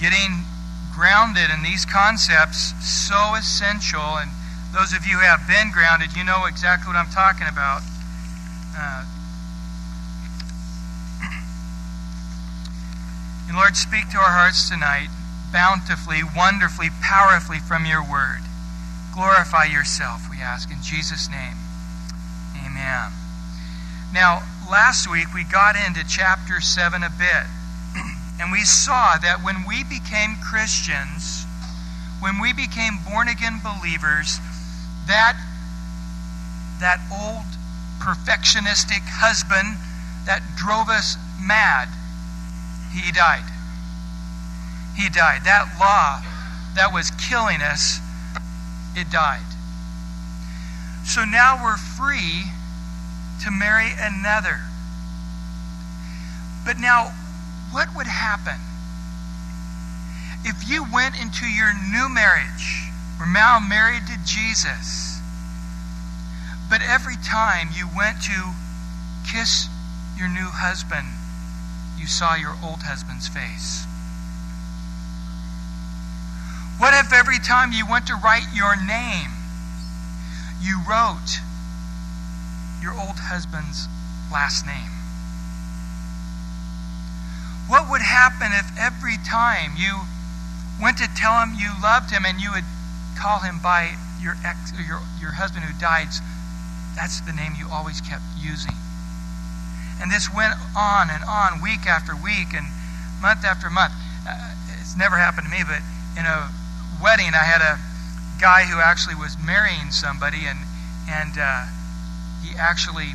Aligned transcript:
getting 0.00 0.44
grounded 0.94 1.50
in 1.52 1.62
these 1.62 1.84
concepts 1.84 2.72
so 2.80 3.34
essential. 3.36 4.18
And 4.18 4.30
those 4.72 4.92
of 4.92 5.06
you 5.06 5.18
who 5.18 5.24
have 5.24 5.46
been 5.46 5.70
grounded, 5.70 6.16
you 6.16 6.24
know 6.24 6.46
exactly 6.46 6.88
what 6.88 6.96
I'm 6.96 7.12
talking 7.12 7.46
about. 7.46 7.82
Uh, 8.74 9.04
and 13.48 13.56
Lord, 13.56 13.76
speak 13.76 14.10
to 14.10 14.18
our 14.18 14.32
hearts 14.32 14.68
tonight 14.68 15.10
bountifully, 15.52 16.22
wonderfully, 16.36 16.88
powerfully 17.02 17.58
from 17.58 17.84
your 17.84 18.02
word. 18.02 18.40
Glorify 19.12 19.64
yourself, 19.64 20.30
we 20.30 20.38
ask 20.38 20.70
in 20.70 20.80
Jesus' 20.82 21.28
name. 21.28 21.56
Amen. 22.64 23.10
Now, 24.14 24.42
last 24.70 25.10
week 25.10 25.34
we 25.34 25.44
got 25.44 25.74
into 25.74 26.06
chapter 26.06 26.60
7 26.60 27.02
a 27.02 27.10
bit, 27.10 27.46
and 28.40 28.50
we 28.50 28.64
saw 28.64 29.18
that 29.18 29.44
when 29.44 29.68
we 29.68 29.84
became 29.84 30.36
Christians, 30.40 31.44
when 32.20 32.40
we 32.40 32.54
became 32.54 32.96
born 33.04 33.28
again 33.28 33.60
believers, 33.60 34.40
that, 35.06 35.36
that 36.80 37.00
old 37.12 37.44
perfectionistic 38.00 39.04
husband 39.04 39.76
that 40.24 40.40
drove 40.56 40.88
us 40.88 41.20
mad, 41.38 41.88
he 42.96 43.12
died. 43.12 43.44
He 44.96 45.10
died. 45.10 45.44
That 45.44 45.76
law 45.78 46.24
that 46.76 46.92
was 46.92 47.10
killing 47.28 47.60
us, 47.60 48.00
it 48.96 49.10
died. 49.10 49.44
So 51.04 51.24
now 51.24 51.60
we're 51.62 51.76
free 51.76 52.48
to 53.44 53.50
marry 53.50 53.92
another. 54.00 54.60
But 56.64 56.78
now, 56.78 57.12
what 57.72 57.88
would 57.96 58.06
happen 58.06 58.58
if 60.44 60.68
you 60.68 60.84
went 60.92 61.20
into 61.20 61.46
your 61.46 61.70
new 61.92 62.08
marriage, 62.08 62.88
we're 63.18 63.30
now 63.30 63.60
married 63.60 64.06
to 64.06 64.16
Jesus, 64.24 65.20
but 66.70 66.80
every 66.80 67.16
time 67.16 67.68
you 67.76 67.88
went 67.94 68.22
to 68.22 68.54
kiss 69.30 69.68
your 70.16 70.28
new 70.28 70.48
husband, 70.48 71.06
you 71.98 72.06
saw 72.06 72.34
your 72.34 72.56
old 72.64 72.80
husband's 72.82 73.28
face? 73.28 73.84
What 76.78 76.94
if 76.94 77.12
every 77.12 77.38
time 77.38 77.72
you 77.72 77.84
went 77.86 78.06
to 78.06 78.14
write 78.14 78.48
your 78.54 78.74
name, 78.76 79.30
you 80.62 80.80
wrote 80.88 81.36
your 82.80 82.92
old 82.92 83.20
husband's 83.20 83.86
last 84.32 84.64
name? 84.64 84.99
What 87.70 87.86
would 87.88 88.02
happen 88.02 88.50
if 88.50 88.66
every 88.74 89.14
time 89.22 89.78
you 89.78 90.02
went 90.82 90.98
to 90.98 91.06
tell 91.14 91.38
him 91.38 91.54
you 91.54 91.70
loved 91.80 92.10
him 92.10 92.26
and 92.26 92.40
you 92.42 92.50
would 92.50 92.66
call 93.14 93.46
him 93.46 93.62
by 93.62 93.94
your 94.20 94.34
ex 94.44 94.74
your, 94.74 94.98
your 95.22 95.38
husband 95.38 95.62
who 95.62 95.78
died? 95.78 96.10
That's 96.98 97.22
the 97.22 97.32
name 97.32 97.54
you 97.54 97.70
always 97.70 98.00
kept 98.00 98.26
using. 98.34 98.74
And 100.02 100.10
this 100.10 100.26
went 100.26 100.58
on 100.74 101.14
and 101.14 101.22
on, 101.22 101.62
week 101.62 101.86
after 101.86 102.18
week 102.18 102.50
and 102.58 102.66
month 103.22 103.46
after 103.46 103.70
month. 103.70 103.94
Uh, 104.26 104.50
it's 104.80 104.98
never 104.98 105.14
happened 105.14 105.46
to 105.46 105.52
me, 105.54 105.62
but 105.62 105.78
in 106.18 106.26
a 106.26 106.50
wedding, 106.98 107.38
I 107.38 107.46
had 107.46 107.62
a 107.62 107.78
guy 108.42 108.66
who 108.66 108.82
actually 108.82 109.14
was 109.14 109.38
marrying 109.38 109.94
somebody, 109.94 110.42
and 110.42 110.58
and 111.06 111.38
uh, 111.38 111.70
he 112.42 112.50
actually, 112.58 113.14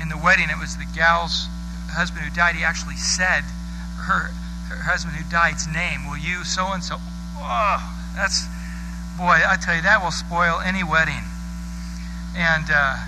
in 0.00 0.06
the 0.08 0.16
wedding, 0.16 0.54
it 0.54 0.60
was 0.60 0.76
the 0.78 0.86
gal's 0.94 1.50
husband 1.92 2.24
who 2.24 2.34
died. 2.34 2.56
He 2.56 2.64
actually 2.64 2.96
said 2.96 3.44
her 4.06 4.30
her 4.68 4.82
husband 4.82 5.14
who 5.16 5.24
died's 5.30 5.66
name. 5.66 6.06
Will 6.06 6.18
you 6.18 6.42
so 6.44 6.72
and 6.72 6.82
so? 6.82 6.96
Oh, 7.38 7.78
that's 8.14 8.48
boy, 9.16 9.40
I 9.40 9.56
tell 9.56 9.74
you 9.74 9.82
that 9.82 10.02
will 10.02 10.12
spoil 10.12 10.60
any 10.60 10.84
wedding. 10.84 11.24
And 12.36 12.68
uh, 12.68 13.00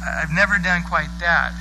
I've 0.00 0.32
never 0.32 0.56
done 0.56 0.82
quite 0.82 1.12
that. 1.20 1.52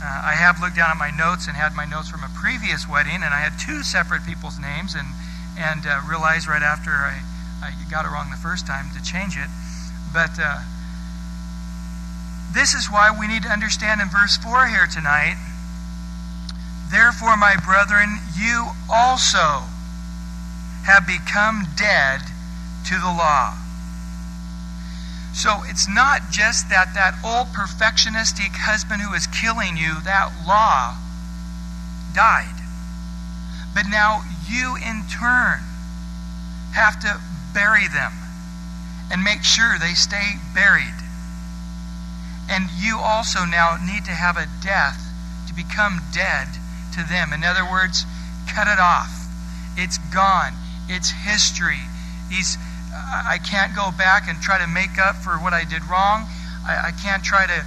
Uh, 0.00 0.32
I 0.32 0.34
have 0.36 0.60
looked 0.60 0.76
down 0.76 0.90
at 0.90 0.96
my 0.96 1.12
notes 1.12 1.46
and 1.46 1.56
had 1.56 1.76
my 1.76 1.84
notes 1.84 2.08
from 2.08 2.24
a 2.24 2.32
previous 2.32 2.88
wedding, 2.88 3.20
and 3.20 3.32
I 3.32 3.40
had 3.40 3.56
two 3.60 3.82
separate 3.84 4.24
people's 4.24 4.58
names, 4.58 4.94
and 4.94 5.08
and 5.56 5.86
uh, 5.86 6.00
realized 6.08 6.48
right 6.48 6.62
after 6.62 6.90
I, 6.90 7.22
I 7.62 7.72
got 7.90 8.04
it 8.04 8.08
wrong 8.08 8.30
the 8.30 8.40
first 8.40 8.66
time 8.66 8.90
to 8.96 9.00
change 9.04 9.36
it. 9.36 9.48
But 10.12 10.34
uh, 10.40 10.64
this 12.54 12.74
is 12.74 12.86
why 12.86 13.10
we 13.10 13.26
need 13.26 13.42
to 13.42 13.50
understand 13.50 14.00
in 14.00 14.08
verse 14.08 14.36
4 14.36 14.68
here 14.68 14.86
tonight. 14.86 15.36
Therefore, 16.90 17.36
my 17.36 17.56
brethren, 17.56 18.20
you 18.38 18.70
also 18.88 19.66
have 20.86 21.06
become 21.06 21.66
dead 21.76 22.20
to 22.86 22.94
the 22.94 23.10
law. 23.10 23.58
So 25.34 25.66
it's 25.66 25.88
not 25.88 26.30
just 26.30 26.70
that 26.70 26.94
that 26.94 27.18
old 27.26 27.48
perfectionistic 27.50 28.54
husband 28.54 29.02
who 29.02 29.12
is 29.14 29.26
killing 29.26 29.76
you, 29.76 30.00
that 30.06 30.30
law 30.46 30.94
died. 32.14 32.54
But 33.74 33.90
now 33.90 34.22
you 34.46 34.76
in 34.76 35.02
turn 35.10 35.58
have 36.74 37.00
to 37.00 37.18
bury 37.52 37.88
them 37.88 38.12
and 39.10 39.24
make 39.24 39.42
sure 39.42 39.74
they 39.80 39.94
stay 39.94 40.38
buried. 40.54 41.03
And 42.48 42.68
you 42.78 42.98
also 42.98 43.44
now 43.44 43.76
need 43.80 44.04
to 44.04 44.12
have 44.12 44.36
a 44.36 44.46
death 44.62 45.00
to 45.48 45.54
become 45.54 46.00
dead 46.12 46.48
to 46.94 47.02
them. 47.08 47.32
In 47.32 47.42
other 47.44 47.64
words, 47.64 48.04
cut 48.52 48.68
it 48.68 48.78
off. 48.78 49.26
It's 49.76 49.98
gone. 50.12 50.52
It's 50.88 51.10
history. 51.10 51.80
He's, 52.30 52.56
I 52.92 53.38
can't 53.38 53.74
go 53.74 53.90
back 53.96 54.28
and 54.28 54.40
try 54.40 54.58
to 54.58 54.66
make 54.66 54.98
up 54.98 55.16
for 55.16 55.40
what 55.40 55.52
I 55.52 55.64
did 55.64 55.82
wrong. 55.88 56.26
I, 56.66 56.88
I 56.88 56.92
can't 56.92 57.24
try 57.24 57.46
to 57.46 57.64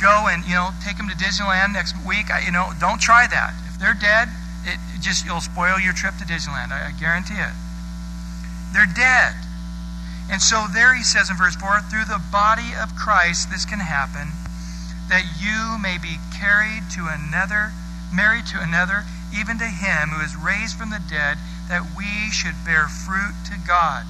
go 0.00 0.28
and, 0.28 0.44
you 0.44 0.54
know, 0.54 0.70
take 0.84 0.98
them 0.98 1.08
to 1.08 1.16
Disneyland 1.16 1.72
next 1.72 1.94
week. 2.04 2.30
I, 2.30 2.40
you 2.44 2.52
know, 2.52 2.72
don't 2.80 3.00
try 3.00 3.26
that. 3.26 3.54
If 3.68 3.78
they're 3.80 3.96
dead, 3.96 4.28
it 4.64 4.78
just 5.00 5.24
it'll 5.24 5.40
spoil 5.40 5.78
your 5.78 5.92
trip 5.92 6.16
to 6.18 6.24
Disneyland. 6.24 6.72
I, 6.72 6.90
I 6.90 7.00
guarantee 7.00 7.38
it. 7.38 7.54
They're 8.74 8.90
dead. 8.90 9.45
And 10.30 10.42
so 10.42 10.66
there 10.72 10.94
he 10.94 11.02
says 11.02 11.30
in 11.30 11.36
verse 11.36 11.54
4 11.56 11.80
through 11.86 12.06
the 12.06 12.22
body 12.32 12.74
of 12.74 12.96
Christ, 12.96 13.50
this 13.50 13.64
can 13.64 13.78
happen, 13.78 14.34
that 15.08 15.38
you 15.38 15.78
may 15.78 15.98
be 15.98 16.18
carried 16.34 16.90
to 16.98 17.06
another, 17.06 17.70
married 18.12 18.46
to 18.50 18.60
another, 18.60 19.04
even 19.30 19.58
to 19.58 19.70
him 19.70 20.10
who 20.10 20.24
is 20.24 20.34
raised 20.34 20.76
from 20.76 20.90
the 20.90 21.02
dead, 21.08 21.38
that 21.68 21.94
we 21.96 22.30
should 22.30 22.64
bear 22.64 22.88
fruit 22.88 23.34
to 23.46 23.58
God. 23.66 24.06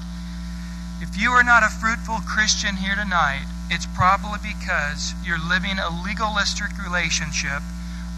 If 1.01 1.17
you 1.17 1.29
are 1.31 1.43
not 1.43 1.61
a 1.61 1.69
fruitful 1.69 2.25
Christian 2.25 2.77
here 2.77 2.95
tonight, 2.95 3.45
it's 3.69 3.85
probably 3.85 4.39
because 4.41 5.13
you're 5.23 5.41
living 5.41 5.77
a 5.77 5.93
legalistic 5.93 6.73
relationship 6.81 7.61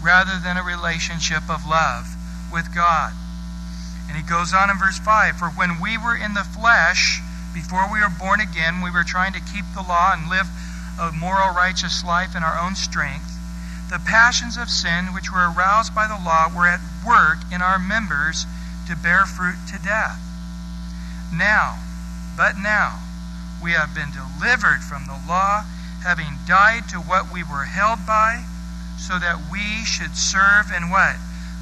rather 0.02 0.38
than 0.38 0.56
a 0.56 0.64
relationship 0.64 1.44
of 1.50 1.68
love 1.68 2.16
with 2.52 2.74
God. 2.74 3.12
And 4.08 4.16
he 4.16 4.22
goes 4.22 4.54
on 4.54 4.70
in 4.70 4.78
verse 4.78 4.98
5 4.98 5.36
For 5.36 5.48
when 5.48 5.80
we 5.80 5.98
were 5.98 6.16
in 6.16 6.34
the 6.34 6.44
flesh, 6.44 7.20
before 7.52 7.90
we 7.92 8.00
were 8.00 8.12
born 8.18 8.40
again, 8.40 8.82
we 8.82 8.90
were 8.90 9.04
trying 9.04 9.32
to 9.32 9.40
keep 9.52 9.64
the 9.74 9.82
law 9.82 10.12
and 10.12 10.28
live 10.28 10.46
a 11.00 11.12
moral, 11.12 11.54
righteous 11.54 12.04
life 12.04 12.36
in 12.36 12.42
our 12.42 12.58
own 12.58 12.74
strength. 12.74 13.36
The 13.90 13.98
passions 13.98 14.56
of 14.56 14.68
sin, 14.68 15.12
which 15.14 15.32
were 15.32 15.50
aroused 15.50 15.94
by 15.94 16.06
the 16.06 16.18
law, 16.18 16.48
were 16.48 16.68
at 16.68 16.80
work 17.06 17.38
in 17.52 17.62
our 17.62 17.78
members 17.78 18.46
to 18.86 18.96
bear 18.96 19.26
fruit 19.26 19.58
to 19.72 19.78
death. 19.82 20.20
Now, 21.32 21.78
but 22.36 22.56
now, 22.56 23.00
we 23.62 23.72
have 23.72 23.94
been 23.94 24.10
delivered 24.10 24.82
from 24.82 25.06
the 25.06 25.20
law, 25.26 25.64
having 26.02 26.38
died 26.46 26.88
to 26.90 26.98
what 26.98 27.32
we 27.32 27.42
were 27.42 27.64
held 27.64 28.06
by, 28.06 28.44
so 28.98 29.18
that 29.18 29.50
we 29.50 29.84
should 29.84 30.16
serve 30.16 30.70
in 30.70 30.90
what? 30.90 31.16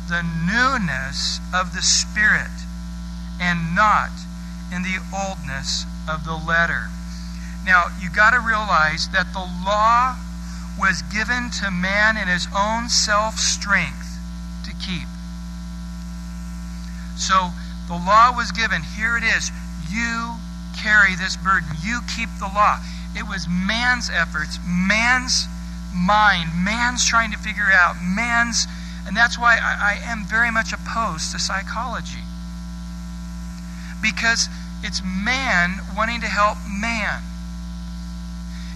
the 0.09 0.23
newness 0.23 1.39
of 1.53 1.75
the 1.75 1.83
Spirit 1.83 2.65
and 3.41 3.75
not 3.75 4.11
in 4.73 4.83
the 4.83 4.99
oldness 5.15 5.85
of 6.09 6.25
the 6.25 6.37
letter. 6.37 6.89
Now, 7.65 7.87
you 8.01 8.11
got 8.11 8.31
to 8.31 8.41
realize 8.41 9.09
that 9.11 9.33
the 9.33 9.45
law 9.45 10.17
was 10.79 11.03
given 11.13 11.51
to 11.61 11.71
man 11.71 12.17
in 12.17 12.29
his 12.29 12.47
own 12.55 12.89
self 12.89 13.37
strength 13.37 14.19
to 14.65 14.73
keep. 14.73 15.09
So, 17.17 17.51
the 17.89 17.97
law 17.97 18.33
was 18.37 18.53
given. 18.53 18.83
Here 18.97 19.17
it 19.17 19.25
is. 19.25 19.51
You 19.91 20.37
carry 20.79 21.17
this 21.17 21.37
burden. 21.37 21.69
You 21.83 22.01
keep 22.17 22.29
the 22.39 22.47
law. 22.47 22.79
It 23.17 23.27
was 23.27 23.49
man's 23.49 24.11
efforts, 24.11 24.59
man's 24.65 25.47
mind, 25.95 26.51
man's 26.55 27.05
trying 27.05 27.33
to 27.33 27.39
figure 27.39 27.69
out, 27.73 27.97
man's 28.01 28.67
and 29.07 29.17
that's 29.17 29.39
why 29.39 29.57
I, 29.57 29.97
I 29.97 30.13
am 30.13 30.27
very 30.27 30.51
much 30.51 30.73
opposed 30.73 31.33
to 31.33 31.39
psychology. 31.39 32.28
Because 34.03 34.49
it's 34.83 35.03
man 35.05 35.81
wanting 35.97 36.21
to 36.21 36.29
help 36.29 36.59
man. 36.69 37.23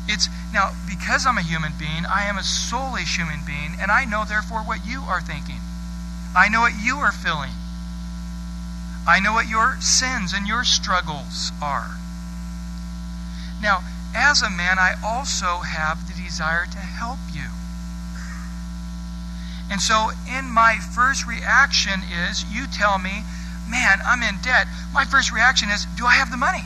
It's 0.09 0.29
now 0.53 0.73
because 0.89 1.27
I'm 1.27 1.39
a 1.39 1.43
human 1.43 1.73
being, 1.79 2.05
I 2.07 2.25
am 2.25 2.37
a 2.37 2.43
soulish 2.43 3.17
human 3.17 3.41
being, 3.47 3.79
and 3.81 3.91
I 3.91 4.05
know 4.05 4.25
therefore 4.25 4.61
what 4.61 4.85
you 4.87 5.03
are 5.07 5.21
thinking. 5.21 5.61
I 6.35 6.49
know 6.49 6.61
what 6.61 6.75
you 6.83 6.97
are 6.97 7.13
feeling. 7.13 7.53
I 9.07 9.21
know 9.21 9.33
what 9.33 9.49
your 9.49 9.77
sins 9.81 10.33
and 10.33 10.47
your 10.47 10.65
struggles 10.65 11.53
are. 11.61 11.99
Now, 13.61 13.83
as 14.15 14.43
a 14.43 14.51
man, 14.51 14.79
I 14.79 14.95
also 15.05 15.59
have 15.59 16.07
the 16.07 16.15
desire 16.15 16.67
to 16.67 16.79
help 16.79 17.19
you. 17.33 17.49
And 19.71 19.81
so, 19.81 20.11
in 20.29 20.51
my 20.51 20.77
first 20.95 21.27
reaction 21.27 22.03
is 22.03 22.45
you 22.53 22.67
tell 22.67 22.99
me, 22.99 23.25
man, 23.73 23.99
I'm 24.05 24.21
in 24.23 24.37
debt. 24.45 24.69
My 24.93 25.09
first 25.09 25.33
reaction 25.33 25.73
is, 25.73 25.89
do 25.97 26.05
I 26.05 26.21
have 26.21 26.31
the 26.31 26.37
money? 26.37 26.63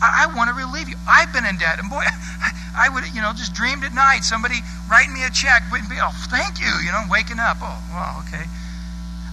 I, 0.00 0.24
I 0.24 0.34
want 0.34 0.48
to 0.48 0.56
relieve 0.56 0.88
you. 0.88 0.96
I've 1.06 1.30
been 1.30 1.44
in 1.44 1.60
debt. 1.60 1.78
And 1.78 1.92
boy, 1.92 2.02
I 2.74 2.88
would, 2.88 3.04
you 3.12 3.20
know, 3.20 3.36
just 3.36 3.52
dreamed 3.52 3.84
at 3.84 3.92
night, 3.92 4.24
somebody 4.24 4.64
writing 4.88 5.12
me 5.12 5.22
a 5.22 5.30
check, 5.30 5.62
wouldn't 5.70 5.92
be, 5.92 6.00
oh, 6.00 6.10
thank 6.32 6.58
you, 6.58 6.72
you 6.80 6.90
know, 6.90 7.04
waking 7.12 7.38
up. 7.38 7.60
Oh, 7.60 7.78
well, 7.92 8.24
okay. 8.26 8.48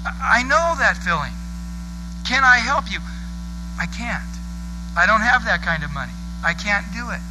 I 0.06 0.44
know 0.44 0.76
that 0.78 1.00
feeling. 1.00 1.34
Can 2.28 2.44
I 2.44 2.60
help 2.60 2.92
you? 2.92 3.00
I 3.80 3.88
can't. 3.88 4.30
I 4.96 5.08
don't 5.08 5.24
have 5.24 5.48
that 5.48 5.64
kind 5.64 5.84
of 5.84 5.92
money. 5.96 6.14
I 6.44 6.54
can't 6.54 6.86
do 6.92 7.10
it. 7.10 7.24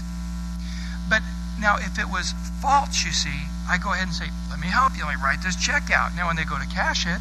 But 1.08 1.22
now, 1.60 1.76
if 1.76 1.98
it 1.98 2.08
was 2.08 2.32
false, 2.60 3.04
you 3.04 3.12
see, 3.12 3.46
I 3.68 3.76
go 3.78 3.92
ahead 3.92 4.08
and 4.08 4.16
say, 4.16 4.28
let 4.50 4.60
me 4.60 4.68
help 4.68 4.96
you. 4.96 5.04
Let 5.04 5.16
me 5.16 5.22
write 5.22 5.42
this 5.42 5.56
check 5.56 5.90
out. 5.92 6.16
Now, 6.16 6.26
when 6.28 6.36
they 6.36 6.44
go 6.44 6.56
to 6.58 6.66
cash 6.66 7.06
it, 7.06 7.20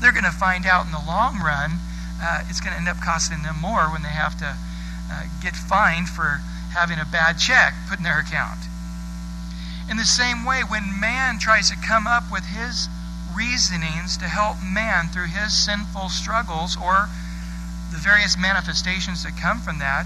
they're 0.00 0.12
going 0.12 0.24
to 0.24 0.30
find 0.30 0.66
out 0.66 0.86
in 0.86 0.92
the 0.92 1.04
long 1.06 1.40
run 1.40 1.78
uh, 2.20 2.44
it's 2.48 2.60
going 2.60 2.72
to 2.72 2.78
end 2.78 2.88
up 2.88 3.00
costing 3.00 3.42
them 3.42 3.60
more 3.60 3.86
when 3.90 4.02
they 4.02 4.10
have 4.10 4.36
to 4.38 4.56
uh, 5.10 5.24
get 5.42 5.54
fined 5.54 6.08
for 6.08 6.42
having 6.74 6.98
a 6.98 7.06
bad 7.06 7.38
check 7.38 7.74
put 7.88 7.98
in 7.98 8.04
their 8.04 8.18
account. 8.18 8.60
In 9.90 9.96
the 9.96 10.04
same 10.04 10.44
way, 10.44 10.60
when 10.66 11.00
man 11.00 11.38
tries 11.38 11.70
to 11.70 11.76
come 11.76 12.06
up 12.06 12.24
with 12.30 12.44
his 12.44 12.88
reasonings 13.32 14.18
to 14.18 14.26
help 14.26 14.58
man 14.60 15.08
through 15.08 15.30
his 15.30 15.54
sinful 15.54 16.10
struggles 16.10 16.76
or 16.76 17.08
the 17.90 17.96
various 17.96 18.36
manifestations 18.36 19.22
that 19.22 19.38
come 19.38 19.60
from 19.60 19.78
that, 19.78 20.04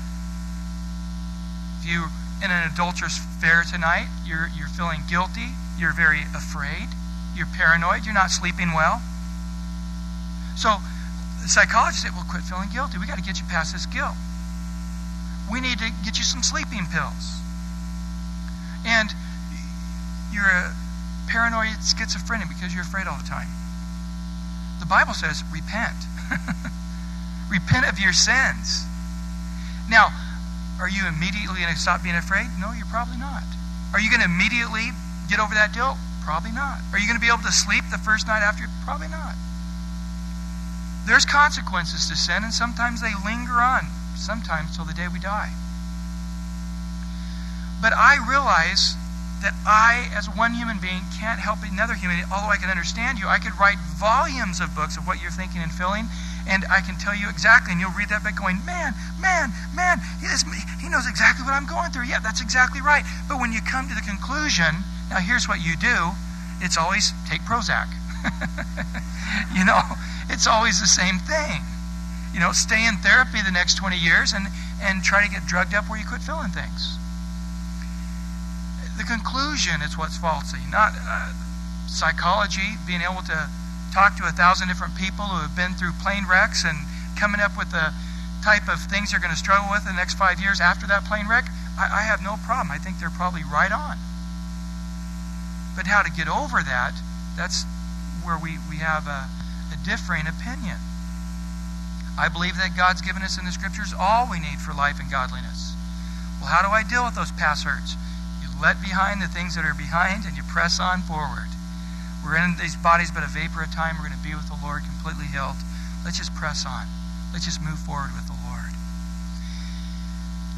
if 1.81 1.91
you're 1.91 2.13
in 2.45 2.51
an 2.51 2.71
adulterous 2.71 3.19
affair 3.19 3.65
tonight, 3.65 4.07
you're, 4.25 4.49
you're 4.55 4.69
feeling 4.69 5.01
guilty, 5.09 5.57
you're 5.79 5.95
very 5.95 6.23
afraid, 6.37 6.89
you're 7.35 7.49
paranoid, 7.57 8.05
you're 8.05 8.15
not 8.15 8.31
sleeping 8.31 8.73
well. 8.73 9.03
So 10.63 10.79
the 11.43 11.49
psychologist 11.51 12.07
said, 12.07 12.13
well, 12.15 12.27
quit 12.31 12.47
feeling 12.47 12.71
guilty. 12.71 12.99
We 12.99 13.07
got 13.11 13.19
to 13.19 13.27
get 13.27 13.43
you 13.43 13.47
past 13.51 13.75
this 13.75 13.87
guilt 13.87 14.15
we 15.53 15.61
need 15.61 15.79
to 15.79 15.91
get 16.05 16.17
you 16.17 16.25
some 16.25 16.43
sleeping 16.43 16.89
pills. 16.89 17.41
And 18.89 19.13
you're 20.33 20.49
a 20.49 20.73
paranoid 21.29 21.77
schizophrenic 21.85 22.49
because 22.49 22.73
you're 22.73 22.89
afraid 22.89 23.07
all 23.07 23.19
the 23.21 23.29
time. 23.29 23.49
The 24.81 24.87
Bible 24.87 25.15
says, 25.15 25.45
repent. 25.53 25.95
repent 27.51 27.87
of 27.87 28.01
your 28.01 28.17
sins. 28.17 28.89
Now, 29.89 30.09
are 30.81 30.89
you 30.89 31.07
immediately 31.07 31.61
going 31.61 31.75
to 31.75 31.79
stop 31.79 32.03
being 32.03 32.17
afraid? 32.17 32.49
No, 32.59 32.73
you're 32.73 32.91
probably 32.91 33.19
not. 33.19 33.45
Are 33.93 34.01
you 34.01 34.11
going 34.11 34.25
to 34.25 34.31
immediately 34.31 34.91
get 35.29 35.39
over 35.39 35.55
that 35.55 35.75
guilt? 35.75 36.01
Probably 36.25 36.51
not. 36.51 36.81
Are 36.93 36.99
you 36.99 37.07
going 37.07 37.21
to 37.21 37.25
be 37.25 37.31
able 37.31 37.45
to 37.45 37.53
sleep 37.53 37.85
the 37.93 37.99
first 37.99 38.27
night 38.27 38.41
after? 38.41 38.65
Probably 38.85 39.09
not. 39.09 39.37
There's 41.07 41.25
consequences 41.25 42.09
to 42.09 42.17
sin, 42.17 42.45
and 42.45 42.53
sometimes 42.53 43.01
they 43.01 43.13
linger 43.25 43.59
on 43.59 43.87
sometimes 44.15 44.77
till 44.77 44.85
the 44.85 44.95
day 44.95 45.09
we 45.13 45.19
die. 45.19 45.51
But 47.83 47.93
I 47.93 48.23
realize 48.23 48.95
that 49.43 49.59
I, 49.67 50.07
as 50.15 50.31
one 50.31 50.55
human 50.55 50.79
being, 50.79 51.03
can't 51.19 51.43
help 51.43 51.67
another 51.67 51.95
human. 51.95 52.23
Although 52.31 52.55
I 52.55 52.63
can 52.63 52.71
understand 52.71 53.19
you, 53.19 53.27
I 53.27 53.43
could 53.43 53.59
write 53.59 53.79
volumes 53.99 54.63
of 54.63 54.71
books 54.79 54.97
of 54.97 55.07
what 55.07 55.21
you're 55.21 55.35
thinking 55.35 55.61
and 55.61 55.73
feeling, 55.75 56.07
and 56.47 56.63
I 56.71 56.81
can 56.81 56.95
tell 56.95 57.15
you 57.15 57.29
exactly. 57.29 57.75
And 57.75 57.81
you'll 57.83 57.99
read 57.99 58.09
that 58.15 58.23
book 58.23 58.39
going, 58.39 58.63
man, 58.65 58.95
man, 59.19 59.51
man, 59.75 59.99
he, 60.23 60.31
is, 60.31 60.47
he 60.79 60.89
knows 60.89 61.11
exactly 61.11 61.43
what 61.43 61.59
I'm 61.59 61.67
going 61.67 61.91
through. 61.91 62.07
Yeah, 62.07 62.23
that's 62.23 62.41
exactly 62.41 62.81
right. 62.81 63.03
But 63.27 63.43
when 63.43 63.51
you 63.51 63.59
come 63.61 63.91
to 63.91 63.95
the 63.99 64.07
conclusion, 64.07 64.87
now 65.11 65.19
here's 65.19 65.51
what 65.51 65.59
you 65.59 65.75
do 65.75 66.15
it's 66.63 66.79
always 66.79 67.11
take 67.27 67.43
Prozac. 67.43 67.91
you 69.57 69.65
know, 69.65 69.81
it's 70.29 70.47
always 70.47 70.81
the 70.81 70.87
same 70.87 71.19
thing 71.19 71.63
you 72.33 72.41
know, 72.41 72.53
stay 72.53 72.87
in 72.89 72.97
therapy 72.97 73.45
the 73.45 73.53
next 73.53 73.77
20 73.77 73.97
years 73.97 74.33
and, 74.33 74.49
and 74.81 75.05
try 75.05 75.25
to 75.25 75.31
get 75.31 75.45
drugged 75.47 75.75
up 75.75 75.89
where 75.89 76.01
you 76.01 76.07
quit 76.09 76.23
feeling 76.25 76.49
things. 76.49 76.97
The 78.97 79.05
conclusion 79.05 79.85
is 79.85 79.99
what's 79.99 80.17
faulty, 80.17 80.65
not 80.71 80.97
uh, 80.97 81.33
psychology, 81.87 82.81
being 82.87 83.05
able 83.05 83.23
to 83.29 83.49
talk 83.93 84.17
to 84.17 84.25
a 84.25 84.33
thousand 84.33 84.69
different 84.69 84.97
people 84.97 85.29
who 85.29 85.45
have 85.45 85.55
been 85.57 85.77
through 85.77 85.93
plane 86.01 86.25
wrecks 86.25 86.65
and 86.65 86.77
coming 87.21 87.41
up 87.41 87.57
with 87.57 87.71
the 87.71 87.93
type 88.41 88.69
of 88.69 88.81
things 88.89 89.13
you're 89.13 89.21
going 89.21 89.33
to 89.33 89.39
struggle 89.39 89.69
with 89.71 89.85
in 89.85 89.93
the 89.93 90.01
next 90.01 90.17
five 90.17 90.41
years 90.41 90.61
after 90.61 90.87
that 90.89 91.05
plane 91.05 91.29
wreck. 91.29 91.45
I, 91.77 92.01
I 92.01 92.03
have 92.09 92.25
no 92.25 92.41
problem. 92.45 92.73
I 92.73 92.79
think 92.79 92.99
they're 92.99 93.13
probably 93.13 93.45
right 93.45 93.73
on. 93.73 94.01
But 95.77 95.87
how 95.87 96.01
to 96.01 96.11
get 96.11 96.29
over 96.29 96.65
that, 96.65 96.97
that's 97.37 97.65
where 98.25 98.39
we, 98.39 98.59
we 98.71 98.77
have 98.79 99.07
a, 99.07 99.29
a 99.75 99.79
differing 99.85 100.27
opinion. 100.27 100.79
I 102.19 102.29
believe 102.29 102.57
that 102.57 102.77
God's 102.77 103.01
given 103.01 103.23
us 103.23 103.39
in 103.39 103.45
the 103.45 103.53
scriptures 103.53 103.95
all 103.97 104.29
we 104.31 104.39
need 104.39 104.61
for 104.61 104.75
life 104.75 105.01
and 105.01 105.11
godliness. 105.11 105.75
Well, 106.41 106.51
how 106.51 106.61
do 106.61 106.69
I 106.69 106.83
deal 106.83 107.05
with 107.05 107.15
those 107.15 107.33
past 107.33 107.65
hurts? 107.65 107.97
You 108.43 108.49
let 108.61 108.83
behind 108.83 109.23
the 109.23 109.31
things 109.31 109.55
that 109.55 109.65
are 109.65 109.75
behind 109.75 110.27
and 110.27 110.37
you 110.37 110.43
press 110.43 110.79
on 110.79 111.01
forward. 111.03 111.49
We're 112.23 112.37
in 112.37 112.55
these 112.61 112.77
bodies 112.77 113.11
but 113.11 113.25
a 113.25 113.31
vapor 113.31 113.63
of 113.63 113.75
time. 113.75 113.97
We're 113.97 114.09
going 114.09 114.19
to 114.19 114.27
be 114.27 114.35
with 114.35 114.47
the 114.47 114.59
Lord 114.63 114.83
completely 114.85 115.27
healed. 115.27 115.57
Let's 116.05 116.19
just 116.19 116.35
press 116.35 116.67
on. 116.67 116.87
Let's 117.33 117.45
just 117.45 117.63
move 117.63 117.79
forward 117.79 118.13
with 118.13 118.27
the 118.27 118.37
Lord. 118.47 118.71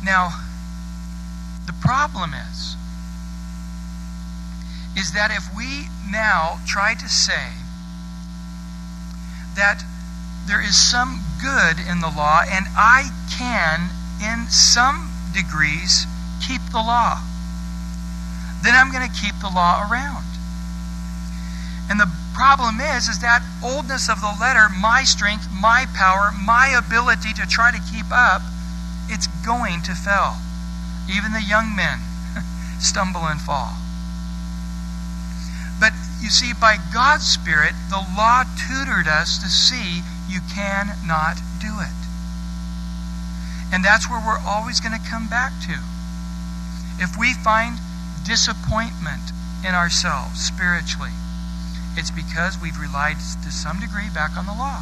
Now, 0.04 0.34
the 1.66 1.72
problem 1.80 2.34
is, 2.34 2.76
is 4.96 5.12
that 5.12 5.30
if 5.30 5.44
we 5.56 5.88
now 6.10 6.60
try 6.66 6.94
to 6.94 7.08
say 7.08 7.58
that 9.56 9.82
there 10.46 10.60
is 10.60 10.76
some 10.76 11.20
good 11.40 11.78
in 11.78 12.00
the 12.00 12.10
law, 12.10 12.42
and 12.46 12.66
I 12.76 13.10
can, 13.36 13.90
in 14.20 14.48
some 14.50 15.10
degrees, 15.32 16.06
keep 16.46 16.60
the 16.70 16.82
law. 16.82 17.20
Then 18.62 18.74
I'm 18.74 18.92
going 18.92 19.06
to 19.06 19.14
keep 19.14 19.34
the 19.40 19.50
law 19.50 19.88
around. 19.88 20.24
And 21.90 22.00
the 22.00 22.10
problem 22.34 22.80
is, 22.80 23.08
is 23.08 23.20
that 23.20 23.42
oldness 23.62 24.08
of 24.08 24.20
the 24.20 24.34
letter, 24.40 24.68
my 24.68 25.04
strength, 25.04 25.48
my 25.52 25.86
power, 25.94 26.32
my 26.32 26.68
ability 26.68 27.32
to 27.34 27.46
try 27.46 27.70
to 27.70 27.80
keep 27.92 28.06
up, 28.10 28.42
it's 29.08 29.26
going 29.44 29.82
to 29.82 29.94
fail. 29.94 30.36
Even 31.08 31.32
the 31.32 31.42
young 31.42 31.76
men 31.76 32.00
stumble 32.80 33.28
and 33.28 33.40
fall. 33.40 33.83
You 36.24 36.30
see, 36.30 36.54
by 36.56 36.78
God's 36.88 37.28
Spirit, 37.28 37.76
the 37.90 38.00
law 38.16 38.48
tutored 38.64 39.06
us 39.06 39.36
to 39.44 39.48
see 39.52 40.00
you 40.26 40.40
cannot 40.56 41.36
do 41.60 41.68
it. 41.84 42.00
And 43.68 43.84
that's 43.84 44.08
where 44.08 44.24
we're 44.24 44.40
always 44.40 44.80
going 44.80 44.96
to 44.96 45.10
come 45.10 45.28
back 45.28 45.52
to. 45.68 45.76
If 46.96 47.18
we 47.20 47.34
find 47.34 47.76
disappointment 48.24 49.36
in 49.68 49.76
ourselves 49.76 50.40
spiritually, 50.40 51.12
it's 51.92 52.10
because 52.10 52.56
we've 52.56 52.80
relied 52.80 53.20
to 53.44 53.52
some 53.52 53.78
degree 53.78 54.08
back 54.08 54.34
on 54.38 54.46
the 54.46 54.56
law. 54.56 54.80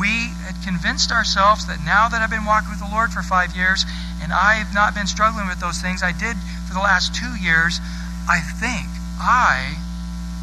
We 0.00 0.32
had 0.48 0.56
convinced 0.64 1.12
ourselves 1.12 1.66
that 1.66 1.84
now 1.84 2.08
that 2.08 2.22
I've 2.22 2.32
been 2.32 2.48
walking 2.48 2.70
with 2.70 2.80
the 2.80 2.88
Lord 2.88 3.12
for 3.12 3.20
five 3.20 3.54
years 3.54 3.84
and 4.22 4.32
I've 4.32 4.72
not 4.72 4.94
been 4.94 5.06
struggling 5.06 5.48
with 5.48 5.60
those 5.60 5.84
things 5.84 6.02
I 6.02 6.16
did 6.16 6.40
for 6.66 6.72
the 6.72 6.80
last 6.80 7.14
two 7.14 7.36
years, 7.36 7.78
I 8.24 8.40
think 8.40 8.88
I 9.20 9.83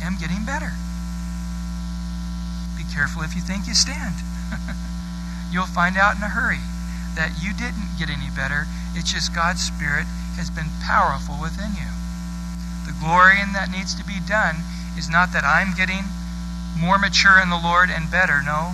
am 0.01 0.17
getting 0.17 0.46
better 0.46 0.74
Be 2.77 2.84
careful 2.93 3.22
if 3.22 3.36
you 3.36 3.41
think 3.41 3.67
you 3.67 3.74
stand. 3.74 4.15
You'll 5.51 5.70
find 5.70 5.98
out 5.98 6.15
in 6.15 6.24
a 6.24 6.31
hurry 6.31 6.63
that 7.15 7.43
you 7.43 7.51
didn't 7.53 8.00
get 8.00 8.10
any 8.10 8.31
better. 8.31 8.67
It's 8.96 9.12
just 9.12 9.36
God's 9.36 9.62
Spirit 9.62 10.08
has 10.39 10.50
been 10.50 10.72
powerful 10.84 11.36
within 11.39 11.75
you. 11.75 11.91
The 12.88 12.96
glory 12.98 13.39
in 13.39 13.51
that 13.53 13.70
needs 13.70 13.93
to 13.96 14.03
be 14.03 14.20
done 14.24 14.63
is 14.98 15.10
not 15.10 15.31
that 15.36 15.43
I'm 15.43 15.75
getting 15.75 16.08
more 16.79 16.98
mature 16.98 17.39
in 17.39 17.50
the 17.50 17.60
Lord 17.60 17.91
and 17.91 18.10
better. 18.10 18.41
No. 18.41 18.74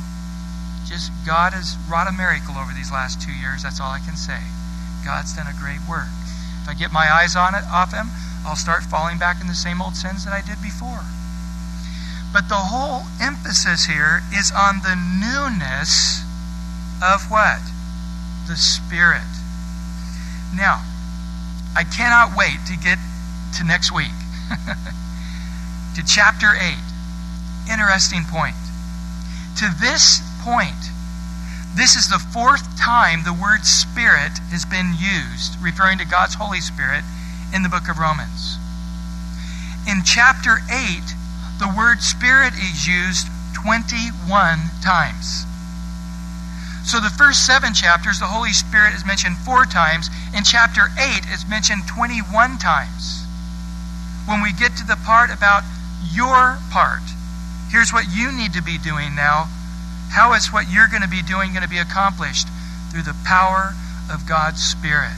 Just 0.85 1.11
God 1.25 1.51
has 1.51 1.75
wrought 1.89 2.07
a 2.07 2.15
miracle 2.15 2.55
over 2.55 2.71
these 2.71 2.91
last 2.91 3.19
two 3.21 3.33
years. 3.33 3.63
That's 3.63 3.81
all 3.81 3.91
I 3.91 3.99
can 3.99 4.15
say. 4.15 4.39
God's 5.03 5.35
done 5.35 5.49
a 5.49 5.57
great 5.57 5.81
work. 5.89 6.07
If 6.63 6.69
I 6.69 6.73
get 6.73 6.93
my 6.93 7.11
eyes 7.11 7.35
on 7.35 7.55
it 7.55 7.65
off 7.67 7.91
him, 7.91 8.07
I'll 8.45 8.55
start 8.55 8.83
falling 8.83 9.17
back 9.17 9.41
in 9.41 9.47
the 9.47 9.57
same 9.57 9.81
old 9.81 9.95
sins 9.95 10.23
that 10.23 10.33
I 10.33 10.39
did 10.39 10.61
before. 10.61 11.03
But 12.33 12.49
the 12.49 12.69
whole 12.69 13.03
emphasis 13.21 13.85
here 13.85 14.21
is 14.33 14.51
on 14.51 14.81
the 14.83 14.95
newness 14.95 16.21
of 17.01 17.29
what? 17.31 17.61
The 18.47 18.55
Spirit. 18.55 19.27
Now, 20.55 20.83
I 21.75 21.83
cannot 21.83 22.35
wait 22.35 22.57
to 22.67 22.75
get 22.77 22.97
to 23.57 23.63
next 23.63 23.93
week, 23.93 24.15
to 25.95 26.01
chapter 26.05 26.53
8. 26.55 26.73
Interesting 27.71 28.23
point. 28.23 28.55
To 29.57 29.69
this 29.79 30.21
point. 30.41 30.91
This 31.75 31.95
is 31.95 32.09
the 32.09 32.19
fourth 32.19 32.77
time 32.79 33.23
the 33.23 33.33
word 33.33 33.65
Spirit 33.65 34.39
has 34.49 34.65
been 34.65 34.95
used, 34.97 35.61
referring 35.61 35.99
to 35.99 36.05
God's 36.05 36.35
Holy 36.35 36.61
Spirit, 36.61 37.03
in 37.53 37.63
the 37.63 37.69
book 37.69 37.87
of 37.89 37.99
Romans. 37.99 38.57
In 39.87 40.01
chapter 40.03 40.59
8, 40.71 41.16
the 41.59 41.73
word 41.75 42.01
Spirit 42.01 42.53
is 42.53 42.85
used 42.85 43.27
21 43.53 44.59
times. 44.83 45.45
So 46.85 47.01
the 47.01 47.09
first 47.09 47.45
seven 47.45 47.73
chapters, 47.73 48.19
the 48.19 48.29
Holy 48.29 48.53
Spirit 48.53 48.93
is 48.93 49.05
mentioned 49.05 49.37
four 49.37 49.65
times. 49.65 50.09
In 50.37 50.43
chapter 50.45 50.87
8, 50.95 51.27
it's 51.27 51.49
mentioned 51.49 51.83
21 51.87 52.57
times. 52.59 53.25
When 54.25 54.41
we 54.41 54.53
get 54.53 54.77
to 54.77 54.85
the 54.87 54.95
part 55.03 55.29
about 55.29 55.63
your 56.13 56.59
part, 56.71 57.03
here's 57.71 57.91
what 57.91 58.05
you 58.15 58.31
need 58.31 58.53
to 58.53 58.63
be 58.63 58.77
doing 58.77 59.15
now. 59.15 59.49
How 60.15 60.33
is 60.33 60.53
what 60.53 60.71
you're 60.71 60.87
going 60.87 61.03
to 61.03 61.11
be 61.11 61.21
doing 61.21 61.51
going 61.51 61.65
to 61.65 61.69
be 61.69 61.81
accomplished? 61.81 62.47
Through 62.91 63.03
the 63.03 63.17
power 63.25 63.75
of 64.07 64.25
God's 64.25 64.63
Spirit. 64.63 65.17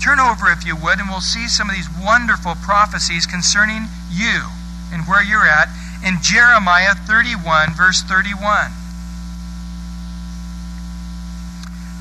Turn 0.00 0.18
over, 0.18 0.48
if 0.48 0.64
you 0.64 0.76
would, 0.76 1.00
and 1.00 1.10
we'll 1.10 1.20
see 1.20 1.48
some 1.48 1.68
of 1.68 1.76
these 1.76 1.90
wonderful 2.00 2.54
prophecies 2.54 3.26
concerning 3.26 3.92
you 4.08 4.55
and 4.96 5.06
where 5.06 5.22
you're 5.22 5.46
at 5.46 5.68
in 6.02 6.22
Jeremiah 6.22 6.94
31, 6.94 7.74
verse 7.74 8.00
31. 8.00 8.72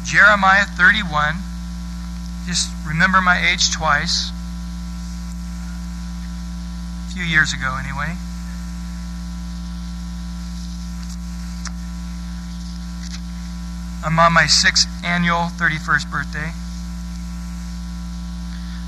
Jeremiah 0.05 0.63
31. 0.63 1.35
Just 2.47 2.71
remember 2.87 3.19
my 3.19 3.35
age 3.51 3.73
twice. 3.73 4.31
A 7.09 7.13
few 7.13 7.23
years 7.23 7.51
ago, 7.51 7.75
anyway. 7.75 8.15
I'm 14.05 14.17
on 14.19 14.31
my 14.31 14.45
sixth 14.45 14.87
annual 15.03 15.51
31st 15.59 16.09
birthday. 16.09 16.51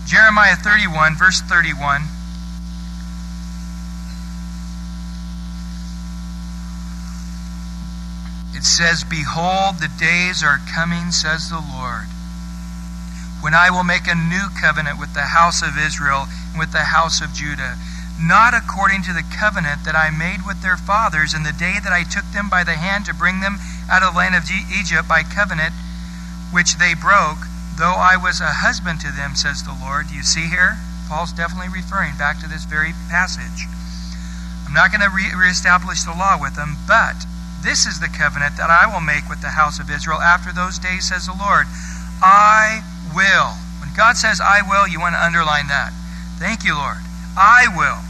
Jeremiah 0.05 0.55
31, 0.55 1.17
verse 1.17 1.41
31. 1.41 2.16
It 8.57 8.65
says, 8.65 9.05
Behold, 9.05 9.77
the 9.77 9.93
days 10.01 10.41
are 10.41 10.59
coming, 10.73 11.13
says 11.13 11.49
the 11.49 11.61
Lord, 11.61 12.09
when 13.39 13.53
I 13.53 13.69
will 13.69 13.85
make 13.85 14.09
a 14.09 14.17
new 14.17 14.49
covenant 14.59 14.97
with 14.97 15.13
the 15.13 15.37
house 15.37 15.61
of 15.61 15.77
Israel 15.77 16.25
and 16.51 16.57
with 16.57 16.73
the 16.73 16.89
house 16.89 17.21
of 17.21 17.37
Judah, 17.37 17.77
not 18.19 18.57
according 18.57 19.03
to 19.03 19.13
the 19.13 19.21
covenant 19.21 19.85
that 19.85 19.95
I 19.95 20.09
made 20.09 20.41
with 20.41 20.65
their 20.65 20.75
fathers 20.75 21.37
in 21.37 21.43
the 21.43 21.53
day 21.53 21.77
that 21.77 21.93
I 21.93 22.01
took 22.01 22.25
them 22.33 22.49
by 22.49 22.63
the 22.65 22.81
hand 22.81 23.05
to 23.05 23.13
bring 23.13 23.41
them 23.41 23.61
out 23.85 24.01
of 24.01 24.13
the 24.13 24.17
land 24.17 24.33
of 24.33 24.49
Egypt 24.49 25.07
by 25.07 25.21
covenant, 25.21 25.77
which 26.49 26.81
they 26.81 26.97
broke 26.97 27.45
though 27.77 27.93
I 27.93 28.17
was 28.17 28.41
a 28.41 28.65
husband 28.65 28.99
to 29.01 29.13
them, 29.13 29.37
says 29.37 29.61
the 29.61 29.77
Lord. 29.77 30.09
Do 30.09 30.15
you 30.17 30.25
see 30.25 30.49
here? 30.49 30.81
Paul's 31.07 31.31
definitely 31.31 31.69
referring 31.69 32.17
back 32.17 32.41
to 32.41 32.49
this 32.49 32.65
very 32.65 32.91
passage. 33.07 33.69
I'm 34.65 34.73
not 34.73 34.89
going 34.89 35.05
to 35.05 35.13
re- 35.13 35.31
reestablish 35.31 36.03
the 36.03 36.17
law 36.17 36.41
with 36.41 36.57
them, 36.57 36.75
but 36.89 37.29
this 37.61 37.85
is 37.85 37.99
the 37.99 38.07
covenant 38.07 38.57
that 38.57 38.69
I 38.69 38.85
will 38.85 39.01
make 39.01 39.29
with 39.29 39.41
the 39.41 39.57
house 39.57 39.79
of 39.79 39.89
Israel 39.89 40.21
after 40.21 40.53
those 40.53 40.79
days, 40.79 41.09
says 41.09 41.25
the 41.25 41.37
Lord. 41.37 41.65
I 42.21 42.83
will. 43.13 43.57
When 43.81 43.93
God 43.95 44.17
says 44.17 44.41
I 44.41 44.61
will, 44.61 44.87
you 44.87 44.99
want 44.99 45.15
to 45.15 45.23
underline 45.23 45.67
that. 45.67 45.91
Thank 46.37 46.63
you, 46.63 46.75
Lord. 46.75 47.01
I 47.37 47.69
will 47.69 48.01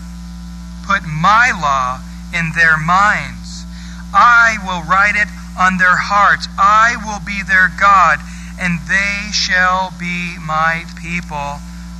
put 0.87 1.03
my 1.07 1.51
law 1.51 1.99
in 2.31 2.51
their 2.55 2.77
minds. 2.77 3.65
I 4.13 4.57
will 4.63 4.83
write 4.87 5.15
it 5.15 5.27
on 5.59 5.77
their 5.77 5.97
hearts. 5.97 6.47
I 6.57 6.95
will 7.03 7.19
be 7.19 7.43
their 7.43 7.67
God 7.67 8.19
and 8.59 8.79
they 8.87 9.31
shall 9.31 9.93
be 9.99 10.37
my 10.39 10.85
people. 10.99 11.59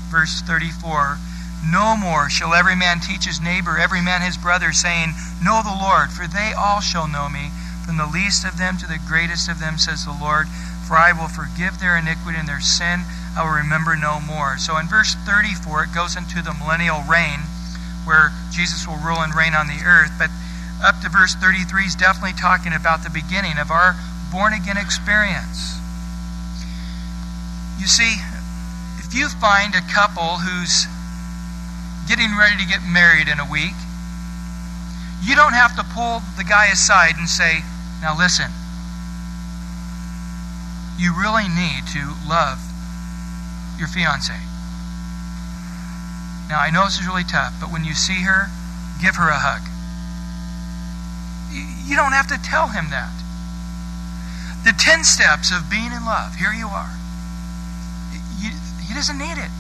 Verse 0.10 0.42
34 0.42 1.20
No 1.70 1.98
more 1.98 2.30
shall 2.30 2.54
every 2.54 2.76
man 2.76 3.00
teach 3.00 3.26
his 3.26 3.42
neighbor, 3.42 3.78
every 3.78 4.02
man 4.02 4.22
his 4.22 4.38
brother, 4.38 4.72
saying, 4.72 5.14
Know 5.44 5.62
the 5.64 5.76
Lord, 5.76 6.12
for 6.12 6.28
they 6.28 6.54
all 6.58 6.80
shall 6.80 7.08
know 7.08 7.28
me, 7.28 7.52
from 7.86 7.98
the 7.98 8.08
least 8.08 8.46
of 8.46 8.58
them 8.58 8.78
to 8.78 8.88
the 8.88 9.00
greatest 9.08 9.50
of 9.50 9.60
them, 9.60 9.78
says 9.78 10.06
the 10.06 10.16
Lord. 10.16 10.48
For 10.88 10.96
I 10.96 11.12
will 11.12 11.28
forgive 11.28 11.80
their 11.80 11.98
iniquity 11.98 12.40
and 12.40 12.48
their 12.48 12.62
sin 12.62 13.04
I 13.38 13.46
will 13.46 13.54
remember 13.54 13.96
no 13.96 14.20
more. 14.20 14.58
So 14.58 14.78
in 14.82 14.88
verse 14.88 15.14
34, 15.14 15.84
it 15.84 15.94
goes 15.94 16.18
into 16.18 16.42
the 16.42 16.58
millennial 16.58 17.06
reign, 17.06 17.46
where 18.04 18.34
Jesus 18.50 18.88
will 18.88 18.98
rule 18.98 19.22
and 19.22 19.30
reign 19.36 19.54
on 19.54 19.68
the 19.68 19.86
earth. 19.86 20.10
But 20.18 20.34
up 20.82 21.00
to 21.02 21.10
verse 21.10 21.36
33 21.38 21.86
is 21.86 21.94
definitely 21.94 22.34
talking 22.34 22.74
about 22.74 23.04
the 23.04 23.14
beginning 23.14 23.62
of 23.62 23.70
our 23.70 23.94
born 24.34 24.54
again 24.54 24.78
experience. 24.78 25.78
You 27.78 27.86
see, 27.86 28.18
if 28.98 29.14
you 29.14 29.30
find 29.30 29.76
a 29.76 29.86
couple 29.86 30.42
who's 30.42 30.90
getting 32.08 32.36
ready 32.38 32.58
to 32.64 32.68
get 32.68 32.82
married 32.84 33.28
in 33.28 33.40
a 33.40 33.46
week, 33.46 33.76
you 35.22 35.36
don't 35.36 35.54
have 35.54 35.76
to 35.76 35.84
pull 35.84 36.24
the 36.38 36.44
guy 36.44 36.68
aside 36.72 37.16
and 37.18 37.28
say, 37.28 37.60
Now 38.02 38.18
listen, 38.18 38.50
you 40.98 41.14
really 41.14 41.48
need 41.48 41.86
to 41.94 42.16
love 42.28 42.60
your 43.78 43.88
fiance. 43.88 44.34
Now, 46.50 46.64
I 46.64 46.72
know 46.72 46.86
this 46.86 47.00
is 47.00 47.06
really 47.06 47.28
tough, 47.28 47.54
but 47.60 47.72
when 47.72 47.84
you 47.84 47.94
see 47.94 48.24
her, 48.24 48.48
give 49.02 49.16
her 49.16 49.28
a 49.28 49.38
hug. 49.38 49.68
You 51.52 51.96
don't 51.96 52.14
have 52.14 52.28
to 52.28 52.40
tell 52.40 52.68
him 52.72 52.90
that. 52.90 53.12
The 54.64 54.72
10 54.72 55.04
steps 55.04 55.52
of 55.52 55.70
being 55.70 55.92
in 55.92 56.06
love, 56.08 56.36
here 56.36 56.54
you 56.54 56.68
are. 56.68 56.92
He 58.40 58.94
doesn't 58.94 59.18
need 59.18 59.38
it. 59.38 59.52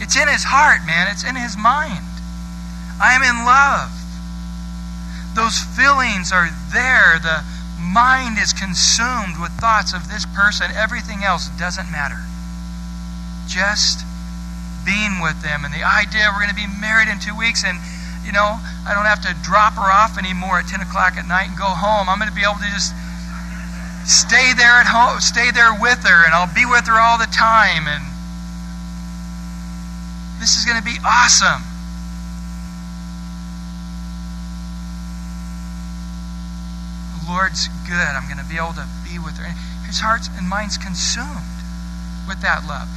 It's 0.00 0.16
in 0.16 0.28
his 0.28 0.44
heart, 0.44 0.84
man. 0.86 1.08
It's 1.10 1.24
in 1.24 1.36
his 1.36 1.56
mind. 1.56 2.04
I 3.00 3.12
am 3.12 3.22
in 3.22 3.44
love. 3.44 3.92
Those 5.36 5.60
feelings 5.76 6.32
are 6.32 6.48
there. 6.72 7.20
The 7.20 7.44
mind 7.80 8.38
is 8.38 8.52
consumed 8.52 9.36
with 9.40 9.52
thoughts 9.60 9.92
of 9.92 10.08
this 10.08 10.24
person. 10.24 10.72
Everything 10.72 11.24
else 11.24 11.48
doesn't 11.60 11.90
matter. 11.92 12.24
Just 13.48 14.04
being 14.86 15.18
with 15.18 15.42
them 15.42 15.66
and 15.66 15.74
the 15.74 15.82
idea 15.82 16.30
we're 16.30 16.46
going 16.46 16.54
to 16.54 16.54
be 16.54 16.70
married 16.78 17.10
in 17.10 17.18
two 17.18 17.34
weeks 17.34 17.66
and 17.66 17.74
you 18.22 18.30
know 18.30 18.62
i 18.86 18.94
don't 18.94 19.04
have 19.04 19.18
to 19.18 19.34
drop 19.42 19.74
her 19.74 19.90
off 19.90 20.14
anymore 20.14 20.62
at 20.62 20.70
10 20.70 20.78
o'clock 20.78 21.18
at 21.18 21.26
night 21.26 21.50
and 21.50 21.58
go 21.58 21.66
home 21.66 22.06
i'm 22.06 22.22
going 22.22 22.30
to 22.30 22.38
be 22.38 22.46
able 22.46 22.54
to 22.62 22.70
just 22.70 22.94
stay 24.06 24.54
there 24.54 24.78
at 24.78 24.86
home 24.86 25.18
stay 25.18 25.50
there 25.50 25.74
with 25.74 25.98
her 26.06 26.22
and 26.22 26.30
i'll 26.30 26.54
be 26.54 26.62
with 26.62 26.86
her 26.86 26.94
all 26.94 27.18
the 27.18 27.26
time 27.34 27.90
and 27.90 28.06
this 30.38 30.56
is 30.56 30.64
going 30.64 30.78
to 30.78 30.84
be 30.84 30.96
awesome. 31.04 31.62
The 37.18 37.32
Lord's 37.32 37.68
good. 37.86 38.12
I'm 38.14 38.28
going 38.28 38.42
to 38.42 38.48
be 38.48 38.56
able 38.56 38.74
to 38.74 38.86
be 39.04 39.18
with 39.18 39.38
her. 39.38 39.50
His 39.86 40.00
heart 40.00 40.28
and 40.36 40.48
mind's 40.48 40.76
consumed 40.76 41.56
with 42.26 42.42
that 42.42 42.66
love. 42.66 42.88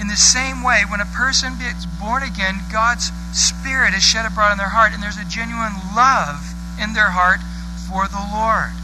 In 0.00 0.08
the 0.08 0.16
same 0.16 0.62
way, 0.62 0.82
when 0.88 1.00
a 1.00 1.06
person 1.06 1.58
gets 1.58 1.86
born 1.86 2.22
again, 2.22 2.60
God's 2.72 3.12
Spirit 3.32 3.94
is 3.94 4.02
shed 4.02 4.26
abroad 4.26 4.52
in 4.52 4.58
their 4.58 4.74
heart, 4.74 4.92
and 4.92 5.02
there's 5.02 5.20
a 5.20 5.24
genuine 5.24 5.78
love 5.94 6.42
in 6.80 6.92
their 6.92 7.14
heart 7.14 7.40
for 7.86 8.08
the 8.08 8.20
Lord. 8.20 8.74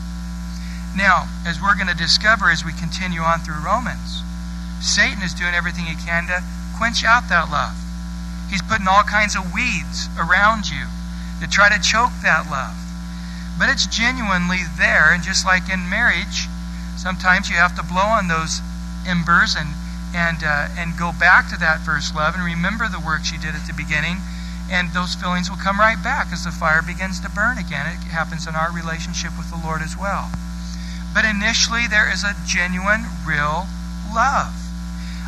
Now, 0.95 1.29
as 1.47 1.61
we're 1.61 1.75
going 1.75 1.91
to 1.91 1.97
discover 1.97 2.51
as 2.51 2.65
we 2.65 2.73
continue 2.73 3.21
on 3.21 3.41
through 3.41 3.65
Romans, 3.65 4.23
Satan 4.81 5.23
is 5.23 5.35
doing 5.35 5.55
everything 5.55 5.85
he 5.87 5.97
can 5.97 6.27
to 6.29 6.45
quench 6.77 7.05
out 7.05 7.29
that 7.29 7.51
love. 7.51 7.88
He's 8.49 8.63
putting 8.63 8.89
all 8.89 9.03
kinds 9.03 9.37
of 9.37 9.53
weeds 9.53 10.09
around 10.19 10.71
you 10.71 10.87
to 11.41 11.47
try 11.47 11.69
to 11.69 11.81
choke 11.81 12.13
that 12.23 12.51
love. 12.51 12.77
But 13.59 13.69
it's 13.69 13.87
genuinely 13.87 14.63
there, 14.79 15.13
and 15.13 15.23
just 15.23 15.45
like 15.45 15.69
in 15.69 15.91
marriage, 15.91 16.47
sometimes 16.97 17.51
you 17.51 17.57
have 17.57 17.77
to 17.77 17.83
blow 17.83 18.07
on 18.07 18.29
those 18.29 18.61
embers 19.07 19.55
and 19.59 19.75
and 20.15 20.41
uh, 20.41 20.69
and 20.79 20.97
go 20.97 21.13
back 21.13 21.51
to 21.51 21.59
that 21.59 21.85
first 21.85 22.15
love 22.15 22.35
and 22.35 22.45
remember 22.45 22.89
the 22.89 23.03
work 23.03 23.25
she 23.25 23.37
did 23.37 23.55
at 23.55 23.67
the 23.67 23.75
beginning, 23.75 24.23
and 24.71 24.93
those 24.95 25.15
feelings 25.15 25.51
will 25.51 25.61
come 25.61 25.79
right 25.79 26.01
back 26.01 26.33
as 26.33 26.45
the 26.45 26.55
fire 26.55 26.81
begins 26.81 27.21
to 27.21 27.29
burn 27.29 27.59
again. 27.59 27.87
It 27.91 28.09
happens 28.09 28.47
in 28.47 28.55
our 28.55 28.73
relationship 28.73 29.37
with 29.37 29.51
the 29.51 29.61
Lord 29.61 29.83
as 29.83 29.99
well. 29.99 30.31
But 31.13 31.25
initially, 31.25 31.87
there 31.91 32.07
is 32.07 32.23
a 32.23 32.39
genuine, 32.47 33.11
real 33.27 33.67
love. 34.15 34.55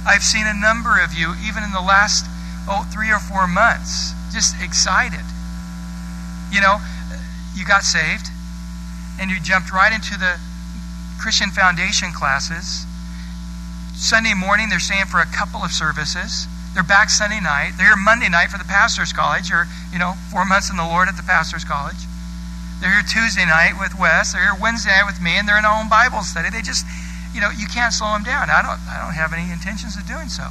I've 0.07 0.23
seen 0.23 0.47
a 0.47 0.55
number 0.55 1.03
of 1.03 1.13
you, 1.13 1.35
even 1.45 1.63
in 1.63 1.73
the 1.73 1.83
last 1.83 2.30
oh, 2.69 2.89
three 2.93 3.11
or 3.11 3.19
four 3.19 3.47
months, 3.47 4.13
just 4.33 4.61
excited. 4.61 5.25
You 6.53 6.61
know, 6.61 6.79
you 7.55 7.65
got 7.65 7.83
saved 7.83 8.27
and 9.21 9.31
you 9.31 9.39
jumped 9.41 9.73
right 9.73 9.93
into 9.93 10.19
the 10.19 10.41
Christian 11.21 11.51
foundation 11.51 12.13
classes. 12.13 12.87
Sunday 13.95 14.33
morning, 14.33 14.69
they're 14.71 14.81
staying 14.81 15.07
for 15.07 15.21
a 15.21 15.29
couple 15.29 15.61
of 15.61 15.71
services. 15.71 16.49
They're 16.73 16.83
back 16.83 17.11
Sunday 17.11 17.41
night. 17.41 17.77
They're 17.77 17.93
here 17.93 18.01
Monday 18.01 18.29
night 18.31 18.49
for 18.49 18.57
the 18.57 18.65
pastor's 18.65 19.13
college, 19.13 19.53
or, 19.53 19.67
you 19.93 19.99
know, 19.99 20.15
four 20.33 20.47
months 20.47 20.71
in 20.71 20.77
the 20.77 20.87
Lord 20.87 21.09
at 21.09 21.17
the 21.17 21.23
pastor's 21.23 21.65
college. 21.65 22.01
They're 22.81 22.91
here 22.91 23.05
Tuesday 23.05 23.45
night 23.45 23.77
with 23.77 23.93
Wes. 23.99 24.33
They're 24.33 24.43
here 24.43 24.57
Wednesday 24.57 24.91
night 24.91 25.05
with 25.05 25.21
me, 25.21 25.37
and 25.37 25.47
they're 25.47 25.59
in 25.59 25.69
our 25.69 25.77
own 25.77 25.91
Bible 25.91 26.23
study. 26.23 26.49
They 26.49 26.63
just, 26.63 26.87
you 27.35 27.43
know, 27.43 27.51
you 27.51 27.67
can't 27.69 27.93
slow 27.93 28.15
them 28.17 28.25
down. 28.25 28.49
I 28.49 28.63
don't, 28.65 28.81
I 28.89 29.05
don't 29.05 29.13
have 29.13 29.37
any 29.37 29.53
intentions 29.53 30.01
of 30.01 30.09
doing 30.09 30.33
so. 30.33 30.49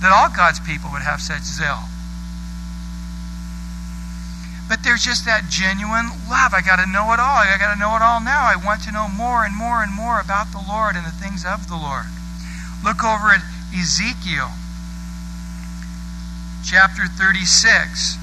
That 0.00 0.12
all 0.14 0.30
God's 0.30 0.60
people 0.60 0.90
would 0.92 1.02
have 1.02 1.20
such 1.20 1.42
zeal. 1.42 1.88
But 4.68 4.84
there's 4.84 5.02
just 5.02 5.24
that 5.24 5.48
genuine 5.48 6.12
love. 6.28 6.52
I 6.52 6.60
got 6.60 6.76
to 6.76 6.86
know 6.86 7.08
it 7.16 7.18
all. 7.18 7.40
I 7.40 7.56
got 7.58 7.72
to 7.72 7.80
know 7.80 7.96
it 7.96 8.02
all 8.04 8.20
now. 8.20 8.44
I 8.44 8.54
want 8.54 8.84
to 8.84 8.92
know 8.92 9.08
more 9.08 9.42
and 9.42 9.56
more 9.56 9.82
and 9.82 9.90
more 9.90 10.20
about 10.20 10.52
the 10.52 10.60
Lord 10.60 10.94
and 10.94 11.06
the 11.08 11.16
things 11.16 11.44
of 11.44 11.68
the 11.72 11.76
Lord. 11.76 12.04
Look 12.84 13.02
over 13.02 13.32
at 13.32 13.40
Ezekiel 13.72 14.52
chapter 16.68 17.08
36. 17.08 18.20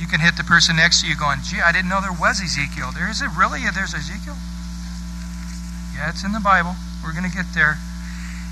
You 0.00 0.08
can 0.08 0.20
hit 0.20 0.36
the 0.36 0.44
person 0.44 0.76
next 0.76 1.02
to 1.02 1.06
you 1.06 1.14
going, 1.14 1.40
gee, 1.44 1.60
I 1.60 1.70
didn't 1.70 1.90
know 1.90 2.00
there 2.00 2.10
was 2.10 2.40
Ezekiel. 2.40 2.90
There 2.96 3.08
is 3.08 3.20
it 3.20 3.28
really? 3.36 3.60
There's 3.68 3.94
Ezekiel? 3.94 4.36
Yeah, 5.94 6.08
it's 6.08 6.24
in 6.24 6.32
the 6.32 6.40
Bible. 6.40 6.74
We're 7.04 7.12
going 7.12 7.28
to 7.28 7.36
get 7.36 7.46
there. 7.54 7.78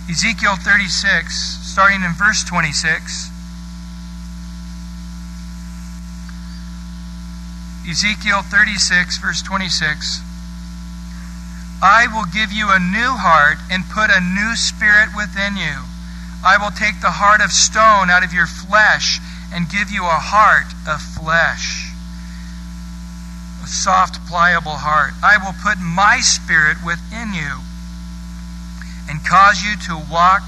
Ezekiel 0.09 0.57
36, 0.57 1.33
starting 1.63 2.03
in 2.03 2.13
verse 2.13 2.45
26. 2.45 3.31
Ezekiel 7.89 8.43
36, 8.43 9.19
verse 9.19 9.43
26. 9.43 10.21
I 11.83 12.07
will 12.13 12.27
give 12.27 12.53
you 12.53 12.69
a 12.71 12.79
new 12.79 13.17
heart 13.17 13.59
and 13.71 13.89
put 13.89 14.11
a 14.11 14.21
new 14.21 14.55
spirit 14.55 15.11
within 15.17 15.57
you. 15.57 15.89
I 16.45 16.57
will 16.61 16.71
take 16.71 17.01
the 17.01 17.17
heart 17.17 17.41
of 17.41 17.53
stone 17.53 18.11
out 18.11 18.25
of 18.25 18.33
your 18.33 18.47
flesh 18.47 19.19
and 19.53 19.71
give 19.71 19.91
you 19.91 20.05
a 20.05 20.21
heart 20.21 20.73
of 20.87 21.01
flesh. 21.01 21.90
Soft, 23.71 24.19
pliable 24.27 24.83
heart. 24.83 25.15
I 25.23 25.39
will 25.39 25.55
put 25.63 25.79
my 25.79 26.19
spirit 26.19 26.83
within 26.83 27.31
you 27.31 27.63
and 29.07 29.23
cause 29.23 29.63
you 29.63 29.79
to 29.87 29.95
walk 30.11 30.43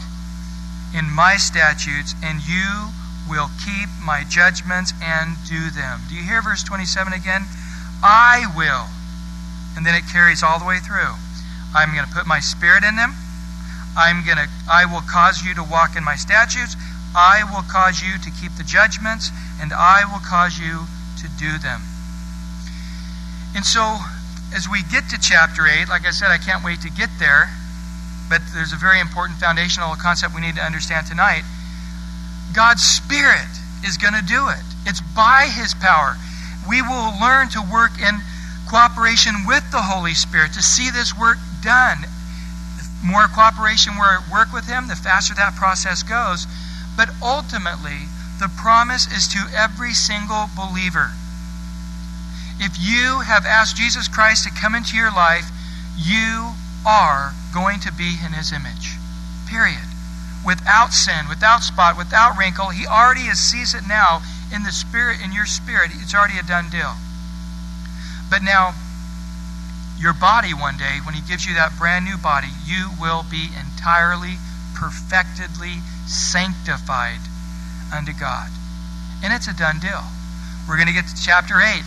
in 0.91 1.07
my 1.07 1.39
statutes, 1.39 2.19
and 2.23 2.43
you 2.43 2.91
will 3.31 3.49
keep 3.65 3.89
my 4.03 4.27
judgments 4.29 4.93
and 5.01 5.39
do 5.47 5.71
them. 5.71 6.03
Do 6.11 6.15
you 6.15 6.23
hear 6.23 6.43
verse 6.43 6.63
27 6.63 7.13
again? 7.15 7.47
I 8.03 8.51
will. 8.59 8.91
And 9.79 9.87
then 9.87 9.95
it 9.95 10.05
carries 10.11 10.43
all 10.43 10.59
the 10.59 10.67
way 10.67 10.79
through. 10.83 11.15
I'm 11.75 11.95
going 11.95 12.05
to 12.05 12.13
put 12.13 12.27
my 12.27 12.41
spirit 12.41 12.83
in 12.83 12.97
them. 12.97 13.15
I'm 13.97 14.27
going 14.27 14.39
to 14.39 14.49
I 14.69 14.85
will 14.85 15.05
cause 15.07 15.45
you 15.45 15.55
to 15.55 15.63
walk 15.63 15.97
in 15.97 16.05
my 16.05 16.17
statutes. 16.17 16.77
I 17.15 17.45
will 17.45 17.63
cause 17.71 18.03
you 18.03 18.19
to 18.19 18.31
keep 18.41 18.53
the 18.57 18.65
judgments 18.65 19.31
and 19.61 19.73
I 19.73 20.05
will 20.11 20.21
cause 20.21 20.59
you 20.59 20.91
to 21.23 21.29
do 21.39 21.59
them. 21.59 21.92
And 23.55 23.65
so 23.65 23.99
as 24.55 24.69
we 24.69 24.83
get 24.91 25.09
to 25.11 25.21
chapter 25.21 25.67
8, 25.67 25.89
like 25.89 26.07
I 26.07 26.11
said 26.11 26.29
I 26.29 26.39
can't 26.39 26.65
wait 26.65 26.81
to 26.83 26.91
get 26.91 27.11
there 27.19 27.49
but 28.33 28.41
there's 28.55 28.73
a 28.73 28.81
very 28.81 28.99
important 28.99 29.39
foundational 29.39 29.95
concept 29.97 30.35
we 30.35 30.41
need 30.41 30.57
to 30.57 30.65
understand 30.65 31.07
tonight. 31.07 31.45
God's 32.57 32.81
Spirit 32.81 33.53
is 33.85 33.99
going 34.01 34.15
to 34.17 34.25
do 34.25 34.49
it. 34.49 34.65
It's 34.89 35.05
by 35.13 35.53
His 35.53 35.75
power. 35.75 36.17
We 36.67 36.81
will 36.81 37.13
learn 37.21 37.53
to 37.53 37.61
work 37.61 38.01
in 38.01 38.25
cooperation 38.65 39.45
with 39.45 39.69
the 39.71 39.85
Holy 39.85 40.15
Spirit 40.15 40.55
to 40.55 40.63
see 40.63 40.89
this 40.89 41.13
work 41.13 41.37
done. 41.61 42.09
The 42.81 42.89
more 43.05 43.29
cooperation 43.29 44.01
we 44.01 44.33
work 44.33 44.49
with 44.49 44.65
Him, 44.65 44.89
the 44.89 44.97
faster 44.97 45.35
that 45.35 45.53
process 45.55 46.03
goes. 46.03 46.49
But 46.97 47.13
ultimately, 47.21 48.09
the 48.41 48.49
promise 48.57 49.05
is 49.13 49.29
to 49.37 49.45
every 49.53 49.93
single 49.93 50.49
believer. 50.57 51.13
If 52.59 52.77
you 52.79 53.21
have 53.21 53.47
asked 53.47 53.77
Jesus 53.77 54.09
Christ 54.09 54.45
to 54.45 54.51
come 54.51 54.75
into 54.75 54.97
your 54.97 55.13
life, 55.13 55.51
you 55.97 56.53
are 56.87 57.33
going 57.55 57.81
to 57.81 57.93
be 57.93 58.17
in 58.25 58.33
his 58.33 58.53
image. 58.53 58.97
Period. 59.49 59.85
Without 60.45 60.93
sin, 60.93 61.29
without 61.29 61.63
spot, 61.63 61.97
without 61.97 62.37
wrinkle. 62.37 62.71
He 62.71 62.87
already 62.87 63.31
sees 63.31 63.75
it 63.75 63.87
now 63.87 64.23
in 64.53 64.65
the 64.65 64.73
spirit, 64.73 65.19
in 65.23 65.33
your 65.33 65.47
spirit. 65.47 65.91
It's 65.95 66.15
already 66.15 66.39
a 66.39 66.43
done 66.43 66.69
deal. 66.71 66.95
But 68.29 68.43
now, 68.43 68.75
your 69.99 70.13
body 70.13 70.53
one 70.53 70.77
day, 70.77 70.99
when 71.05 71.15
he 71.15 71.21
gives 71.21 71.47
you 71.47 71.55
that 71.55 71.79
brand 71.79 72.05
new 72.05 72.17
body, 72.19 72.51
you 72.67 72.91
will 73.01 73.25
be 73.31 73.51
entirely, 73.55 74.37
perfectedly 74.75 75.79
sanctified 76.07 77.21
unto 77.95 78.13
God. 78.13 78.51
And 79.23 79.33
it's 79.33 79.47
a 79.47 79.55
done 79.55 79.79
deal. 79.79 80.03
We're 80.67 80.77
going 80.77 80.89
to 80.89 80.95
get 80.95 81.07
to 81.07 81.15
chapter 81.15 81.61
8. 81.61 81.83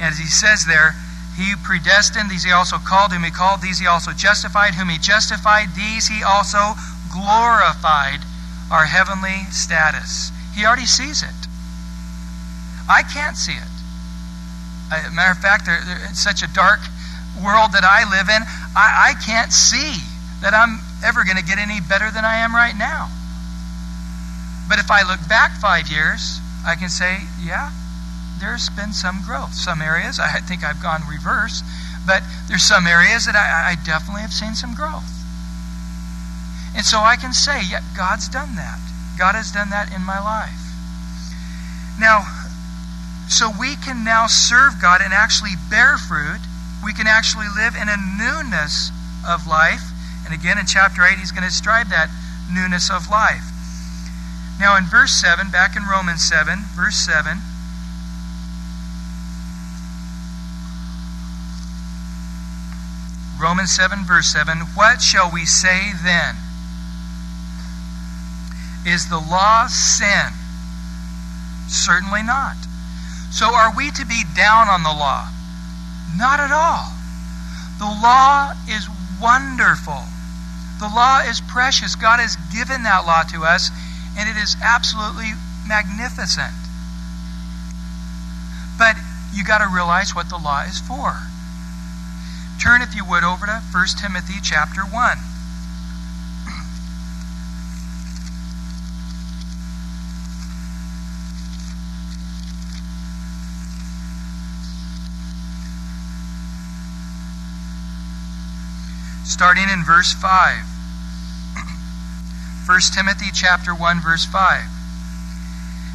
As 0.00 0.18
he 0.18 0.26
says 0.26 0.64
there, 0.64 0.94
he 1.36 1.54
predestined, 1.62 2.30
these 2.30 2.44
he 2.44 2.52
also 2.52 2.78
called. 2.78 3.12
Whom 3.12 3.24
he 3.24 3.30
called, 3.30 3.60
these 3.60 3.78
he 3.78 3.86
also 3.86 4.12
justified. 4.12 4.74
Whom 4.74 4.88
he 4.88 4.98
justified, 4.98 5.76
these 5.76 6.08
he 6.08 6.22
also 6.22 6.74
glorified 7.12 8.20
our 8.70 8.86
heavenly 8.86 9.44
status. 9.50 10.32
He 10.56 10.64
already 10.64 10.86
sees 10.86 11.22
it. 11.22 11.40
I 12.88 13.02
can't 13.02 13.36
see 13.36 13.52
it. 13.52 13.72
As 14.90 15.12
matter 15.12 15.32
of 15.32 15.38
fact, 15.38 15.68
it's 16.10 16.22
such 16.22 16.42
a 16.42 16.50
dark 16.52 16.80
world 17.38 17.72
that 17.72 17.84
I 17.84 18.02
live 18.10 18.28
in. 18.28 18.42
I, 18.74 19.14
I 19.14 19.24
can't 19.24 19.52
see 19.52 19.94
that 20.42 20.54
I'm 20.54 20.80
ever 21.04 21.24
going 21.24 21.36
to 21.36 21.44
get 21.44 21.58
any 21.58 21.80
better 21.80 22.10
than 22.10 22.24
I 22.24 22.42
am 22.42 22.54
right 22.54 22.76
now. 22.76 23.08
But 24.68 24.78
if 24.78 24.90
I 24.90 25.02
look 25.06 25.20
back 25.28 25.52
five 25.60 25.88
years, 25.88 26.40
I 26.66 26.74
can 26.74 26.88
say, 26.88 27.18
yeah, 27.42 27.70
there's 28.40 28.68
been 28.70 28.92
some 28.92 29.22
growth. 29.22 29.54
Some 29.54 29.80
areas, 29.80 30.18
I 30.18 30.40
think 30.40 30.64
I've 30.64 30.82
gone 30.82 31.02
reverse, 31.08 31.62
but 32.06 32.22
there's 32.48 32.64
some 32.64 32.86
areas 32.86 33.26
that 33.26 33.36
I, 33.36 33.72
I 33.72 33.74
definitely 33.84 34.22
have 34.22 34.32
seen 34.32 34.54
some 34.54 34.74
growth. 34.74 35.08
And 36.74 36.84
so 36.84 37.00
I 37.00 37.16
can 37.16 37.32
say, 37.32 37.60
yeah, 37.68 37.84
God's 37.96 38.28
done 38.28 38.56
that. 38.56 38.80
God 39.18 39.34
has 39.34 39.52
done 39.52 39.70
that 39.70 39.92
in 39.92 40.02
my 40.02 40.18
life. 40.18 40.56
Now, 42.00 42.24
so 43.28 43.52
we 43.52 43.76
can 43.76 44.02
now 44.02 44.26
serve 44.26 44.80
God 44.80 45.00
and 45.04 45.12
actually 45.12 45.54
bear 45.68 45.98
fruit. 45.98 46.40
We 46.82 46.94
can 46.94 47.06
actually 47.06 47.46
live 47.54 47.76
in 47.76 47.88
a 47.92 48.00
newness 48.00 48.90
of 49.28 49.46
life. 49.46 49.92
And 50.24 50.32
again, 50.32 50.58
in 50.58 50.66
chapter 50.66 51.04
8, 51.04 51.18
he's 51.18 51.30
going 51.30 51.44
to 51.44 51.52
describe 51.52 51.88
that 51.88 52.08
newness 52.50 52.90
of 52.90 53.10
life. 53.10 53.44
Now, 54.58 54.76
in 54.76 54.84
verse 54.84 55.12
7, 55.12 55.50
back 55.50 55.76
in 55.76 55.84
Romans 55.84 56.24
7, 56.24 56.64
verse 56.74 56.96
7, 56.96 57.38
Romans 63.40 63.74
7, 63.74 64.04
verse 64.04 64.26
7 64.26 64.58
What 64.76 65.00
shall 65.00 65.30
we 65.32 65.44
say 65.44 65.92
then? 66.04 66.36
Is 68.86 69.08
the 69.08 69.18
law 69.18 69.66
sin? 69.66 70.32
Certainly 71.68 72.22
not. 72.22 72.56
So 73.30 73.46
are 73.54 73.74
we 73.74 73.90
to 73.92 74.04
be 74.04 74.22
down 74.36 74.68
on 74.68 74.82
the 74.82 74.92
law? 74.92 75.28
Not 76.16 76.40
at 76.40 76.50
all. 76.50 76.92
The 77.78 77.86
law 77.86 78.52
is 78.68 78.88
wonderful. 79.20 80.04
The 80.80 80.88
law 80.88 81.20
is 81.20 81.40
precious. 81.40 81.94
God 81.94 82.20
has 82.20 82.36
given 82.52 82.82
that 82.82 83.06
law 83.06 83.22
to 83.32 83.44
us, 83.44 83.70
and 84.18 84.28
it 84.28 84.36
is 84.36 84.56
absolutely 84.62 85.32
magnificent. 85.66 86.52
But 88.76 88.96
you 89.32 89.44
got 89.44 89.58
to 89.58 89.68
realize 89.72 90.14
what 90.14 90.28
the 90.28 90.38
law 90.38 90.64
is 90.64 90.78
for. 90.78 91.16
Turn, 92.62 92.82
if 92.82 92.94
you 92.94 93.04
would, 93.06 93.24
over 93.24 93.46
to 93.46 93.62
1 93.72 93.86
Timothy 93.98 94.34
chapter 94.42 94.82
1. 94.82 95.18
starting 109.40 109.70
in 109.70 109.82
verse 109.82 110.12
5. 110.12 110.66
1 112.66 112.80
Timothy 112.94 113.30
chapter 113.32 113.74
1 113.74 114.02
verse 114.02 114.26
5. 114.26 114.64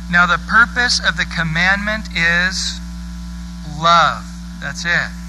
Now 0.09 0.25
the 0.25 0.39
purpose 0.47 0.99
of 0.99 1.15
the 1.15 1.25
commandment 1.25 2.07
is 2.15 2.79
love. 3.77 4.25
That's 4.61 4.83
it. 4.83 5.24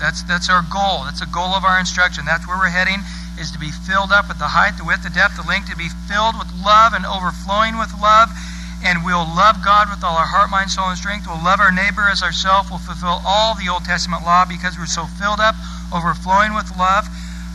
That's, 0.00 0.24
that's 0.24 0.48
our 0.48 0.64
goal. 0.72 1.04
That's 1.04 1.20
the 1.20 1.28
goal 1.28 1.52
of 1.52 1.62
our 1.62 1.78
instruction. 1.78 2.24
That's 2.24 2.48
where 2.48 2.56
we're 2.56 2.72
heading, 2.72 3.04
is 3.38 3.52
to 3.52 3.60
be 3.60 3.70
filled 3.70 4.10
up 4.10 4.26
with 4.26 4.40
the 4.40 4.56
height, 4.56 4.80
the 4.80 4.88
width, 4.88 5.04
the 5.04 5.12
depth, 5.12 5.36
the 5.36 5.44
length, 5.44 5.68
to 5.68 5.76
be 5.76 5.92
filled 6.08 6.40
with 6.40 6.48
love 6.56 6.96
and 6.96 7.04
overflowing 7.04 7.76
with 7.76 7.92
love. 8.00 8.32
And 8.80 9.04
we'll 9.04 9.28
love 9.28 9.60
God 9.60 9.92
with 9.92 10.00
all 10.00 10.16
our 10.16 10.26
heart, 10.26 10.48
mind, 10.48 10.72
soul, 10.72 10.88
and 10.88 10.96
strength. 10.96 11.28
We'll 11.28 11.44
love 11.44 11.60
our 11.60 11.70
neighbor 11.70 12.08
as 12.08 12.24
ourselves. 12.24 12.72
We'll 12.72 12.80
fulfill 12.80 13.20
all 13.28 13.52
the 13.52 13.68
Old 13.68 13.84
Testament 13.84 14.24
law 14.24 14.48
because 14.48 14.80
we're 14.80 14.88
so 14.88 15.04
filled 15.20 15.38
up, 15.38 15.54
overflowing 15.92 16.56
with 16.56 16.72
love. 16.80 17.04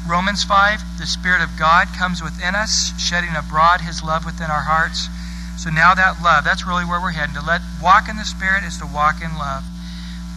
Romans 0.05 0.45
5, 0.45 1.01
the 1.01 1.09
Spirit 1.09 1.41
of 1.41 1.49
God 1.57 1.89
comes 1.97 2.21
within 2.21 2.53
us, 2.53 2.93
shedding 3.01 3.33
abroad 3.33 3.81
His 3.81 4.05
love 4.05 4.21
within 4.21 4.53
our 4.53 4.69
hearts. 4.69 5.09
So 5.57 5.73
now 5.73 5.97
that 5.97 6.21
love, 6.21 6.45
that's 6.45 6.61
really 6.61 6.85
where 6.85 7.01
we're 7.01 7.17
heading. 7.17 7.33
To 7.33 7.41
let 7.41 7.65
walk 7.81 8.05
in 8.05 8.21
the 8.21 8.27
Spirit 8.27 8.61
is 8.61 8.77
to 8.77 8.85
walk 8.85 9.17
in 9.25 9.33
love. 9.33 9.65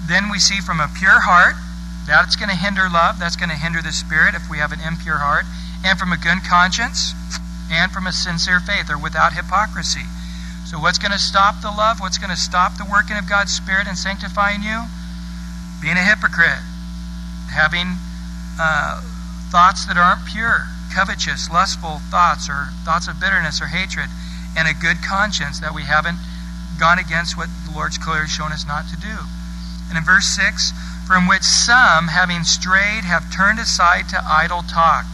Then 0.08 0.32
we 0.32 0.40
see 0.40 0.64
from 0.64 0.80
a 0.80 0.88
pure 0.96 1.20
heart, 1.20 1.52
that's 2.08 2.40
going 2.40 2.48
to 2.48 2.56
hinder 2.56 2.88
love. 2.88 3.20
That's 3.20 3.36
going 3.36 3.52
to 3.52 3.60
hinder 3.60 3.84
the 3.84 3.92
Spirit 3.92 4.34
if 4.34 4.48
we 4.48 4.58
have 4.58 4.72
an 4.72 4.80
impure 4.80 5.20
heart. 5.20 5.44
And 5.84 6.00
from 6.00 6.10
a 6.10 6.16
good 6.16 6.42
conscience, 6.42 7.12
and 7.70 7.92
from 7.92 8.08
a 8.08 8.12
sincere 8.12 8.58
faith, 8.58 8.90
or 8.90 8.96
without 8.96 9.36
hypocrisy. 9.36 10.08
So, 10.64 10.80
what's 10.80 10.98
going 10.98 11.12
to 11.12 11.20
stop 11.20 11.60
the 11.60 11.70
love? 11.70 12.00
What's 12.00 12.18
going 12.18 12.32
to 12.32 12.40
stop 12.40 12.76
the 12.76 12.88
working 12.88 13.16
of 13.16 13.28
God's 13.28 13.52
Spirit 13.52 13.86
and 13.86 13.96
sanctifying 13.96 14.64
you? 14.64 14.88
Being 15.80 15.96
a 15.96 16.02
hypocrite, 16.02 16.64
having 17.52 18.00
uh, 18.58 19.00
thoughts 19.52 19.86
that 19.86 19.96
aren't 19.96 20.26
pure, 20.26 20.66
covetous, 20.92 21.48
lustful 21.48 22.00
thoughts, 22.10 22.48
or 22.48 22.72
thoughts 22.84 23.06
of 23.06 23.20
bitterness 23.20 23.62
or 23.62 23.68
hatred, 23.68 24.08
and 24.56 24.66
a 24.66 24.74
good 24.74 24.98
conscience 25.04 25.60
that 25.60 25.72
we 25.72 25.84
haven't 25.84 26.18
gone 26.80 26.98
against 26.98 27.36
what 27.36 27.48
the 27.64 27.72
Lord's 27.72 27.98
clearly 27.98 28.26
shown 28.26 28.50
us 28.50 28.66
not 28.66 28.88
to 28.88 28.96
do. 28.96 29.16
And 29.88 29.96
in 29.96 30.04
verse 30.04 30.26
6, 30.36 30.72
from 31.08 31.26
which 31.26 31.42
some, 31.42 32.12
having 32.12 32.44
strayed, 32.44 33.08
have 33.08 33.32
turned 33.32 33.58
aside 33.58 34.12
to 34.12 34.20
idle 34.20 34.60
talk. 34.60 35.08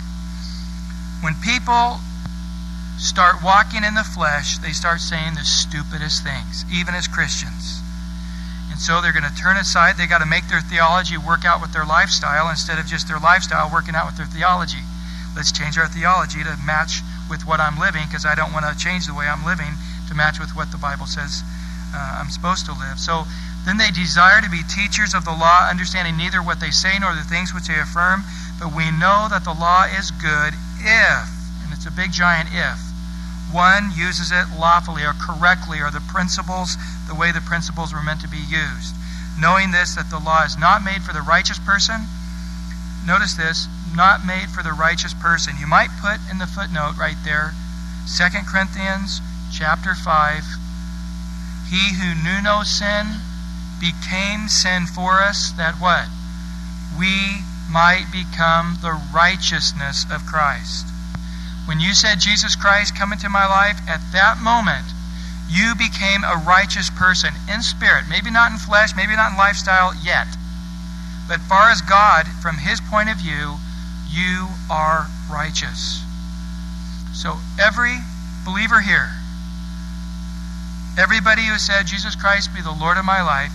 When 1.22 1.38
people 1.38 2.02
start 2.98 3.46
walking 3.46 3.86
in 3.86 3.94
the 3.94 4.02
flesh, 4.02 4.58
they 4.58 4.74
start 4.74 4.98
saying 4.98 5.38
the 5.38 5.46
stupidest 5.46 6.26
things, 6.26 6.66
even 6.66 6.98
as 6.98 7.06
Christians. 7.06 7.78
And 8.74 8.82
so 8.82 8.98
they're 8.98 9.14
going 9.14 9.30
to 9.30 9.38
turn 9.38 9.56
aside. 9.56 9.94
They 9.94 10.10
got 10.10 10.18
to 10.18 10.26
make 10.26 10.50
their 10.50 10.60
theology 10.66 11.14
work 11.14 11.46
out 11.46 11.62
with 11.62 11.70
their 11.70 11.86
lifestyle 11.86 12.50
instead 12.50 12.82
of 12.82 12.90
just 12.90 13.06
their 13.06 13.22
lifestyle 13.22 13.70
working 13.70 13.94
out 13.94 14.10
with 14.10 14.18
their 14.18 14.26
theology. 14.26 14.82
Let's 15.38 15.54
change 15.54 15.78
our 15.78 15.86
theology 15.86 16.42
to 16.42 16.58
match 16.66 17.06
with 17.30 17.46
what 17.46 17.62
I'm 17.62 17.78
living 17.78 18.02
because 18.10 18.26
I 18.26 18.34
don't 18.34 18.52
want 18.52 18.66
to 18.66 18.74
change 18.74 19.06
the 19.06 19.14
way 19.14 19.30
I'm 19.30 19.46
living 19.46 19.78
to 20.10 20.14
match 20.18 20.42
with 20.42 20.58
what 20.58 20.74
the 20.74 20.78
Bible 20.78 21.06
says 21.06 21.46
uh, 21.94 22.18
I'm 22.18 22.30
supposed 22.34 22.66
to 22.66 22.74
live. 22.74 22.98
So 22.98 23.30
then 23.64 23.78
they 23.78 23.90
desire 23.90 24.40
to 24.40 24.50
be 24.50 24.60
teachers 24.62 25.14
of 25.14 25.24
the 25.24 25.32
law, 25.32 25.68
understanding 25.68 26.16
neither 26.16 26.42
what 26.42 26.60
they 26.60 26.70
say 26.70 26.98
nor 27.00 27.14
the 27.14 27.24
things 27.24 27.52
which 27.52 27.68
they 27.68 27.80
affirm. 27.80 28.24
But 28.60 28.76
we 28.76 28.90
know 28.92 29.26
that 29.32 29.44
the 29.44 29.56
law 29.56 29.84
is 29.84 30.12
good 30.12 30.52
if, 30.84 31.28
and 31.64 31.72
it's 31.72 31.86
a 31.86 31.90
big 31.90 32.12
giant 32.12 32.50
if, 32.52 32.78
one 33.50 33.90
uses 33.96 34.32
it 34.32 34.52
lawfully 34.58 35.04
or 35.04 35.14
correctly, 35.14 35.80
or 35.80 35.90
the 35.90 36.04
principles, 36.12 36.76
the 37.08 37.14
way 37.14 37.32
the 37.32 37.40
principles 37.40 37.92
were 37.92 38.02
meant 38.02 38.20
to 38.20 38.28
be 38.28 38.42
used. 38.42 38.94
Knowing 39.38 39.70
this, 39.70 39.94
that 39.94 40.10
the 40.10 40.18
law 40.18 40.44
is 40.44 40.58
not 40.58 40.84
made 40.84 41.02
for 41.02 41.12
the 41.12 41.22
righteous 41.22 41.58
person. 41.58 42.06
Notice 43.06 43.34
this, 43.34 43.66
not 43.94 44.24
made 44.24 44.50
for 44.50 44.62
the 44.62 44.72
righteous 44.72 45.14
person. 45.14 45.54
You 45.58 45.66
might 45.66 45.90
put 46.00 46.20
in 46.30 46.38
the 46.38 46.46
footnote 46.46 46.96
right 46.98 47.16
there, 47.24 47.52
2 48.10 48.24
Corinthians 48.46 49.20
chapter 49.52 49.94
5. 49.94 50.44
He 51.70 51.94
who 51.94 52.14
knew 52.14 52.42
no 52.42 52.62
sin 52.62 53.06
became 53.80 54.48
sin 54.48 54.86
for 54.86 55.20
us, 55.20 55.52
that 55.56 55.74
what? 55.80 56.06
We 56.98 57.42
might 57.70 58.06
become 58.12 58.78
the 58.82 58.98
righteousness 59.12 60.06
of 60.10 60.26
Christ. 60.26 60.86
When 61.66 61.80
you 61.80 61.94
said, 61.94 62.20
Jesus 62.20 62.56
Christ, 62.56 62.96
come 62.96 63.12
into 63.12 63.28
my 63.28 63.46
life, 63.46 63.80
at 63.88 64.00
that 64.12 64.38
moment, 64.38 64.84
you 65.48 65.74
became 65.74 66.24
a 66.24 66.42
righteous 66.46 66.90
person 66.90 67.34
in 67.52 67.62
spirit. 67.62 68.04
Maybe 68.08 68.30
not 68.30 68.52
in 68.52 68.58
flesh, 68.58 68.90
maybe 68.96 69.16
not 69.16 69.32
in 69.32 69.38
lifestyle 69.38 69.94
yet. 69.94 70.28
But 71.26 71.40
far 71.40 71.70
as 71.70 71.80
God, 71.80 72.28
from 72.42 72.58
his 72.58 72.80
point 72.80 73.08
of 73.08 73.16
view, 73.16 73.56
you 74.10 74.48
are 74.70 75.08
righteous. 75.30 76.04
So 77.14 77.38
every 77.58 77.96
believer 78.44 78.80
here, 78.80 79.10
everybody 80.98 81.42
who 81.46 81.58
said, 81.58 81.86
Jesus 81.86 82.14
Christ 82.14 82.54
be 82.54 82.60
the 82.60 82.70
Lord 82.70 82.98
of 82.98 83.04
my 83.04 83.22
life, 83.22 83.52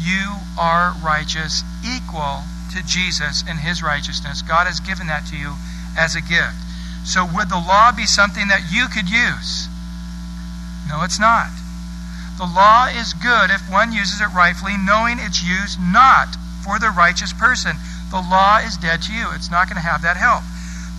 you 0.00 0.36
are 0.58 0.94
righteous, 1.04 1.62
equal 1.84 2.42
to 2.72 2.82
Jesus 2.86 3.44
and 3.46 3.60
his 3.60 3.82
righteousness. 3.82 4.42
God 4.42 4.66
has 4.66 4.80
given 4.80 5.06
that 5.08 5.26
to 5.26 5.36
you 5.36 5.54
as 5.98 6.16
a 6.16 6.22
gift. 6.22 6.56
So, 7.04 7.24
would 7.24 7.48
the 7.48 7.60
law 7.60 7.92
be 7.92 8.06
something 8.06 8.48
that 8.48 8.70
you 8.70 8.86
could 8.88 9.08
use? 9.08 9.68
No, 10.88 11.02
it's 11.02 11.20
not. 11.20 11.48
The 12.36 12.46
law 12.48 12.86
is 12.88 13.12
good 13.12 13.50
if 13.50 13.60
one 13.70 13.92
uses 13.92 14.20
it 14.20 14.32
rightfully, 14.32 14.76
knowing 14.76 15.18
it's 15.20 15.44
used 15.44 15.80
not 15.80 16.36
for 16.64 16.78
the 16.78 16.90
righteous 16.90 17.32
person. 17.32 17.76
The 18.10 18.20
law 18.20 18.58
is 18.58 18.76
dead 18.76 19.02
to 19.02 19.12
you. 19.12 19.28
It's 19.34 19.50
not 19.50 19.68
going 19.68 19.76
to 19.76 19.86
have 19.86 20.02
that 20.02 20.16
help. 20.16 20.42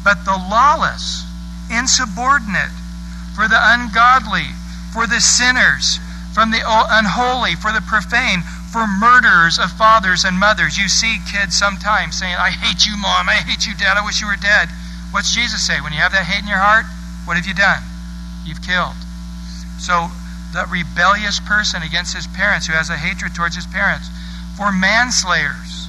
But 0.04 0.26
the 0.26 0.38
lawless, 0.38 1.26
insubordinate, 1.70 2.74
for 3.36 3.48
the 3.48 3.60
ungodly, 3.60 4.54
for 4.94 5.08
the 5.08 5.20
sinners, 5.20 6.00
from 6.34 6.52
the 6.52 6.62
unholy, 6.66 7.56
for 7.56 7.72
the 7.72 7.82
profane, 7.82 8.44
for 8.72 8.88
murderers 8.88 9.60
of 9.60 9.70
fathers 9.76 10.24
and 10.24 10.40
mothers. 10.40 10.80
You 10.80 10.88
see 10.88 11.20
kids 11.28 11.60
sometimes 11.60 12.18
saying, 12.18 12.36
I 12.40 12.52
hate 12.52 12.88
you, 12.88 12.96
mom. 12.96 13.28
I 13.28 13.44
hate 13.44 13.68
you, 13.68 13.76
dad. 13.76 14.00
I 14.00 14.06
wish 14.06 14.24
you 14.24 14.28
were 14.28 14.40
dead. 14.40 14.72
What's 15.12 15.36
Jesus 15.36 15.60
say? 15.60 15.84
When 15.84 15.92
you 15.92 16.00
have 16.00 16.16
that 16.16 16.24
hate 16.24 16.42
in 16.42 16.48
your 16.48 16.64
heart, 16.64 16.88
what 17.28 17.36
have 17.36 17.46
you 17.46 17.54
done? 17.54 17.84
You've 18.48 18.64
killed. 18.64 18.96
So, 19.78 20.08
the 20.56 20.64
rebellious 20.72 21.40
person 21.44 21.84
against 21.84 22.16
his 22.16 22.28
parents 22.28 22.68
who 22.68 22.74
has 22.74 22.90
a 22.90 22.96
hatred 22.96 23.36
towards 23.36 23.56
his 23.56 23.68
parents, 23.68 24.08
for 24.56 24.72
manslayers, 24.72 25.88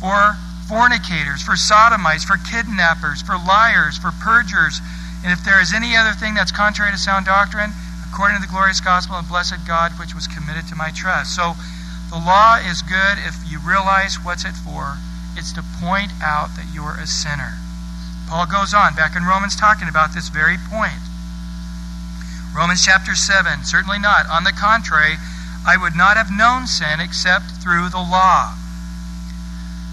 for 0.00 0.36
fornicators, 0.68 1.44
for 1.44 1.56
sodomites, 1.56 2.24
for 2.24 2.36
kidnappers, 2.36 3.20
for 3.20 3.36
liars, 3.36 3.96
for 3.96 4.12
perjurers, 4.24 4.80
and 5.24 5.32
if 5.32 5.44
there 5.44 5.60
is 5.60 5.72
any 5.72 5.96
other 5.96 6.12
thing 6.12 6.34
that's 6.34 6.52
contrary 6.52 6.92
to 6.92 6.98
sound 6.98 7.24
doctrine, 7.24 7.72
according 8.08 8.36
to 8.36 8.42
the 8.44 8.52
glorious 8.52 8.80
gospel 8.80 9.16
of 9.16 9.28
blessed 9.28 9.64
God, 9.66 9.92
which 9.98 10.14
was 10.14 10.28
committed 10.28 10.68
to 10.68 10.76
my 10.76 10.92
trust. 10.92 11.34
So, 11.34 11.56
the 12.14 12.22
law 12.22 12.54
is 12.62 12.80
good 12.80 13.18
if 13.26 13.34
you 13.50 13.58
realize 13.58 14.22
what's 14.22 14.44
it 14.44 14.54
for. 14.54 14.98
It's 15.34 15.52
to 15.54 15.66
point 15.82 16.12
out 16.22 16.54
that 16.54 16.70
you're 16.72 16.94
a 16.94 17.10
sinner. 17.10 17.58
Paul 18.30 18.46
goes 18.46 18.72
on 18.72 18.94
back 18.94 19.16
in 19.16 19.26
Romans 19.26 19.56
talking 19.56 19.88
about 19.88 20.14
this 20.14 20.28
very 20.28 20.54
point. 20.54 21.02
Romans 22.54 22.86
chapter 22.86 23.16
7, 23.16 23.64
certainly 23.64 23.98
not. 23.98 24.30
On 24.30 24.44
the 24.44 24.54
contrary, 24.54 25.18
I 25.66 25.76
would 25.76 25.96
not 25.96 26.16
have 26.16 26.30
known 26.30 26.68
sin 26.68 27.00
except 27.00 27.58
through 27.58 27.88
the 27.88 27.98
law. 27.98 28.54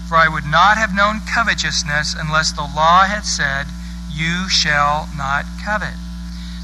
For 0.06 0.14
I 0.14 0.30
would 0.30 0.46
not 0.46 0.78
have 0.78 0.94
known 0.94 1.26
covetousness 1.26 2.14
unless 2.14 2.52
the 2.52 2.62
law 2.62 3.02
had 3.10 3.26
said, 3.26 3.66
You 4.08 4.48
shall 4.48 5.08
not 5.16 5.44
covet. 5.58 5.98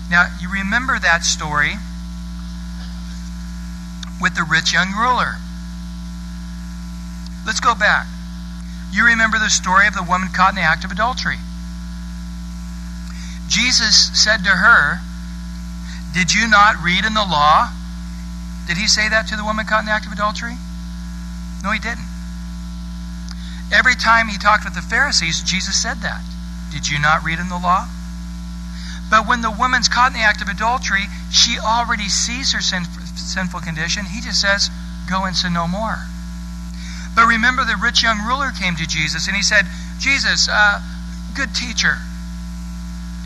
Now, 0.09 0.31
you 0.41 0.49
remember 0.49 1.01
that 1.01 1.25
story 1.25 1.83
with 4.23 4.37
the 4.37 4.47
rich 4.47 4.73
young 4.73 4.95
ruler. 4.95 5.35
Let's 7.49 7.65
go 7.65 7.75
back. 7.75 8.05
You 8.93 9.07
remember 9.07 9.39
the 9.39 9.49
story 9.49 9.89
of 9.89 9.95
the 9.95 10.03
woman 10.03 10.29
caught 10.29 10.51
in 10.51 10.57
the 10.57 10.69
act 10.69 10.85
of 10.85 10.93
adultery. 10.93 11.41
Jesus 13.49 14.13
said 14.13 14.45
to 14.45 14.51
her, 14.51 15.01
Did 16.13 16.35
you 16.35 16.47
not 16.47 16.77
read 16.77 17.07
in 17.07 17.15
the 17.15 17.25
law? 17.25 17.73
Did 18.67 18.77
he 18.77 18.87
say 18.87 19.09
that 19.09 19.29
to 19.29 19.37
the 19.37 19.49
woman 19.49 19.65
caught 19.65 19.81
in 19.81 19.87
the 19.87 19.97
act 19.97 20.05
of 20.05 20.13
adultery? 20.13 20.61
No, 21.65 21.73
he 21.73 21.81
didn't. 21.81 22.05
Every 23.73 23.95
time 23.95 24.29
he 24.29 24.37
talked 24.37 24.69
with 24.69 24.75
the 24.75 24.85
Pharisees, 24.85 25.41
Jesus 25.41 25.81
said 25.81 26.05
that. 26.05 26.21
Did 26.71 26.91
you 26.91 27.01
not 27.01 27.25
read 27.25 27.39
in 27.39 27.49
the 27.49 27.57
law? 27.57 27.89
But 29.09 29.27
when 29.27 29.41
the 29.41 29.51
woman's 29.51 29.89
caught 29.89 30.13
in 30.13 30.21
the 30.21 30.29
act 30.29 30.43
of 30.43 30.49
adultery, 30.49 31.09
she 31.33 31.59
already 31.59 32.11
sees 32.11 32.53
her 32.53 32.61
sin, 32.61 32.85
sinful 33.17 33.61
condition. 33.61 34.05
He 34.05 34.21
just 34.21 34.39
says, 34.39 34.69
Go 35.09 35.25
and 35.25 35.35
sin 35.35 35.55
no 35.55 35.67
more. 35.67 36.05
But 37.19 37.27
remember, 37.27 37.67
the 37.67 37.75
rich 37.75 38.07
young 38.07 38.23
ruler 38.23 38.55
came 38.55 38.79
to 38.79 38.87
Jesus 38.87 39.27
and 39.27 39.35
he 39.35 39.43
said, 39.43 39.67
Jesus, 39.99 40.47
uh, 40.47 40.79
good 41.35 41.51
teacher, 41.51 41.99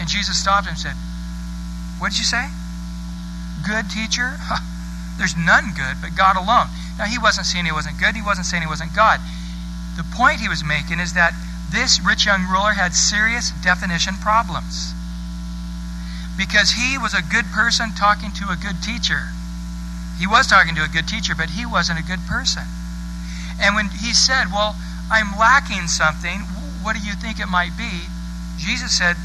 and 0.00 0.08
Jesus 0.08 0.40
stopped 0.40 0.64
him 0.64 0.72
and 0.72 0.80
said, 0.80 0.96
What 2.00 2.16
did 2.16 2.18
you 2.18 2.24
say? 2.24 2.48
Good 3.60 3.92
teacher? 3.92 4.40
There's 5.20 5.36
none 5.36 5.76
good 5.76 6.00
but 6.00 6.16
God 6.16 6.40
alone. 6.40 6.72
Now, 6.96 7.04
he 7.04 7.20
wasn't 7.20 7.44
saying 7.44 7.68
he 7.68 7.76
wasn't 7.76 8.00
good, 8.00 8.16
he 8.16 8.24
wasn't 8.24 8.48
saying 8.48 8.64
he 8.64 8.66
wasn't 8.66 8.96
God. 8.96 9.20
The 10.00 10.08
point 10.16 10.40
he 10.40 10.48
was 10.48 10.64
making 10.64 10.96
is 10.96 11.12
that 11.12 11.36
this 11.68 12.00
rich 12.00 12.24
young 12.24 12.48
ruler 12.48 12.72
had 12.72 12.96
serious 12.96 13.52
definition 13.60 14.16
problems. 14.24 14.96
Because 16.40 16.80
he 16.80 16.96
was 16.96 17.12
a 17.12 17.20
good 17.20 17.44
person 17.52 17.92
talking 17.92 18.32
to 18.40 18.48
a 18.48 18.56
good 18.56 18.80
teacher. 18.80 19.36
He 20.16 20.26
was 20.26 20.48
talking 20.48 20.74
to 20.80 20.82
a 20.82 20.88
good 20.88 21.06
teacher, 21.06 21.34
but 21.36 21.60
he 21.60 21.68
wasn't 21.68 22.00
a 22.00 22.08
good 22.08 22.24
person. 22.24 22.64
And 23.62 23.74
when 23.74 23.88
he 23.88 24.12
said, 24.12 24.50
Well, 24.52 24.76
I'm 25.10 25.38
lacking 25.38 25.86
something, 25.86 26.40
what 26.82 26.96
do 26.96 27.02
you 27.02 27.14
think 27.14 27.38
it 27.38 27.46
might 27.46 27.76
be? 27.78 27.90
Jesus 28.58 28.96
said, 28.96 29.16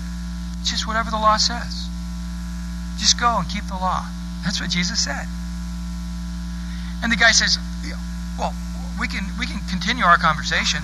just 0.63 0.87
whatever 0.87 1.09
the 1.09 1.17
law 1.17 1.37
says. 1.37 1.87
Just 2.99 3.19
go 3.19 3.37
and 3.39 3.47
keep 3.47 3.65
the 3.67 3.79
law. 3.79 4.05
That's 4.43 4.59
what 4.59 4.69
Jesus 4.69 5.03
said. 5.03 5.25
And 7.03 7.11
the 7.11 7.15
guy 7.15 7.31
says, 7.31 7.57
Well, 8.37 8.53
we 8.99 9.07
can, 9.07 9.23
we 9.39 9.45
can 9.45 9.59
continue 9.69 10.03
our 10.03 10.17
conversation 10.17 10.81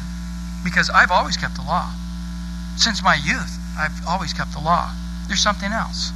because 0.64 0.90
I've 0.90 1.12
always 1.12 1.38
kept 1.38 1.56
the 1.56 1.64
law. 1.64 1.92
Since 2.78 3.04
my 3.04 3.16
youth, 3.16 3.58
I've 3.78 4.06
always 4.08 4.34
kept 4.34 4.54
the 4.54 4.60
law. 4.60 4.92
There's 5.28 5.42
something 5.42 5.72
else. 5.72 6.12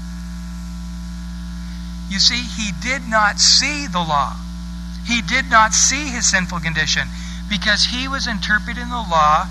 You 2.09 2.19
see, 2.19 2.39
he 2.39 2.71
did 2.81 3.07
not 3.09 3.39
see 3.39 3.87
the 3.87 3.99
law. 3.99 4.37
He 5.05 5.21
did 5.21 5.49
not 5.49 5.73
see 5.73 6.07
his 6.07 6.29
sinful 6.29 6.59
condition 6.59 7.07
because 7.49 7.85
he 7.85 8.07
was 8.07 8.27
interpreting 8.27 8.89
the 8.89 9.05
law 9.09 9.47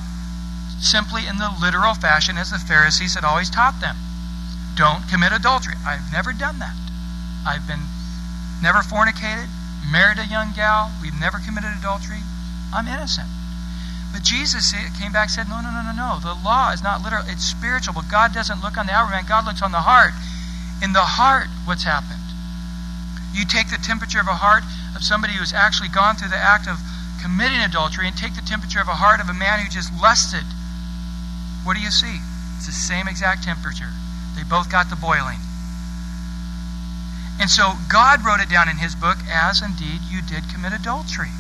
simply 0.81 1.27
in 1.27 1.39
the 1.39 1.51
literal 1.61 1.95
fashion 1.95 2.37
as 2.37 2.51
the 2.51 2.59
Pharisees 2.59 3.15
had 3.15 3.25
always 3.25 3.51
taught 3.51 3.81
them. 3.81 3.97
Don't 4.77 5.09
commit 5.09 5.33
adultery. 5.33 5.75
I've 5.87 6.13
never 6.13 6.33
done 6.33 6.59
that. 6.59 6.77
I've 7.47 7.67
been 7.67 7.81
never 8.61 8.81
fornicated, 8.81 9.49
married 9.91 10.19
a 10.19 10.27
young 10.27 10.53
gal, 10.53 10.93
we've 11.01 11.19
never 11.19 11.39
committed 11.39 11.73
adultery. 11.79 12.21
I'm 12.73 12.89
innocent. 12.89 13.29
But 14.13 14.23
Jesus 14.23 14.73
came 14.99 15.13
back 15.13 15.29
and 15.29 15.31
said, 15.33 15.49
No, 15.49 15.61
no, 15.61 15.71
no, 15.71 15.83
no, 15.83 15.93
no. 15.93 16.19
The 16.21 16.35
law 16.35 16.73
is 16.73 16.83
not 16.83 17.03
literal, 17.03 17.25
it's 17.27 17.45
spiritual. 17.45 17.95
But 17.95 18.09
God 18.11 18.33
doesn't 18.33 18.63
look 18.63 18.77
on 18.77 18.87
the 18.87 18.93
outward 18.93 19.13
man, 19.13 19.25
God 19.29 19.45
looks 19.45 19.63
on 19.63 19.73
the 19.73 19.85
heart. 19.85 20.13
In 20.83 20.93
the 20.93 21.17
heart, 21.17 21.49
what's 21.65 21.85
happened? 21.85 22.21
You 23.33 23.45
take 23.45 23.71
the 23.71 23.77
temperature 23.77 24.21
of 24.21 24.29
a 24.29 24.41
heart 24.41 24.65
of 24.95 25.03
somebody 25.03 25.35
who's 25.35 25.53
actually 25.53 25.89
gone 25.89 26.17
through 26.17 26.29
the 26.29 26.41
act 26.41 26.69
of 26.69 26.81
committing 27.27 27.59
adultery 27.59 28.07
and 28.07 28.15
take 28.15 28.39
the 28.39 28.47
temperature 28.47 28.79
of 28.79 28.87
a 28.87 28.95
heart 28.95 29.19
of 29.19 29.27
a 29.27 29.35
man 29.35 29.59
who 29.59 29.67
just 29.67 29.91
lusted. 29.99 30.47
What 31.67 31.75
do 31.75 31.83
you 31.83 31.91
see? 31.91 32.23
It's 32.55 32.71
the 32.71 32.73
same 32.73 33.11
exact 33.11 33.43
temperature. 33.43 33.91
They 34.39 34.47
both 34.47 34.71
got 34.71 34.95
the 34.95 34.97
boiling. 34.97 35.43
And 37.43 37.51
so 37.51 37.75
God 37.91 38.23
wrote 38.23 38.39
it 38.39 38.47
down 38.49 38.71
in 38.71 38.79
his 38.79 38.95
book 38.95 39.19
as 39.27 39.59
indeed 39.59 40.07
you 40.07 40.23
did 40.23 40.47
commit 40.55 40.71
adultery. 40.71 41.35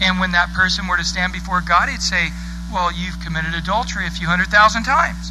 And 0.00 0.16
when 0.16 0.32
that 0.32 0.56
person 0.56 0.88
were 0.88 0.96
to 0.96 1.04
stand 1.04 1.36
before 1.36 1.60
God, 1.60 1.92
he'd 1.92 2.00
say, 2.00 2.32
Well, 2.72 2.88
you've 2.88 3.20
committed 3.20 3.52
adultery 3.52 4.08
a 4.08 4.10
few 4.10 4.32
hundred 4.32 4.48
thousand 4.48 4.88
times. 4.88 5.28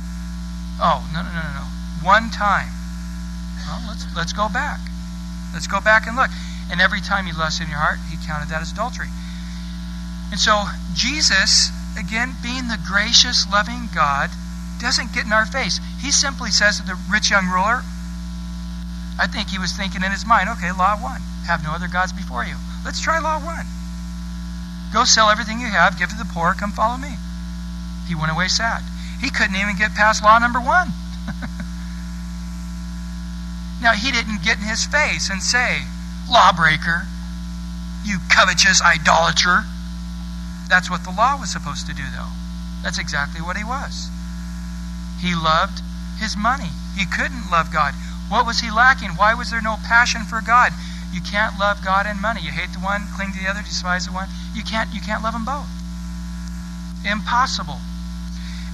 Oh, 0.77 1.01
no, 1.09 1.25
no, 1.25 1.29
no, 1.33 1.41
no, 1.41 1.53
no. 1.57 1.65
One 2.05 2.29
time. 2.29 2.69
Well, 3.65 3.81
let's, 3.89 4.05
let's 4.13 4.33
go 4.33 4.45
back. 4.45 4.77
Let's 5.57 5.65
go 5.65 5.81
back 5.81 6.05
and 6.05 6.15
look. 6.15 6.29
And 6.69 6.79
every 6.79 7.01
time 7.01 7.25
you 7.25 7.33
lust 7.33 7.61
in 7.61 7.67
your 7.67 7.81
heart, 7.81 7.97
he 8.13 8.17
counted 8.29 8.49
that 8.53 8.61
as 8.61 8.71
adultery. 8.71 9.09
And 10.31 10.39
so 10.39 10.65
Jesus, 10.93 11.69
again, 11.97 12.35
being 12.41 12.67
the 12.67 12.79
gracious, 12.87 13.45
loving 13.51 13.89
God, 13.93 14.29
doesn't 14.79 15.13
get 15.13 15.25
in 15.25 15.33
our 15.33 15.45
face. 15.45 15.79
He 16.01 16.11
simply 16.11 16.51
says 16.51 16.79
to 16.79 16.85
the 16.85 16.97
rich 17.09 17.31
young 17.31 17.47
ruler, 17.47 17.83
I 19.17 19.27
think 19.27 19.49
he 19.49 19.59
was 19.59 19.71
thinking 19.71 20.03
in 20.03 20.11
his 20.11 20.25
mind, 20.25 20.49
okay, 20.49 20.71
law 20.71 20.99
one, 20.99 21.21
have 21.47 21.63
no 21.63 21.71
other 21.71 21.87
gods 21.87 22.11
before 22.11 22.43
you. 22.43 22.55
Let's 22.83 22.99
try 22.99 23.19
law 23.19 23.39
one. 23.39 23.65
Go 24.91 25.05
sell 25.05 25.29
everything 25.29 25.59
you 25.59 25.67
have, 25.67 25.97
give 25.97 26.09
to 26.09 26.17
the 26.17 26.25
poor, 26.25 26.53
come 26.53 26.71
follow 26.71 26.97
me. 26.97 27.15
He 28.07 28.15
went 28.15 28.31
away 28.31 28.47
sad. 28.47 28.83
He 29.21 29.29
couldn't 29.29 29.55
even 29.55 29.77
get 29.77 29.95
past 29.95 30.23
law 30.23 30.37
number 30.39 30.59
one. 30.59 30.89
now, 33.81 33.93
he 33.93 34.11
didn't 34.11 34.43
get 34.43 34.57
in 34.57 34.63
his 34.63 34.85
face 34.85 35.29
and 35.29 35.41
say, 35.41 35.83
lawbreaker, 36.29 37.07
you 38.03 38.19
covetous 38.29 38.81
idolater. 38.81 39.63
That's 40.67 40.89
what 40.89 41.03
the 41.03 41.11
law 41.11 41.37
was 41.39 41.51
supposed 41.51 41.87
to 41.87 41.93
do, 41.93 42.03
though. 42.15 42.31
That's 42.83 42.99
exactly 42.99 43.41
what 43.41 43.57
he 43.57 43.63
was. 43.63 44.09
He 45.21 45.33
loved 45.33 45.81
his 46.19 46.37
money. 46.37 46.69
He 46.95 47.05
couldn't 47.05 47.51
love 47.51 47.71
God. 47.71 47.93
What 48.29 48.45
was 48.45 48.59
he 48.59 48.71
lacking? 48.71 49.17
Why 49.17 49.33
was 49.33 49.51
there 49.51 49.61
no 49.61 49.77
passion 49.85 50.23
for 50.23 50.41
God? 50.41 50.71
You 51.13 51.21
can't 51.21 51.57
love 51.59 51.83
God 51.83 52.05
and 52.05 52.19
money. 52.21 52.41
You 52.41 52.51
hate 52.51 52.73
the 52.73 52.79
one, 52.83 53.07
cling 53.15 53.31
to 53.33 53.39
the 53.39 53.47
other, 53.47 53.61
despise 53.61 54.05
the 54.05 54.11
one. 54.11 54.27
You 54.53 54.63
can't 54.63 54.93
you 54.93 54.99
can't 54.99 55.23
love 55.23 55.33
them 55.33 55.45
both. 55.45 55.69
Impossible. 57.05 57.79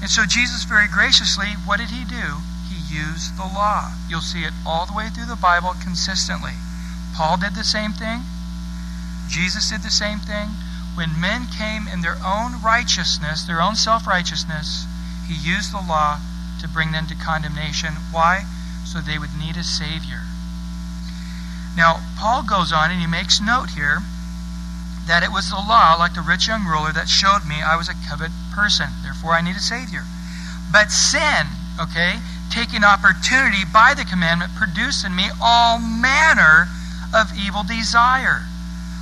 And 0.02 0.10
so 0.10 0.26
Jesus 0.26 0.64
very 0.64 0.88
graciously, 0.88 1.54
what 1.66 1.78
did 1.78 1.92
he 1.92 2.06
do? 2.06 2.42
He 2.68 2.80
used 2.80 3.38
the 3.38 3.46
law. 3.46 3.94
You'll 4.10 4.26
see 4.26 4.42
it 4.42 4.54
all 4.66 4.86
the 4.86 4.94
way 4.94 5.10
through 5.10 5.28
the 5.28 5.36
Bible 5.36 5.76
consistently. 5.84 6.58
Paul 7.14 7.38
did 7.38 7.54
the 7.54 7.64
same 7.64 7.92
thing. 7.94 8.24
Jesus 9.28 9.70
did 9.70 9.84
the 9.84 9.92
same 9.92 10.20
thing. 10.20 10.50
When 10.96 11.20
men 11.20 11.48
came 11.48 11.88
in 11.88 12.02
their 12.02 12.18
own 12.26 12.62
righteousness, 12.62 13.44
their 13.44 13.62
own 13.62 13.76
self 13.76 14.06
righteousness, 14.06 14.86
he 15.28 15.34
used 15.34 15.72
the 15.72 15.82
law 15.82 16.20
to 16.60 16.68
bring 16.68 16.92
them 16.92 17.08
to 17.08 17.16
condemnation. 17.16 17.96
Why? 18.12 18.46
So 18.86 19.00
they 19.00 19.18
would 19.18 19.36
need 19.38 19.58
a 19.58 19.64
Savior. 19.64 20.22
Now, 21.76 22.02
Paul 22.18 22.44
goes 22.44 22.72
on 22.74 22.92
and 22.92 23.00
he 23.00 23.08
makes 23.08 23.40
note 23.40 23.72
here 23.72 24.00
that 25.08 25.24
it 25.24 25.32
was 25.32 25.50
the 25.50 25.56
law, 25.56 25.96
like 25.98 26.14
the 26.14 26.22
rich 26.22 26.48
young 26.48 26.66
ruler, 26.66 26.92
that 26.92 27.08
showed 27.08 27.48
me 27.48 27.62
I 27.62 27.76
was 27.76 27.90
a 27.90 27.96
coveted 28.08 28.36
person. 28.54 28.90
Therefore, 29.02 29.34
I 29.34 29.42
need 29.42 29.56
a 29.56 29.64
Savior. 29.64 30.04
But 30.72 30.92
sin, 30.92 31.48
okay, 31.80 32.20
taking 32.52 32.84
opportunity 32.84 33.64
by 33.66 33.94
the 33.94 34.06
commandment, 34.06 34.56
produced 34.56 35.06
in 35.06 35.16
me 35.16 35.32
all 35.42 35.80
manner 35.80 36.68
of 37.14 37.32
evil 37.36 37.64
desire. 37.64 38.44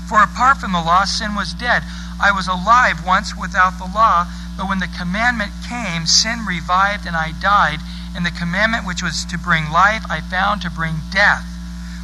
For 0.09 0.17
apart 0.17 0.57
from 0.57 0.71
the 0.71 0.81
law, 0.81 1.05
sin 1.05 1.35
was 1.35 1.53
dead. 1.53 1.83
I 2.19 2.31
was 2.31 2.47
alive 2.47 3.05
once 3.05 3.37
without 3.37 3.77
the 3.77 3.85
law, 3.85 4.25
but 4.57 4.67
when 4.67 4.79
the 4.79 4.89
commandment 4.89 5.51
came, 5.69 6.07
sin 6.07 6.45
revived 6.47 7.05
and 7.05 7.15
I 7.15 7.31
died. 7.39 7.79
And 8.15 8.25
the 8.25 8.31
commandment 8.31 8.87
which 8.87 9.03
was 9.03 9.23
to 9.25 9.37
bring 9.37 9.69
life, 9.69 10.03
I 10.09 10.19
found 10.21 10.63
to 10.63 10.71
bring 10.71 11.05
death. 11.13 11.45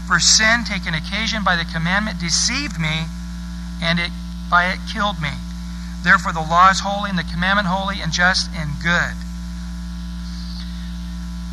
For 0.05 0.19
sin, 0.19 0.63
taken 0.63 0.93
occasion 0.93 1.43
by 1.43 1.55
the 1.55 1.65
commandment, 1.65 2.19
deceived 2.19 2.79
me, 2.79 3.09
and 3.81 3.99
it 3.99 4.11
by 4.51 4.69
it 4.69 4.79
killed 4.93 5.19
me. 5.19 5.33
Therefore, 6.03 6.31
the 6.31 6.45
law 6.45 6.69
is 6.69 6.81
holy, 6.81 7.09
and 7.09 7.17
the 7.17 7.25
commandment 7.25 7.67
holy, 7.67 8.01
and 8.01 8.13
just 8.13 8.51
and 8.53 8.77
good. 8.83 9.17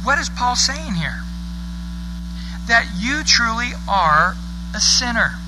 What 0.04 0.18
is 0.18 0.28
Paul 0.28 0.54
saying 0.54 1.00
here? 1.00 1.24
That 2.68 2.92
you 3.00 3.24
truly 3.24 3.72
are 3.88 4.36
a 4.74 4.80
sinner. 4.80 5.41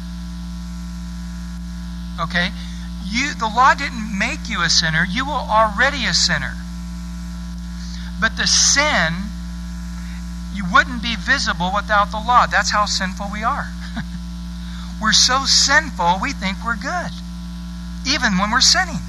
Okay? 2.21 2.51
You, 3.07 3.35
the 3.35 3.49
law 3.49 3.75
didn't 3.75 4.19
make 4.19 4.49
you 4.49 4.63
a 4.63 4.69
sinner. 4.69 5.05
You 5.09 5.27
were 5.27 5.33
already 5.33 6.05
a 6.07 6.15
sinner. 6.15 6.55
But 8.21 8.37
the 8.37 8.47
sin, 8.47 9.15
you 10.55 10.65
wouldn't 10.73 11.03
be 11.03 11.17
visible 11.17 11.71
without 11.75 12.11
the 12.11 12.19
law. 12.19 12.47
That's 12.47 12.71
how 12.71 12.87
sinful 12.87 13.27
we 13.33 13.43
are. 13.43 13.69
we're 15.03 15.13
so 15.13 15.45
sinful, 15.45 16.19
we 16.23 16.33
think 16.33 16.59
we're 16.65 16.77
good, 16.77 17.11
even 18.07 18.39
when 18.39 18.51
we're 18.51 18.61
sinning. 18.61 19.03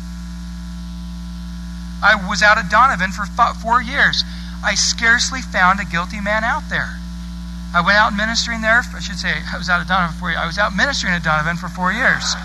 I 2.04 2.15
was 2.28 2.44
out 2.44 2.58
at 2.58 2.70
Donovan 2.70 3.12
for 3.12 3.26
four 3.62 3.82
years. 3.82 4.24
I 4.63 4.76
scarcely 4.76 5.41
found 5.41 5.80
a 5.80 5.86
guilty 5.86 6.20
man 6.20 6.44
out 6.44 6.70
there. 6.70 6.98
I 7.74 7.82
went 7.82 7.98
out 7.98 8.13
ministering 8.15 8.62
there. 8.62 8.82
I 8.96 9.00
should 9.00 9.18
say 9.18 9.34
I 9.52 9.58
was 9.58 9.70
out 9.70 9.82
at 9.82 9.88
Donovan 9.88 10.18
for. 10.18 10.30
I 10.30 10.46
was 10.46 10.58
out 10.58 10.76
ministering 10.76 11.13
at 11.13 11.24
Donovan 11.24 11.58
for 11.58 11.68
four 11.68 11.91
years. 11.91 12.36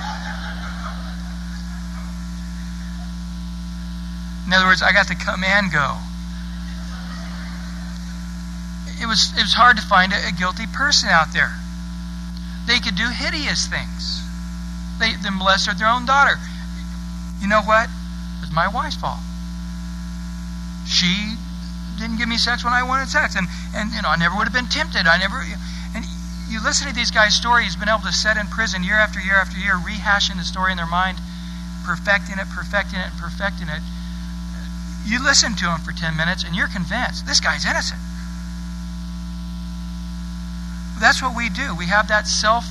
In 4.50 4.54
other 4.58 4.66
words, 4.66 4.82
I 4.82 4.90
got 4.90 5.06
to 5.06 5.14
come 5.14 5.46
and 5.46 5.70
go. 5.70 5.94
It 8.98 9.06
was, 9.06 9.30
it 9.38 9.46
was 9.46 9.54
hard 9.54 9.78
to 9.78 9.86
find 9.86 10.10
a, 10.10 10.18
a 10.26 10.34
guilty 10.34 10.66
person 10.66 11.06
out 11.06 11.30
there. 11.30 11.54
They 12.66 12.82
could 12.82 12.98
do 12.98 13.06
hideous 13.06 13.70
things. 13.70 14.26
They, 14.98 15.14
they 15.22 15.30
molested 15.30 15.78
their 15.78 15.86
own 15.86 16.02
daughter. 16.02 16.34
You 17.38 17.46
know 17.46 17.62
what? 17.62 17.86
It 17.86 18.42
was 18.42 18.50
my 18.50 18.66
wife's 18.66 18.98
fault. 18.98 19.22
She 20.82 21.38
didn't 22.02 22.18
give 22.18 22.26
me 22.26 22.34
sex 22.34 22.66
when 22.66 22.74
I 22.74 22.82
wanted 22.82 23.06
sex. 23.06 23.38
And, 23.38 23.46
and 23.70 23.94
you 23.94 24.02
know, 24.02 24.10
I 24.10 24.18
never 24.18 24.34
would 24.34 24.50
have 24.50 24.52
been 24.52 24.66
tempted. 24.66 25.06
I 25.06 25.22
never. 25.22 25.46
And 25.94 26.02
you 26.50 26.58
listen 26.58 26.90
to 26.90 26.94
these 26.98 27.14
guys' 27.14 27.38
stories, 27.38 27.78
been 27.78 27.86
able 27.86 28.02
to 28.02 28.10
sit 28.10 28.34
in 28.34 28.50
prison 28.50 28.82
year 28.82 28.98
after 28.98 29.22
year 29.22 29.38
after 29.38 29.62
year, 29.62 29.78
rehashing 29.78 30.42
the 30.42 30.48
story 30.48 30.74
in 30.74 30.76
their 30.76 30.90
mind, 30.90 31.22
perfecting 31.86 32.42
it, 32.42 32.50
perfecting 32.50 32.98
it, 32.98 33.14
perfecting 33.14 33.70
it. 33.70 33.78
You 35.06 35.22
listen 35.22 35.56
to 35.56 35.66
him 35.66 35.80
for 35.80 35.92
10 35.92 36.16
minutes 36.16 36.44
and 36.44 36.54
you're 36.54 36.68
convinced 36.68 37.26
this 37.26 37.40
guy's 37.40 37.64
innocent. 37.64 38.00
That's 41.00 41.22
what 41.22 41.34
we 41.34 41.48
do. 41.48 41.74
We 41.74 41.86
have 41.86 42.08
that 42.08 42.26
self 42.26 42.66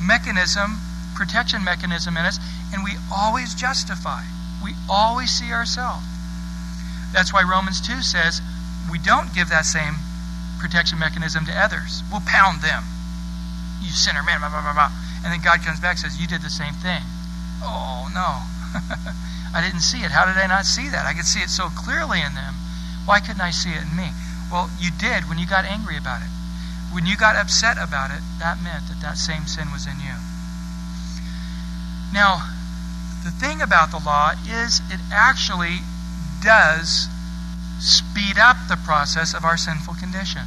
mechanism, 0.00 0.78
protection 1.14 1.64
mechanism 1.64 2.16
in 2.16 2.24
us, 2.24 2.38
and 2.72 2.84
we 2.84 2.92
always 3.10 3.54
justify. 3.54 4.22
We 4.62 4.74
always 4.88 5.30
see 5.30 5.52
ourselves. 5.52 6.06
That's 7.12 7.32
why 7.32 7.42
Romans 7.42 7.80
2 7.80 8.02
says 8.02 8.40
we 8.90 8.98
don't 8.98 9.34
give 9.34 9.48
that 9.50 9.66
same 9.66 9.94
protection 10.58 10.98
mechanism 10.98 11.44
to 11.46 11.52
others. 11.52 12.02
We'll 12.10 12.22
pound 12.24 12.62
them. 12.62 12.84
You 13.82 13.90
sinner, 13.90 14.22
man, 14.22 14.38
blah, 14.38 14.48
blah, 14.48 14.62
blah, 14.62 14.72
blah. 14.72 14.92
And 15.24 15.32
then 15.32 15.42
God 15.42 15.60
comes 15.62 15.80
back 15.80 15.98
and 15.98 16.06
says, 16.06 16.20
You 16.20 16.26
did 16.26 16.42
the 16.42 16.50
same 16.50 16.74
thing. 16.74 17.02
Oh, 17.62 18.06
no. 18.14 18.46
I 19.54 19.60
didn't 19.60 19.80
see 19.80 20.00
it. 20.00 20.10
How 20.10 20.24
did 20.24 20.36
I 20.36 20.46
not 20.46 20.64
see 20.64 20.88
that? 20.88 21.06
I 21.06 21.12
could 21.12 21.26
see 21.26 21.40
it 21.40 21.50
so 21.50 21.68
clearly 21.68 22.20
in 22.20 22.34
them. 22.34 22.54
Why 23.04 23.20
couldn't 23.20 23.40
I 23.40 23.50
see 23.50 23.70
it 23.70 23.82
in 23.82 23.96
me? 23.96 24.10
Well, 24.50 24.70
you 24.78 24.90
did 24.90 25.28
when 25.28 25.38
you 25.38 25.46
got 25.46 25.64
angry 25.64 25.96
about 25.96 26.22
it. 26.22 26.28
When 26.92 27.06
you 27.06 27.16
got 27.16 27.36
upset 27.36 27.76
about 27.76 28.10
it, 28.10 28.20
that 28.38 28.62
meant 28.62 28.88
that 28.88 29.00
that 29.00 29.16
same 29.16 29.46
sin 29.46 29.72
was 29.72 29.86
in 29.86 30.00
you. 30.00 30.16
Now, 32.12 32.48
the 33.24 33.30
thing 33.30 33.62
about 33.62 33.90
the 33.90 33.98
law 33.98 34.32
is 34.44 34.80
it 34.90 35.00
actually 35.10 35.80
does 36.42 37.08
speed 37.78 38.38
up 38.38 38.56
the 38.68 38.76
process 38.76 39.34
of 39.34 39.44
our 39.44 39.56
sinful 39.56 39.94
condition. 39.94 40.42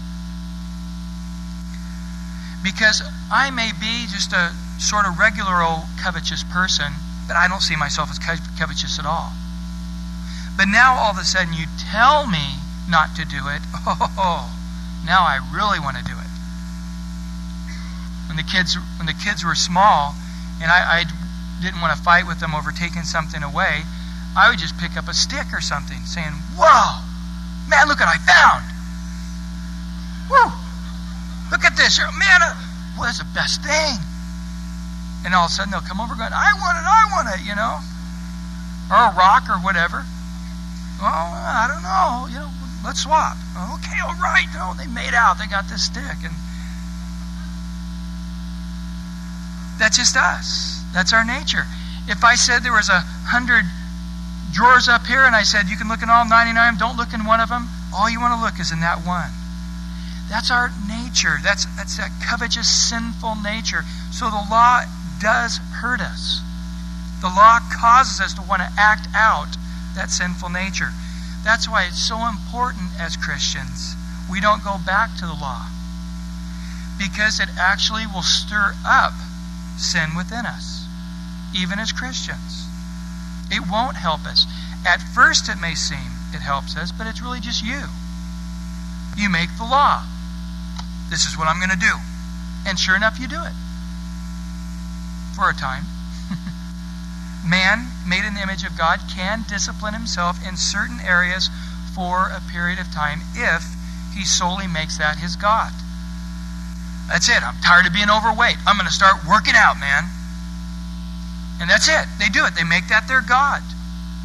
Because 2.64 3.02
I 3.32 3.50
may 3.52 3.72
be 3.80 4.06
just 4.08 4.34
a 4.34 4.54
sort 4.78 5.06
of 5.06 5.18
regular 5.18 5.62
old 5.62 5.86
covetous 6.02 6.44
person, 6.44 6.94
but 7.28 7.36
I 7.36 7.48
don't 7.48 7.62
see 7.62 7.76
myself 7.76 8.10
as 8.10 8.20
covetous 8.20 9.00
at 9.00 9.06
all. 9.06 9.34
But 10.58 10.68
now 10.68 10.96
all 10.96 11.12
of 11.12 11.18
a 11.18 11.24
sudden 11.24 11.54
you 11.54 11.66
tell 11.78 12.28
me 12.28 12.62
not 12.88 13.16
to 13.16 13.26
do 13.26 13.48
it. 13.48 13.62
Oh, 14.18 14.50
now 15.06 15.22
I 15.22 15.38
really 15.54 15.80
want 15.80 15.98
to 15.98 16.04
do 16.04 16.18
it. 16.18 16.32
When 18.28 18.38
the 18.38 18.44
kids 18.44 18.76
when 18.98 19.06
the 19.06 19.14
kids 19.14 19.46
were 19.46 19.54
small, 19.54 20.16
and 20.60 20.72
I, 20.72 21.06
I 21.06 21.62
didn't 21.62 21.82
want 21.82 21.96
to 21.96 22.02
fight 22.02 22.26
with 22.26 22.40
them 22.40 22.56
over 22.56 22.72
taking 22.72 23.04
something 23.04 23.44
away, 23.44 23.84
I 24.36 24.50
would 24.50 24.58
just 24.58 24.78
pick 24.80 24.98
up 24.98 25.08
a 25.08 25.14
stick 25.14 25.54
or 25.54 25.62
something, 25.62 26.02
saying, 26.06 26.34
"Whoa, 26.58 27.06
man, 27.70 27.88
look 27.88 28.00
what 28.00 28.10
I 28.10 28.18
found! 28.18 28.66
Whoa, 30.32 30.50
look 31.52 31.64
at 31.64 31.78
this, 31.78 32.00
man! 32.00 32.42
Uh, 32.42 32.56
well, 32.98 33.06
that's 33.06 33.20
the 33.20 33.30
best 33.36 33.62
thing." 33.62 34.15
And 35.26 35.34
all 35.34 35.50
of 35.50 35.52
a 35.52 35.54
sudden 35.54 35.72
they'll 35.74 35.82
come 35.82 36.00
over 36.00 36.14
and 36.14 36.22
going, 36.22 36.32
I 36.32 36.54
want 36.62 36.78
it, 36.78 36.86
I 36.86 37.04
want 37.10 37.28
it, 37.34 37.42
you 37.42 37.58
know. 37.58 37.82
Or 38.94 39.10
a 39.10 39.14
rock 39.18 39.50
or 39.50 39.58
whatever. 39.66 40.06
Well, 41.02 41.34
I 41.34 41.66
don't 41.68 41.82
know, 41.82 42.30
you 42.30 42.40
know, 42.40 42.52
let's 42.86 43.02
swap. 43.02 43.36
Okay, 43.82 43.98
all 44.06 44.16
right. 44.22 44.46
No, 44.54 44.78
they 44.78 44.88
made 44.88 45.18
out. 45.18 45.38
They 45.42 45.48
got 45.48 45.68
this 45.68 45.90
stick. 45.90 46.22
And 46.22 46.36
that's 49.82 49.98
just 49.98 50.16
us. 50.16 50.86
That's 50.94 51.12
our 51.12 51.26
nature. 51.26 51.66
If 52.08 52.24
I 52.24 52.36
said 52.36 52.62
there 52.62 52.72
was 52.72 52.90
a 52.90 53.02
hundred 53.28 53.66
drawers 54.54 54.88
up 54.88 55.06
here 55.06 55.26
and 55.26 55.36
I 55.36 55.44
said 55.44 55.68
you 55.68 55.76
can 55.76 55.90
look 55.90 56.02
in 56.02 56.10
all 56.10 56.24
99 56.24 56.78
don't 56.78 56.96
look 56.96 57.14
in 57.14 57.26
one 57.26 57.42
of 57.42 57.50
them, 57.50 57.68
all 57.94 58.10
you 58.10 58.22
want 58.22 58.38
to 58.38 58.42
look 58.42 58.60
is 58.60 58.72
in 58.72 58.80
that 58.80 59.04
one. 59.04 59.34
That's 60.30 60.50
our 60.50 60.72
nature. 60.88 61.38
That's, 61.44 61.66
that's 61.76 61.98
that 61.98 62.12
covetous, 62.24 62.70
sinful 62.70 63.36
nature. 63.44 63.84
So 64.12 64.30
the 64.30 64.42
law 64.50 64.86
does 65.26 65.58
hurt 65.82 66.02
us. 66.02 66.46
The 67.22 67.34
law 67.34 67.58
causes 67.74 68.22
us 68.22 68.34
to 68.36 68.46
want 68.46 68.62
to 68.62 68.70
act 68.78 69.10
out 69.16 69.58
that 69.98 70.14
sinful 70.14 70.50
nature. 70.50 70.94
That's 71.44 71.68
why 71.68 71.86
it's 71.86 71.98
so 71.98 72.30
important 72.30 72.94
as 73.02 73.18
Christians 73.18 73.98
we 74.30 74.40
don't 74.40 74.64
go 74.64 74.78
back 74.86 75.18
to 75.18 75.26
the 75.26 75.34
law. 75.34 75.66
Because 76.98 77.40
it 77.40 77.50
actually 77.58 78.06
will 78.06 78.22
stir 78.22 78.74
up 78.86 79.14
sin 79.78 80.14
within 80.16 80.46
us, 80.46 80.86
even 81.58 81.80
as 81.80 81.92
Christians. 81.92 82.70
It 83.50 83.66
won't 83.70 83.98
help 83.98 84.26
us. 84.26 84.46
At 84.86 85.02
first, 85.02 85.50
it 85.50 85.58
may 85.60 85.74
seem 85.74 86.22
it 86.34 86.42
helps 86.42 86.78
us, 86.78 86.92
but 86.92 87.08
it's 87.08 87.22
really 87.22 87.40
just 87.40 87.66
you. 87.66 87.90
You 89.18 89.30
make 89.30 89.50
the 89.58 89.66
law. 89.66 90.06
This 91.10 91.26
is 91.26 91.38
what 91.38 91.48
I'm 91.48 91.58
going 91.58 91.74
to 91.74 91.82
do. 91.82 91.98
And 92.68 92.78
sure 92.78 92.96
enough, 92.96 93.20
you 93.20 93.28
do 93.28 93.42
it 93.42 93.54
for 95.36 95.50
a 95.50 95.54
time. 95.54 95.84
Man, 97.46 97.92
made 98.08 98.26
in 98.26 98.34
the 98.34 98.42
image 98.42 98.64
of 98.64 98.78
God, 98.78 99.00
can 99.14 99.44
discipline 99.48 99.94
himself 99.94 100.40
in 100.48 100.56
certain 100.58 101.00
areas 101.04 101.50
for 101.94 102.32
a 102.32 102.42
period 102.52 102.80
of 102.80 102.92
time 102.92 103.22
if 103.36 103.64
he 104.16 104.24
solely 104.24 104.68
makes 104.68 104.98
that 104.98 105.20
his 105.20 105.36
God. 105.36 105.72
That's 107.08 107.30
it. 107.30 107.44
I'm 107.44 107.62
tired 107.62 107.86
of 107.86 107.94
being 107.94 108.10
overweight. 108.10 108.58
I'm 108.66 108.78
going 108.78 108.88
to 108.88 108.94
start 108.94 109.28
working 109.28 109.54
out, 109.56 109.78
man. 109.78 110.10
And 111.62 111.70
that's 111.70 111.88
it. 111.88 112.08
They 112.18 112.30
do 112.30 112.46
it. 112.46 112.56
They 112.56 112.64
make 112.64 112.88
that 112.90 113.08
their 113.08 113.22
God 113.22 113.62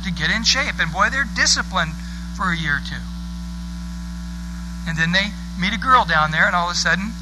to 0.04 0.10
get 0.10 0.30
in 0.30 0.42
shape. 0.42 0.80
And 0.80 0.90
boy, 0.90 1.10
they're 1.10 1.28
disciplined 1.36 1.92
for 2.36 2.50
a 2.50 2.56
year 2.56 2.80
or 2.80 2.84
two. 2.86 3.04
And 4.88 4.96
then 4.96 5.12
they 5.12 5.30
meet 5.60 5.74
a 5.74 5.78
girl 5.78 6.04
down 6.04 6.30
there, 6.30 6.46
and 6.46 6.56
all 6.56 6.70
of 6.70 6.72
a 6.72 6.78
sudden, 6.78 7.12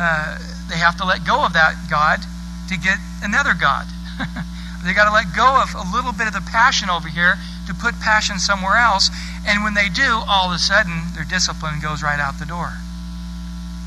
uh, 0.00 0.38
they 0.68 0.78
have 0.78 0.96
to 0.96 1.04
let 1.04 1.26
go 1.26 1.44
of 1.44 1.52
that 1.52 1.76
God 1.90 2.24
to 2.68 2.76
get 2.76 2.98
another 3.22 3.54
God. 3.54 3.86
they 4.84 4.94
got 4.94 5.06
to 5.06 5.14
let 5.14 5.34
go 5.34 5.62
of 5.62 5.74
a 5.74 5.86
little 5.94 6.12
bit 6.12 6.26
of 6.26 6.34
the 6.34 6.44
passion 6.44 6.90
over 6.90 7.08
here 7.08 7.38
to 7.66 7.74
put 7.74 7.98
passion 8.00 8.38
somewhere 8.38 8.76
else. 8.76 9.10
And 9.46 9.64
when 9.64 9.74
they 9.74 9.88
do, 9.88 10.22
all 10.28 10.50
of 10.50 10.54
a 10.54 10.58
sudden, 10.58 11.14
their 11.14 11.24
discipline 11.24 11.80
goes 11.80 12.02
right 12.02 12.20
out 12.20 12.38
the 12.38 12.46
door. 12.46 12.78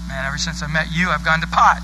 Man, 0.08 0.26
ever 0.26 0.38
since 0.38 0.62
I 0.62 0.68
met 0.68 0.88
you, 0.94 1.10
I've 1.10 1.26
gone 1.26 1.42
to 1.42 1.48
pot. 1.48 1.82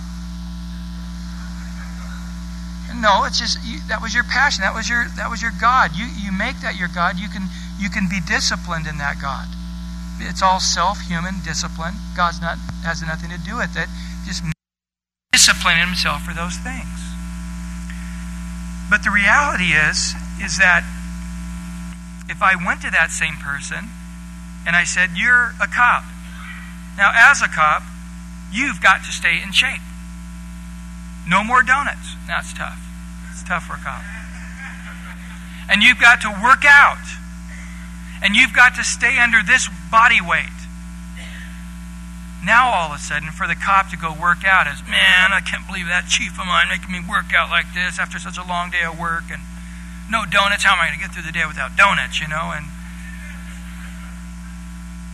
No, 3.02 3.24
it's 3.26 3.40
just 3.40 3.58
you, 3.66 3.80
that 3.88 4.02
was 4.02 4.14
your 4.14 4.24
passion. 4.24 4.62
That 4.62 4.76
was 4.76 4.88
your 4.88 5.08
that 5.18 5.30
was 5.30 5.42
your 5.42 5.52
God. 5.60 5.96
You 5.96 6.06
you 6.06 6.32
make 6.32 6.60
that 6.62 6.78
your 6.78 6.88
God. 6.88 7.18
You 7.18 7.30
can 7.30 7.50
you 7.80 7.90
can 7.90 8.08
be 8.08 8.20
disciplined 8.22 8.86
in 8.86 9.00
that 9.00 9.18
God. 9.20 9.48
It's 10.20 10.44
all 10.44 10.60
self-human 10.60 11.42
discipline. 11.44 11.96
God's 12.16 12.40
not 12.42 12.60
has 12.86 13.02
nothing 13.02 13.32
to 13.32 13.40
do 13.40 13.58
with 13.58 13.76
it. 13.76 13.90
Just 14.28 14.44
discipline 15.32 15.78
himself 15.78 16.24
for 16.24 16.34
those 16.34 16.58
things. 16.58 17.00
But 18.90 19.04
the 19.04 19.12
reality 19.12 19.72
is, 19.72 20.12
is 20.44 20.60
that 20.60 20.84
if 22.28 22.44
I 22.44 22.60
went 22.60 22.82
to 22.82 22.92
that 22.92 23.12
same 23.12 23.40
person 23.40 23.88
and 24.68 24.76
I 24.76 24.84
said, 24.84 25.12
You're 25.16 25.56
a 25.64 25.72
cop. 25.72 26.04
Now, 26.98 27.16
as 27.16 27.42
a 27.42 27.48
cop, 27.48 27.84
you've 28.52 28.82
got 28.82 29.08
to 29.08 29.12
stay 29.16 29.40
in 29.42 29.54
shape. 29.54 29.80
No 31.26 31.46
more 31.46 31.64
donuts. 31.64 32.20
That's 32.28 32.52
tough. 32.52 32.84
It's 33.32 33.48
tough 33.48 33.64
for 33.64 33.80
a 33.80 33.84
cop. 33.88 34.04
And 35.72 35.82
you've 35.82 36.02
got 36.02 36.20
to 36.28 36.30
work 36.44 36.68
out. 36.68 37.08
And 38.22 38.36
you've 38.36 38.52
got 38.52 38.76
to 38.76 38.84
stay 38.84 39.18
under 39.18 39.40
this 39.40 39.70
body 39.90 40.20
weight. 40.20 40.61
Now, 42.42 42.74
all 42.74 42.90
of 42.90 42.98
a 42.98 43.02
sudden, 43.02 43.30
for 43.30 43.46
the 43.46 43.54
cop 43.54 43.94
to 43.94 43.98
go 43.98 44.10
work 44.10 44.42
out 44.42 44.66
is, 44.66 44.82
man, 44.90 45.30
I 45.30 45.46
can't 45.46 45.66
believe 45.70 45.86
that 45.86 46.10
chief 46.10 46.42
of 46.42 46.50
mine 46.50 46.74
making 46.74 46.90
me 46.90 46.98
work 46.98 47.30
out 47.38 47.54
like 47.54 47.70
this 47.78 48.02
after 48.02 48.18
such 48.18 48.38
a 48.38 48.44
long 48.44 48.74
day 48.74 48.82
of 48.82 48.98
work. 48.98 49.30
And 49.30 49.46
no 50.10 50.26
donuts. 50.26 50.66
How 50.66 50.74
am 50.74 50.82
I 50.82 50.90
going 50.90 51.00
to 51.00 51.04
get 51.06 51.14
through 51.14 51.30
the 51.30 51.32
day 51.32 51.46
without 51.48 51.78
donuts, 51.78 52.20
you 52.20 52.28
know? 52.28 52.52
And, 52.52 52.66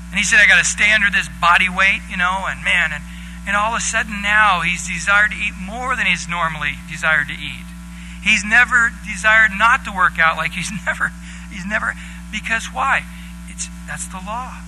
and 0.10 0.18
he 0.18 0.24
said, 0.24 0.40
I 0.40 0.48
got 0.48 0.58
to 0.58 0.66
stay 0.66 0.90
under 0.96 1.12
this 1.12 1.30
body 1.44 1.68
weight, 1.68 2.02
you 2.10 2.18
know? 2.18 2.48
And 2.48 2.64
man, 2.64 2.96
and, 2.96 3.04
and 3.44 3.60
all 3.60 3.76
of 3.76 3.78
a 3.78 3.86
sudden 3.86 4.24
now 4.24 4.64
he's 4.64 4.88
desired 4.88 5.36
to 5.36 5.38
eat 5.38 5.54
more 5.60 6.00
than 6.00 6.08
he's 6.08 6.32
normally 6.32 6.80
desired 6.90 7.28
to 7.28 7.38
eat. 7.38 7.68
He's 8.26 8.44
never 8.44 8.96
desired 9.06 9.52
not 9.54 9.86
to 9.86 9.92
work 9.92 10.18
out 10.18 10.36
like 10.36 10.56
he's 10.58 10.72
never, 10.88 11.14
he's 11.52 11.68
never, 11.68 11.94
because 12.34 12.72
why? 12.74 13.04
It's, 13.52 13.70
that's 13.86 14.08
the 14.08 14.24
law. 14.24 14.64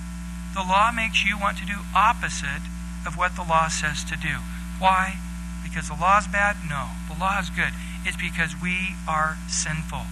The 0.54 0.66
law 0.66 0.90
makes 0.90 1.24
you 1.24 1.38
want 1.38 1.58
to 1.58 1.66
do 1.66 1.86
opposite 1.94 2.66
of 3.06 3.16
what 3.16 3.36
the 3.36 3.42
law 3.42 3.68
says 3.68 4.04
to 4.04 4.16
do. 4.16 4.42
Why? 4.78 5.16
Because 5.62 5.88
the 5.88 5.94
law 5.94 6.18
is 6.18 6.26
bad? 6.26 6.56
No. 6.68 6.90
The 7.08 7.18
law 7.18 7.38
is 7.38 7.50
good. 7.50 7.72
It's 8.04 8.16
because 8.16 8.54
we 8.60 8.96
are 9.06 9.36
sinful. 9.48 10.06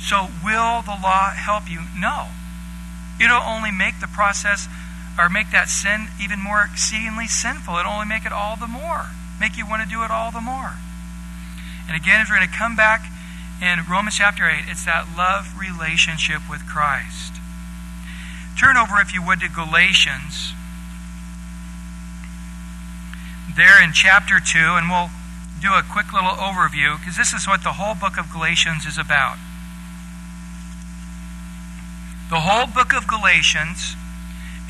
So, 0.00 0.28
will 0.44 0.82
the 0.82 0.96
law 0.96 1.30
help 1.36 1.70
you? 1.70 1.80
No. 1.98 2.28
It'll 3.20 3.42
only 3.42 3.70
make 3.70 4.00
the 4.00 4.08
process 4.08 4.68
or 5.18 5.28
make 5.28 5.50
that 5.50 5.68
sin 5.68 6.08
even 6.22 6.40
more 6.40 6.64
exceedingly 6.64 7.26
sinful. 7.26 7.76
It'll 7.76 7.92
only 7.92 8.06
make 8.06 8.24
it 8.24 8.32
all 8.32 8.56
the 8.56 8.66
more, 8.66 9.12
make 9.38 9.58
you 9.58 9.68
want 9.68 9.82
to 9.82 9.88
do 9.88 10.02
it 10.02 10.10
all 10.10 10.30
the 10.30 10.40
more. 10.40 10.80
And 11.86 11.96
again, 11.96 12.20
if 12.20 12.30
we're 12.30 12.36
going 12.36 12.48
to 12.48 12.54
come 12.54 12.76
back 12.76 13.04
in 13.60 13.84
Romans 13.90 14.16
chapter 14.16 14.48
8, 14.48 14.64
it's 14.68 14.84
that 14.86 15.04
love 15.16 15.52
relationship 15.58 16.48
with 16.48 16.64
Christ. 16.64 17.29
Turn 18.60 18.76
over, 18.76 19.00
if 19.00 19.14
you 19.14 19.22
would, 19.22 19.40
to 19.40 19.48
Galatians. 19.48 20.52
There 23.56 23.82
in 23.82 23.94
chapter 23.94 24.38
2, 24.38 24.58
and 24.76 24.90
we'll 24.90 25.08
do 25.62 25.72
a 25.72 25.82
quick 25.82 26.12
little 26.12 26.36
overview 26.36 26.98
because 26.98 27.16
this 27.16 27.32
is 27.32 27.48
what 27.48 27.64
the 27.64 27.80
whole 27.80 27.94
book 27.94 28.18
of 28.18 28.30
Galatians 28.30 28.84
is 28.84 28.98
about. 28.98 29.38
The 32.28 32.40
whole 32.40 32.66
book 32.66 32.92
of 32.92 33.08
Galatians 33.08 33.96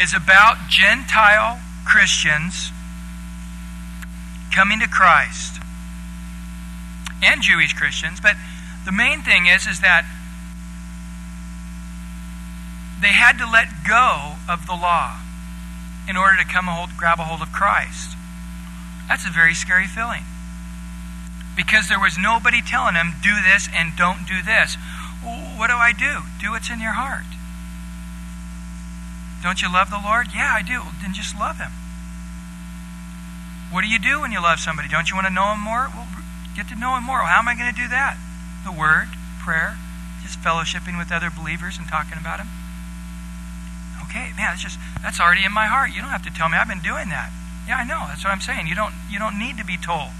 is 0.01 0.15
about 0.15 0.69
Gentile 0.69 1.59
Christians 1.85 2.71
coming 4.55 4.79
to 4.79 4.87
Christ 4.87 5.61
and 7.25 7.43
Jewish 7.43 7.75
Christians, 7.75 8.21
but 8.21 8.37
the 8.85 8.93
main 8.93 9.23
thing 9.23 9.47
is 9.47 9.67
is 9.67 9.81
that 9.81 10.07
they 13.01 13.13
had 13.13 13.39
to 13.39 13.51
let 13.51 13.69
go 13.89 14.37
of 14.49 14.67
the 14.67 14.77
law 14.77 15.21
in 16.09 16.17
order 16.17 16.37
to 16.37 16.45
come 16.45 16.67
hold, 16.67 16.91
grab 16.97 17.19
a 17.19 17.25
hold 17.25 17.41
of 17.41 17.53
Christ. 17.53 18.17
That's 19.09 19.27
a 19.27 19.31
very 19.31 19.55
scary 19.55 19.87
feeling. 19.87 20.25
Because 21.57 21.89
there 21.89 22.01
was 22.01 22.17
nobody 22.17 22.63
telling 22.63 22.95
them, 22.95 23.15
do 23.23 23.35
this 23.43 23.69
and 23.73 23.97
don't 23.97 24.27
do 24.27 24.43
this. 24.43 24.77
What 25.23 25.69
do 25.69 25.77
I 25.77 25.93
do? 25.93 26.25
Do 26.41 26.53
what's 26.53 26.71
in 26.71 26.81
your 26.81 26.97
heart. 26.97 27.29
Don't 29.43 29.61
you 29.61 29.73
love 29.73 29.91
the 29.91 30.01
Lord? 30.01 30.29
Yeah, 30.35 30.53
I 30.53 30.63
do. 30.63 30.83
Then 31.01 31.13
just 31.13 31.39
love 31.39 31.59
Him. 31.59 31.73
What 33.73 33.83
do 33.83 33.89
you 33.89 33.99
do 33.99 34.21
when 34.21 34.33
you 34.33 34.43
love 34.43 34.59
somebody? 34.61 34.89
Don't 34.89 35.11
you 35.11 35.17
want 35.17 35.27
to 35.27 35.33
know 35.33 35.53
Him 35.53 35.61
more? 35.61 35.89
Well, 35.89 36.09
get 36.57 36.69
to 36.69 36.77
know 36.77 36.97
Him 36.97 37.05
more. 37.05 37.25
How 37.25 37.41
am 37.41 37.49
I 37.49 37.57
going 37.57 37.73
to 37.73 37.77
do 37.77 37.89
that? 37.89 38.17
The 38.65 38.73
Word, 38.73 39.09
prayer, 39.41 39.77
just 40.23 40.41
fellowshipping 40.41 40.99
with 40.99 41.13
other 41.13 41.31
believers 41.31 41.79
and 41.79 41.89
talking 41.89 42.19
about 42.21 42.41
Him. 42.41 42.49
Okay, 44.11 44.35
man, 44.35 44.53
it's 44.53 44.63
just 44.67 44.79
that's 45.01 45.23
already 45.23 45.47
in 45.47 45.55
my 45.55 45.71
heart. 45.71 45.95
You 45.95 46.03
don't 46.03 46.11
have 46.11 46.27
to 46.27 46.35
tell 46.35 46.51
me. 46.51 46.59
I've 46.59 46.69
been 46.69 46.83
doing 46.83 47.09
that. 47.15 47.31
Yeah, 47.71 47.79
I 47.79 47.85
know. 47.87 48.11
That's 48.11 48.27
what 48.27 48.35
I'm 48.35 48.43
saying. 48.43 48.67
You 48.67 48.75
don't 48.75 48.93
you 49.07 49.23
don't 49.23 49.39
need 49.39 49.57
to 49.63 49.65
be 49.65 49.79
told 49.79 50.11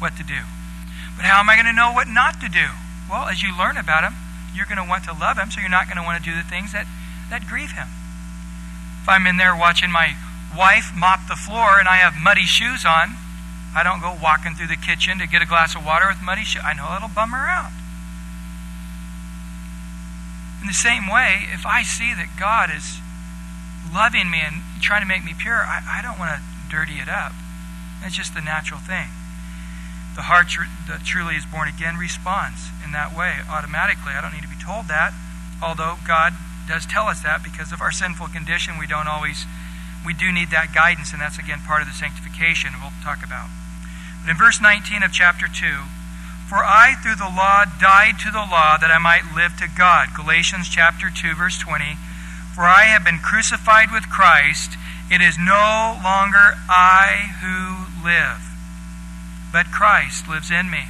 what 0.00 0.16
to 0.16 0.24
do. 0.24 0.48
But 1.16 1.24
how 1.24 1.40
am 1.40 1.48
I 1.48 1.56
going 1.56 1.68
to 1.68 1.76
know 1.76 1.92
what 1.92 2.08
not 2.08 2.40
to 2.40 2.48
do? 2.48 2.72
Well, 3.08 3.28
as 3.28 3.42
you 3.42 3.56
learn 3.56 3.76
about 3.76 4.04
him, 4.04 4.12
you're 4.52 4.68
going 4.68 4.80
to 4.80 4.84
want 4.84 5.04
to 5.04 5.16
love 5.16 5.38
him, 5.38 5.50
so 5.50 5.60
you're 5.60 5.72
not 5.72 5.88
going 5.88 5.96
to 5.96 6.04
want 6.04 6.20
to 6.20 6.24
do 6.24 6.36
the 6.36 6.44
things 6.44 6.72
that, 6.72 6.84
that 7.30 7.48
grieve 7.48 7.72
him. 7.72 7.88
If 9.02 9.08
I'm 9.08 9.26
in 9.26 9.36
there 9.36 9.56
watching 9.56 9.90
my 9.92 10.16
wife 10.56 10.92
mop 10.96 11.28
the 11.28 11.36
floor 11.36 11.80
and 11.80 11.88
I 11.88 11.96
have 11.96 12.20
muddy 12.20 12.44
shoes 12.44 12.84
on, 12.84 13.16
I 13.72 13.84
don't 13.84 14.00
go 14.00 14.12
walking 14.12 14.54
through 14.54 14.68
the 14.68 14.80
kitchen 14.80 15.18
to 15.18 15.26
get 15.28 15.40
a 15.40 15.46
glass 15.46 15.76
of 15.76 15.84
water 15.84 16.08
with 16.08 16.20
muddy 16.20 16.44
shoes. 16.44 16.62
I 16.64 16.74
know 16.74 16.88
that'll 16.88 17.12
bum 17.12 17.32
her 17.32 17.48
out. 17.48 17.72
In 20.60 20.66
the 20.66 20.76
same 20.76 21.08
way, 21.08 21.48
if 21.52 21.64
I 21.64 21.82
see 21.82 22.12
that 22.12 22.36
God 22.40 22.68
is 22.74 23.00
loving 23.92 24.30
me 24.30 24.40
and 24.40 24.62
trying 24.80 25.02
to 25.02 25.08
make 25.08 25.24
me 25.24 25.34
pure, 25.36 25.62
I, 25.62 25.82
I 25.98 26.02
don't 26.02 26.18
want 26.18 26.36
to 26.36 26.40
dirty 26.70 26.98
it 26.98 27.08
up. 27.08 27.32
That's 28.02 28.14
just 28.14 28.34
the 28.34 28.40
natural 28.40 28.80
thing. 28.80 29.08
The 30.14 30.28
heart 30.32 30.48
tr- 30.48 30.70
that 30.88 31.04
truly 31.04 31.36
is 31.36 31.44
born 31.44 31.68
again 31.68 31.96
responds 31.96 32.72
in 32.84 32.92
that 32.92 33.12
way 33.12 33.44
automatically. 33.48 34.16
I 34.16 34.20
don't 34.20 34.32
need 34.32 34.46
to 34.46 34.52
be 34.52 34.60
told 34.60 34.88
that, 34.88 35.12
although 35.60 36.00
God 36.06 36.32
does 36.66 36.86
tell 36.86 37.06
us 37.06 37.22
that 37.22 37.42
because 37.42 37.70
of 37.70 37.80
our 37.80 37.92
sinful 37.92 38.28
condition. 38.34 38.78
We 38.78 38.86
don't 38.86 39.06
always, 39.06 39.46
we 40.04 40.12
do 40.12 40.32
need 40.32 40.50
that 40.50 40.74
guidance, 40.74 41.12
and 41.12 41.22
that's 41.22 41.38
again 41.38 41.62
part 41.62 41.82
of 41.82 41.88
the 41.88 41.94
sanctification 41.94 42.74
we'll 42.82 42.94
talk 43.02 43.22
about. 43.22 43.48
But 44.22 44.34
in 44.34 44.36
verse 44.36 44.60
19 44.60 45.02
of 45.06 45.12
chapter 45.12 45.46
2, 45.46 45.86
for 46.50 46.62
I 46.62 46.94
through 47.02 47.18
the 47.18 47.30
law 47.30 47.66
died 47.78 48.18
to 48.22 48.30
the 48.30 48.46
law 48.46 48.78
that 48.78 48.90
I 48.90 48.98
might 48.98 49.34
live 49.34 49.58
to 49.58 49.66
God. 49.66 50.14
Galatians 50.14 50.70
chapter 50.70 51.10
2, 51.10 51.34
verse 51.34 51.58
20. 51.58 51.98
For 52.56 52.64
I 52.64 52.88
have 52.90 53.04
been 53.04 53.20
crucified 53.20 53.92
with 53.92 54.10
Christ. 54.10 54.72
It 55.12 55.20
is 55.20 55.38
no 55.38 56.00
longer 56.02 56.56
I 56.66 57.36
who 57.44 58.02
live 58.02 58.56
but 59.56 59.72
Christ 59.72 60.28
lives 60.28 60.50
in 60.50 60.68
me. 60.68 60.84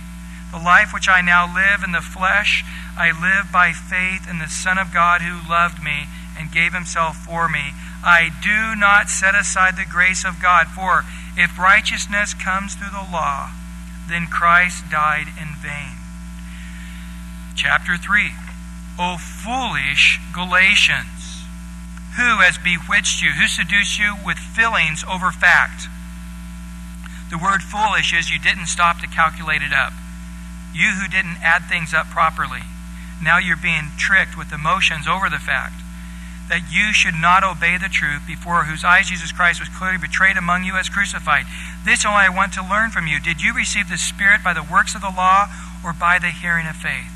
The 0.51 0.59
life 0.59 0.93
which 0.93 1.09
I 1.09 1.21
now 1.21 1.47
live 1.47 1.85
in 1.85 1.93
the 1.93 2.01
flesh, 2.01 2.65
I 2.99 3.15
live 3.15 3.53
by 3.53 3.71
faith 3.71 4.29
in 4.29 4.41
the 4.41 4.49
Son 4.51 4.77
of 4.77 4.93
God 4.93 5.23
who 5.23 5.49
loved 5.49 5.85
me 5.85 6.11
and 6.37 6.51
gave 6.51 6.75
himself 6.75 7.15
for 7.17 7.49
me. 7.49 7.79
I 8.03 8.31
do 8.43 8.75
not 8.75 9.09
set 9.09 9.37
aside 9.37 9.77
the 9.77 9.87
grace 9.89 10.25
of 10.25 10.43
God, 10.43 10.67
for 10.67 11.05
if 11.37 11.57
righteousness 11.57 12.35
comes 12.35 12.75
through 12.75 12.91
the 12.91 13.07
law, 13.07 13.55
then 14.09 14.27
Christ 14.27 14.91
died 14.91 15.29
in 15.41 15.55
vain. 15.63 16.03
Chapter 17.55 17.97
3 17.97 18.35
O 18.99 19.17
foolish 19.17 20.19
Galatians, 20.35 21.16
who 22.17 22.41
has 22.41 22.57
bewitched 22.57 23.23
you, 23.23 23.33
who 23.33 23.47
seduced 23.47 24.01
you 24.01 24.17
with 24.25 24.41
feelings 24.41 25.05
over 25.05 25.31
fact? 25.31 25.89
The 27.31 27.39
word 27.39 27.61
foolish 27.61 28.15
is 28.15 28.31
you 28.31 28.39
didn't 28.39 28.73
stop 28.73 29.01
to 29.01 29.07
calculate 29.07 29.63
it 29.63 29.73
up. 29.73 29.93
You 30.73 30.97
who 30.97 31.09
didn't 31.09 31.43
add 31.43 31.69
things 31.69 31.93
up 31.93 32.09
properly. 32.09 32.65
Now 33.21 33.39
you're 33.39 33.57
being 33.57 33.93
tricked 33.99 34.37
with 34.37 34.53
emotions 34.53 35.09
over 35.09 35.29
the 35.29 35.43
fact 35.43 35.83
that 36.49 36.71
you 36.71 36.93
should 36.93 37.19
not 37.19 37.43
obey 37.43 37.77
the 37.77 37.91
truth 37.91 38.23
before 38.27 38.65
whose 38.65 38.85
eyes 38.85 39.11
Jesus 39.11 39.33
Christ 39.33 39.59
was 39.59 39.69
clearly 39.69 39.99
betrayed 39.99 40.37
among 40.37 40.65
you 40.65 40.77
as 40.77 40.89
crucified. 40.89 41.45
This 41.85 42.07
only 42.07 42.23
I 42.23 42.29
want 42.29 42.53
to 42.55 42.63
learn 42.63 42.91
from 42.91 43.07
you. 43.07 43.19
Did 43.21 43.43
you 43.43 43.53
receive 43.53 43.89
the 43.91 43.99
Spirit 43.99 44.45
by 44.45 44.53
the 44.55 44.63
works 44.63 44.95
of 44.95 45.01
the 45.01 45.11
law 45.11 45.49
or 45.85 45.93
by 45.93 46.19
the 46.19 46.31
hearing 46.31 46.67
of 46.67 46.77
faith? 46.77 47.16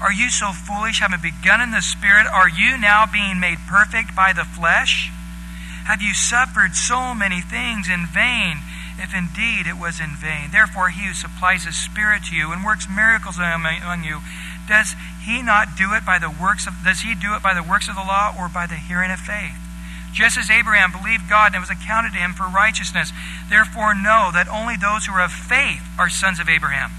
Are 0.00 0.12
you 0.12 0.30
so 0.30 0.52
foolish, 0.52 1.00
having 1.00 1.20
begun 1.20 1.60
in 1.60 1.70
the 1.70 1.82
Spirit, 1.82 2.26
are 2.26 2.48
you 2.48 2.78
now 2.78 3.04
being 3.06 3.38
made 3.38 3.58
perfect 3.68 4.16
by 4.16 4.32
the 4.32 4.44
flesh? 4.44 5.10
Have 5.86 6.00
you 6.00 6.14
suffered 6.14 6.74
so 6.74 7.14
many 7.14 7.40
things 7.40 7.88
in 7.88 8.06
vain? 8.06 8.62
if 8.98 9.14
indeed 9.14 9.66
it 9.66 9.78
was 9.78 10.00
in 10.00 10.14
vain. 10.16 10.50
Therefore, 10.52 10.90
he 10.90 11.06
who 11.06 11.14
supplies 11.14 11.64
his 11.64 11.76
spirit 11.76 12.24
to 12.30 12.36
you 12.36 12.52
and 12.52 12.64
works 12.64 12.86
miracles 12.88 13.38
among 13.38 14.04
you, 14.04 14.20
does 14.68 14.94
he 15.24 15.42
not 15.42 15.76
do 15.76 15.92
it 15.94 16.06
by 16.06 16.18
the 16.18 16.30
works 16.30 16.66
of 16.66 16.74
does 16.84 17.00
he 17.00 17.14
do 17.14 17.34
it 17.34 17.42
by 17.42 17.54
the 17.54 17.62
works 17.62 17.88
of 17.88 17.96
the 17.96 18.06
law 18.06 18.34
or 18.38 18.48
by 18.48 18.66
the 18.66 18.76
hearing 18.76 19.10
of 19.10 19.18
faith? 19.18 19.58
Just 20.12 20.36
as 20.38 20.50
Abraham 20.50 20.92
believed 20.92 21.28
God 21.28 21.52
and 21.52 21.56
it 21.56 21.66
was 21.66 21.70
accounted 21.72 22.12
to 22.12 22.18
him 22.18 22.34
for 22.34 22.46
righteousness, 22.46 23.12
therefore 23.48 23.94
know 23.94 24.30
that 24.32 24.46
only 24.46 24.76
those 24.76 25.06
who 25.06 25.12
are 25.14 25.24
of 25.24 25.32
faith 25.32 25.82
are 25.98 26.08
sons 26.08 26.38
of 26.38 26.48
Abraham. 26.48 26.92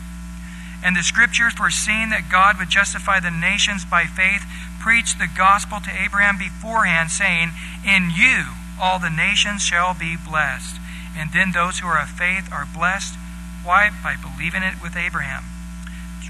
And 0.83 0.95
the 0.95 1.03
scriptures, 1.03 1.53
foreseeing 1.53 2.09
that 2.09 2.29
God 2.29 2.59
would 2.59 2.69
justify 2.69 3.19
the 3.19 3.31
nations 3.31 3.85
by 3.85 4.03
faith, 4.03 4.43
preached 4.81 5.17
the 5.17 5.31
gospel 5.31 5.79
to 5.79 6.03
Abraham 6.03 6.37
beforehand, 6.37 7.09
saying, 7.09 7.51
In 7.87 8.11
you 8.11 8.59
all 8.79 8.99
the 8.99 9.09
nations 9.09 9.63
shall 9.63 9.93
be 9.93 10.17
blessed. 10.19 10.75
And 11.15 11.31
then 11.31 11.51
those 11.51 11.79
who 11.79 11.87
are 11.87 12.01
of 12.01 12.09
faith 12.09 12.51
are 12.51 12.67
blessed. 12.67 13.15
Why? 13.63 13.89
By 14.03 14.15
believing 14.19 14.63
it 14.63 14.81
with 14.81 14.97
Abraham. 14.97 15.43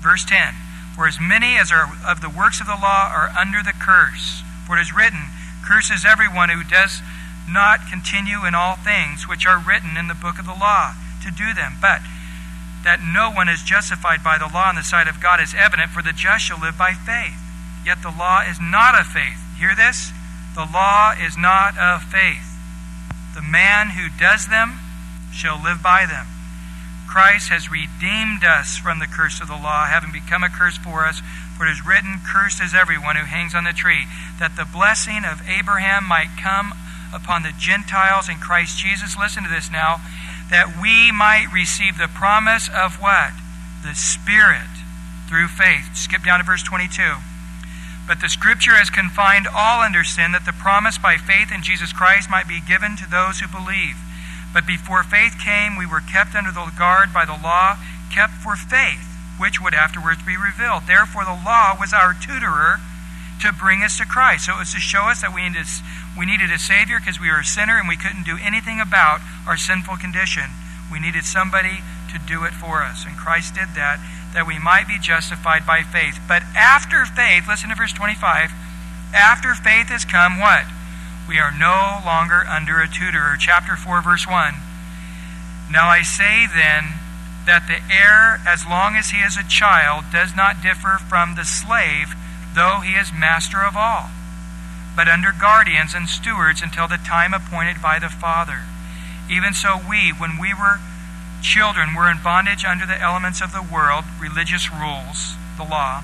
Verse 0.03 0.25
10 0.25 0.53
For 0.95 1.07
as 1.07 1.17
many 1.19 1.57
as 1.57 1.71
are 1.71 1.87
of 2.05 2.19
the 2.19 2.29
works 2.29 2.59
of 2.59 2.67
the 2.67 2.75
law 2.75 3.09
are 3.09 3.31
under 3.39 3.63
the 3.63 3.73
curse. 3.73 4.43
For 4.67 4.77
it 4.77 4.81
is 4.81 4.93
written, 4.93 5.31
Curses 5.65 6.05
everyone 6.05 6.49
who 6.49 6.63
does 6.63 7.01
not 7.49 7.87
continue 7.89 8.45
in 8.45 8.53
all 8.53 8.75
things 8.75 9.27
which 9.27 9.47
are 9.47 9.57
written 9.57 9.95
in 9.95 10.07
the 10.07 10.13
book 10.13 10.39
of 10.39 10.45
the 10.45 10.53
law 10.53 10.93
to 11.23 11.31
do 11.31 11.53
them. 11.53 11.79
But 11.79 12.01
that 12.83 12.99
no 13.01 13.31
one 13.31 13.47
is 13.47 13.63
justified 13.63 14.23
by 14.23 14.37
the 14.37 14.47
law 14.51 14.69
in 14.69 14.75
the 14.75 14.83
sight 14.83 15.07
of 15.07 15.21
God 15.21 15.39
is 15.39 15.55
evident, 15.55 15.91
for 15.91 16.03
the 16.03 16.13
just 16.13 16.45
shall 16.45 16.59
live 16.59 16.77
by 16.77 16.93
faith. 16.93 17.39
Yet 17.85 18.01
the 18.01 18.11
law 18.11 18.43
is 18.43 18.59
not 18.59 18.95
of 18.99 19.07
faith. 19.07 19.39
Hear 19.57 19.75
this? 19.75 20.11
The 20.55 20.67
law 20.67 21.13
is 21.15 21.37
not 21.37 21.77
of 21.77 22.03
faith. 22.03 22.45
The 23.35 23.41
man 23.41 23.97
who 23.97 24.07
does 24.19 24.47
them 24.47 24.79
shall 25.31 25.61
live 25.61 25.81
by 25.81 26.05
them. 26.05 26.27
Christ 27.09 27.49
has 27.49 27.69
redeemed 27.69 28.43
us 28.43 28.77
from 28.77 28.99
the 28.99 29.07
curse 29.07 29.41
of 29.41 29.47
the 29.47 29.57
law, 29.57 29.85
having 29.85 30.11
become 30.11 30.43
a 30.43 30.49
curse 30.49 30.77
for 30.77 31.05
us. 31.05 31.21
For 31.57 31.67
it 31.67 31.71
is 31.71 31.85
written, 31.85 32.21
Cursed 32.25 32.61
is 32.61 32.73
everyone 32.73 33.15
who 33.15 33.25
hangs 33.25 33.53
on 33.53 33.63
the 33.63 33.73
tree, 33.73 34.05
that 34.39 34.55
the 34.55 34.65
blessing 34.65 35.21
of 35.21 35.45
Abraham 35.47 36.05
might 36.05 36.33
come 36.41 36.73
upon 37.13 37.43
the 37.43 37.53
Gentiles 37.53 38.27
in 38.27 38.41
Christ 38.41 38.77
Jesus. 38.77 39.17
Listen 39.17 39.43
to 39.43 39.49
this 39.49 39.69
now. 39.69 40.01
That 40.53 40.77
we 40.77 41.09
might 41.09 41.49
receive 41.49 41.97
the 41.97 42.05
promise 42.13 42.69
of 42.69 43.01
what? 43.01 43.33
The 43.81 43.97
Spirit 43.97 44.69
through 45.25 45.49
faith. 45.49 45.97
Skip 45.97 46.21
down 46.21 46.37
to 46.37 46.45
verse 46.45 46.61
22. 46.61 46.93
But 48.05 48.21
the 48.21 48.29
Scripture 48.29 48.77
has 48.77 48.93
confined 48.93 49.49
all 49.49 49.81
under 49.81 50.05
sin 50.05 50.29
that 50.37 50.45
the 50.45 50.53
promise 50.53 51.01
by 51.01 51.17
faith 51.17 51.49
in 51.49 51.65
Jesus 51.65 51.89
Christ 51.89 52.29
might 52.29 52.45
be 52.45 52.61
given 52.61 52.93
to 53.01 53.09
those 53.09 53.41
who 53.41 53.49
believe. 53.49 53.97
But 54.53 54.69
before 54.69 55.01
faith 55.01 55.41
came, 55.41 55.73
we 55.73 55.89
were 55.89 56.05
kept 56.05 56.37
under 56.37 56.53
the 56.53 56.69
guard 56.77 57.09
by 57.09 57.25
the 57.25 57.33
law, 57.33 57.81
kept 58.13 58.37
for 58.37 58.53
faith, 58.53 59.09
which 59.41 59.57
would 59.57 59.73
afterwards 59.73 60.21
be 60.21 60.37
revealed. 60.37 60.85
Therefore, 60.85 61.25
the 61.25 61.33
law 61.33 61.73
was 61.73 61.97
our 61.97 62.13
tutorer 62.13 62.77
to 63.43 63.53
bring 63.53 63.83
us 63.83 63.99
to 63.99 64.05
Christ. 64.05 64.47
So 64.47 64.55
it 64.55 64.59
was 64.59 64.73
to 64.73 64.79
show 64.79 65.11
us 65.11 65.21
that 65.21 65.35
we 65.35 65.43
needed, 65.43 65.67
we 66.17 66.25
needed 66.25 66.51
a 66.51 66.59
Savior 66.59 66.99
because 66.99 67.19
we 67.19 67.29
were 67.29 67.43
a 67.43 67.47
sinner 67.47 67.77
and 67.77 67.87
we 67.87 67.99
couldn't 67.99 68.23
do 68.23 68.39
anything 68.41 68.79
about 68.79 69.19
our 69.45 69.57
sinful 69.59 69.97
condition. 69.99 70.49
We 70.91 70.99
needed 70.99 71.23
somebody 71.23 71.83
to 72.11 72.17
do 72.19 72.43
it 72.43 72.53
for 72.53 72.83
us. 72.83 73.05
And 73.05 73.15
Christ 73.15 73.55
did 73.55 73.75
that 73.75 73.99
that 74.33 74.47
we 74.47 74.57
might 74.57 74.87
be 74.87 74.97
justified 74.97 75.65
by 75.65 75.83
faith. 75.83 76.19
But 76.27 76.41
after 76.57 77.05
faith, 77.05 77.45
listen 77.47 77.69
to 77.69 77.75
verse 77.75 77.93
25, 77.93 78.49
after 79.13 79.53
faith 79.53 79.93
has 79.93 80.05
come, 80.05 80.39
what? 80.39 80.65
We 81.29 81.37
are 81.37 81.53
no 81.53 82.01
longer 82.03 82.43
under 82.49 82.81
a 82.81 82.89
tutor. 82.89 83.37
Chapter 83.39 83.75
4, 83.77 84.01
verse 84.01 84.27
1. 84.27 84.55
Now 85.71 85.87
I 85.87 86.01
say 86.01 86.49
then 86.49 86.99
that 87.45 87.69
the 87.69 87.79
heir, 87.93 88.41
as 88.45 88.65
long 88.65 88.95
as 88.95 89.11
he 89.11 89.21
is 89.21 89.37
a 89.37 89.47
child, 89.47 90.05
does 90.11 90.35
not 90.35 90.61
differ 90.61 90.97
from 90.97 91.35
the 91.35 91.45
slave, 91.45 92.17
though 92.55 92.81
he 92.83 92.93
is 92.93 93.11
master 93.11 93.63
of 93.63 93.75
all, 93.75 94.09
but 94.95 95.07
under 95.07 95.31
guardians 95.31 95.93
and 95.93 96.07
stewards 96.07 96.61
until 96.61 96.87
the 96.87 96.97
time 96.97 97.33
appointed 97.33 97.81
by 97.81 97.99
the 97.99 98.09
Father. 98.09 98.63
Even 99.29 99.53
so, 99.53 99.79
we, 99.87 100.11
when 100.11 100.39
we 100.39 100.53
were 100.53 100.79
children 101.43 101.93
were 101.93 102.09
in 102.09 102.23
bondage 102.23 102.63
under 102.63 102.85
the 102.85 102.99
elements 102.99 103.41
of 103.41 103.51
the 103.51 103.61
world, 103.61 104.05
religious 104.19 104.71
rules, 104.71 105.35
the 105.57 105.63
law. 105.63 106.01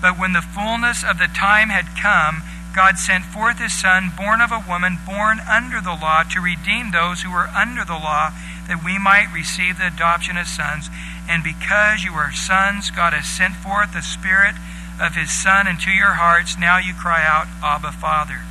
But 0.00 0.18
when 0.18 0.32
the 0.32 0.42
fullness 0.42 1.04
of 1.04 1.18
the 1.18 1.28
time 1.28 1.68
had 1.68 2.00
come, 2.00 2.42
God 2.74 2.98
sent 2.98 3.24
forth 3.24 3.58
his 3.58 3.74
Son, 3.74 4.10
born 4.16 4.40
of 4.40 4.50
a 4.50 4.64
woman, 4.66 4.98
born 5.04 5.40
under 5.40 5.80
the 5.80 5.94
law, 5.94 6.22
to 6.22 6.40
redeem 6.40 6.90
those 6.90 7.22
who 7.22 7.30
were 7.30 7.52
under 7.52 7.84
the 7.84 7.98
law, 7.98 8.32
that 8.68 8.84
we 8.84 8.98
might 8.98 9.32
receive 9.32 9.78
the 9.78 9.86
adoption 9.86 10.36
as 10.36 10.48
sons. 10.48 10.88
And 11.28 11.44
because 11.44 12.04
you 12.04 12.12
are 12.12 12.32
sons, 12.32 12.90
God 12.90 13.12
has 13.12 13.26
sent 13.26 13.56
forth 13.56 13.92
the 13.92 14.02
Spirit 14.02 14.56
of 15.00 15.14
his 15.14 15.30
Son 15.30 15.66
into 15.66 15.90
your 15.90 16.14
hearts. 16.14 16.58
Now 16.58 16.78
you 16.78 16.94
cry 16.94 17.24
out, 17.24 17.46
Abba, 17.62 17.92
Father. 17.92 18.42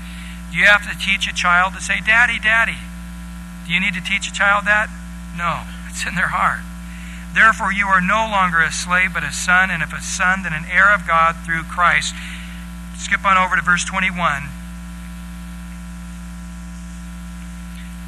Do 0.51 0.57
you 0.57 0.65
have 0.65 0.87
to 0.89 0.97
teach 0.97 1.27
a 1.27 1.35
child 1.35 1.73
to 1.73 1.81
say, 1.81 1.99
Daddy, 2.05 2.39
Daddy? 2.39 2.79
Do 3.67 3.73
you 3.73 3.79
need 3.79 3.93
to 3.95 4.03
teach 4.03 4.27
a 4.27 4.33
child 4.33 4.65
that? 4.65 4.87
No 5.35 5.67
it's 5.89 6.07
in 6.07 6.15
their 6.15 6.31
heart. 6.31 6.63
Therefore, 7.33 7.71
you 7.71 7.87
are 7.87 8.01
no 8.01 8.25
longer 8.25 8.61
a 8.61 8.71
slave, 8.71 9.13
but 9.13 9.23
a 9.23 9.31
son, 9.31 9.69
and 9.69 9.83
if 9.83 9.93
a 9.93 10.01
son, 10.01 10.43
then 10.43 10.53
an 10.53 10.65
heir 10.71 10.93
of 10.93 11.05
God 11.05 11.35
through 11.45 11.63
Christ. 11.63 12.15
Skip 12.97 13.25
on 13.25 13.37
over 13.37 13.55
to 13.55 13.61
verse 13.61 13.85
21. 13.85 14.49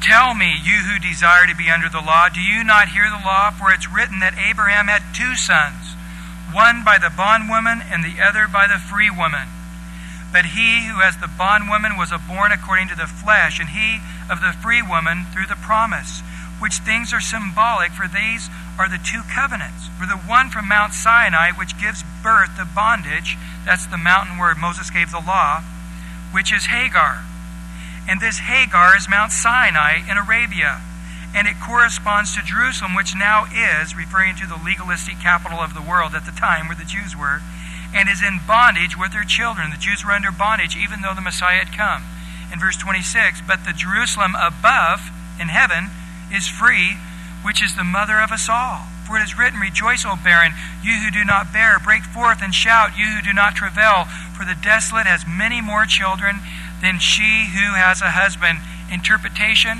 Tell 0.02 0.34
me, 0.34 0.56
you 0.64 0.82
who 0.88 0.98
desire 0.98 1.46
to 1.46 1.54
be 1.54 1.70
under 1.70 1.88
the 1.88 2.00
law, 2.00 2.28
do 2.28 2.40
you 2.40 2.64
not 2.64 2.88
hear 2.88 3.06
the 3.06 3.22
law? 3.22 3.50
For 3.50 3.70
it's 3.70 3.86
written 3.86 4.18
that 4.20 4.34
Abraham 4.34 4.88
had 4.88 5.04
two 5.14 5.36
sons, 5.36 5.89
one 6.52 6.84
by 6.84 6.98
the 6.98 7.10
bondwoman 7.10 7.82
and 7.82 8.04
the 8.04 8.22
other 8.22 8.46
by 8.46 8.66
the 8.66 8.78
free 8.78 9.10
woman. 9.10 9.48
But 10.32 10.54
he 10.54 10.86
who 10.86 11.02
has 11.02 11.18
the 11.18 11.30
bondwoman 11.30 11.96
was 11.96 12.14
born 12.28 12.52
according 12.52 12.88
to 12.88 12.94
the 12.94 13.10
flesh, 13.10 13.58
and 13.58 13.70
he 13.70 13.98
of 14.30 14.40
the 14.40 14.54
free 14.54 14.82
woman 14.82 15.26
through 15.34 15.46
the 15.46 15.58
promise, 15.58 16.22
which 16.62 16.78
things 16.86 17.12
are 17.12 17.20
symbolic, 17.20 17.90
for 17.90 18.06
these 18.06 18.48
are 18.78 18.88
the 18.88 19.00
two 19.02 19.22
covenants. 19.26 19.90
For 19.98 20.06
the 20.06 20.16
one 20.16 20.50
from 20.50 20.68
Mount 20.68 20.94
Sinai, 20.94 21.50
which 21.52 21.80
gives 21.80 22.04
birth 22.22 22.56
to 22.56 22.64
bondage, 22.64 23.36
that's 23.64 23.86
the 23.86 23.98
mountain 23.98 24.38
where 24.38 24.54
Moses 24.54 24.90
gave 24.90 25.10
the 25.10 25.24
law, 25.24 25.62
which 26.30 26.52
is 26.52 26.66
Hagar. 26.66 27.24
And 28.08 28.20
this 28.20 28.38
Hagar 28.38 28.96
is 28.96 29.08
Mount 29.08 29.32
Sinai 29.32 29.98
in 30.08 30.16
Arabia. 30.16 30.80
And 31.34 31.46
it 31.46 31.60
corresponds 31.62 32.34
to 32.34 32.42
Jerusalem, 32.42 32.94
which 32.94 33.14
now 33.14 33.46
is, 33.46 33.94
referring 33.94 34.34
to 34.36 34.46
the 34.46 34.58
legalistic 34.58 35.20
capital 35.20 35.58
of 35.58 35.74
the 35.74 35.82
world 35.82 36.14
at 36.14 36.26
the 36.26 36.34
time 36.34 36.66
where 36.66 36.76
the 36.76 36.84
Jews 36.84 37.16
were, 37.16 37.40
and 37.94 38.08
is 38.08 38.22
in 38.22 38.40
bondage 38.46 38.98
with 38.98 39.12
their 39.12 39.24
children. 39.24 39.70
The 39.70 39.78
Jews 39.78 40.04
were 40.04 40.12
under 40.12 40.32
bondage 40.32 40.76
even 40.76 41.02
though 41.02 41.14
the 41.14 41.20
Messiah 41.20 41.62
had 41.62 41.76
come. 41.76 42.02
In 42.52 42.58
verse 42.58 42.76
26, 42.76 43.42
but 43.46 43.64
the 43.64 43.72
Jerusalem 43.72 44.34
above 44.34 45.10
in 45.38 45.48
heaven 45.48 45.90
is 46.34 46.48
free, 46.48 46.98
which 47.42 47.62
is 47.62 47.76
the 47.76 47.86
mother 47.86 48.18
of 48.18 48.32
us 48.32 48.48
all. 48.50 48.86
For 49.06 49.18
it 49.18 49.22
is 49.22 49.38
written, 49.38 49.58
Rejoice, 49.58 50.04
O 50.06 50.14
barren, 50.14 50.52
you 50.82 50.94
who 51.02 51.10
do 51.10 51.24
not 51.24 51.52
bear. 51.52 51.78
Break 51.78 52.02
forth 52.02 52.42
and 52.42 52.54
shout, 52.54 52.98
you 52.98 53.06
who 53.06 53.22
do 53.22 53.32
not 53.32 53.54
travail. 53.54 54.04
For 54.36 54.44
the 54.44 54.54
desolate 54.54 55.06
has 55.06 55.26
many 55.26 55.60
more 55.60 55.86
children 55.86 56.38
than 56.82 56.98
she 56.98 57.50
who 57.54 57.74
has 57.74 58.02
a 58.02 58.14
husband. 58.14 58.58
Interpretation 58.90 59.78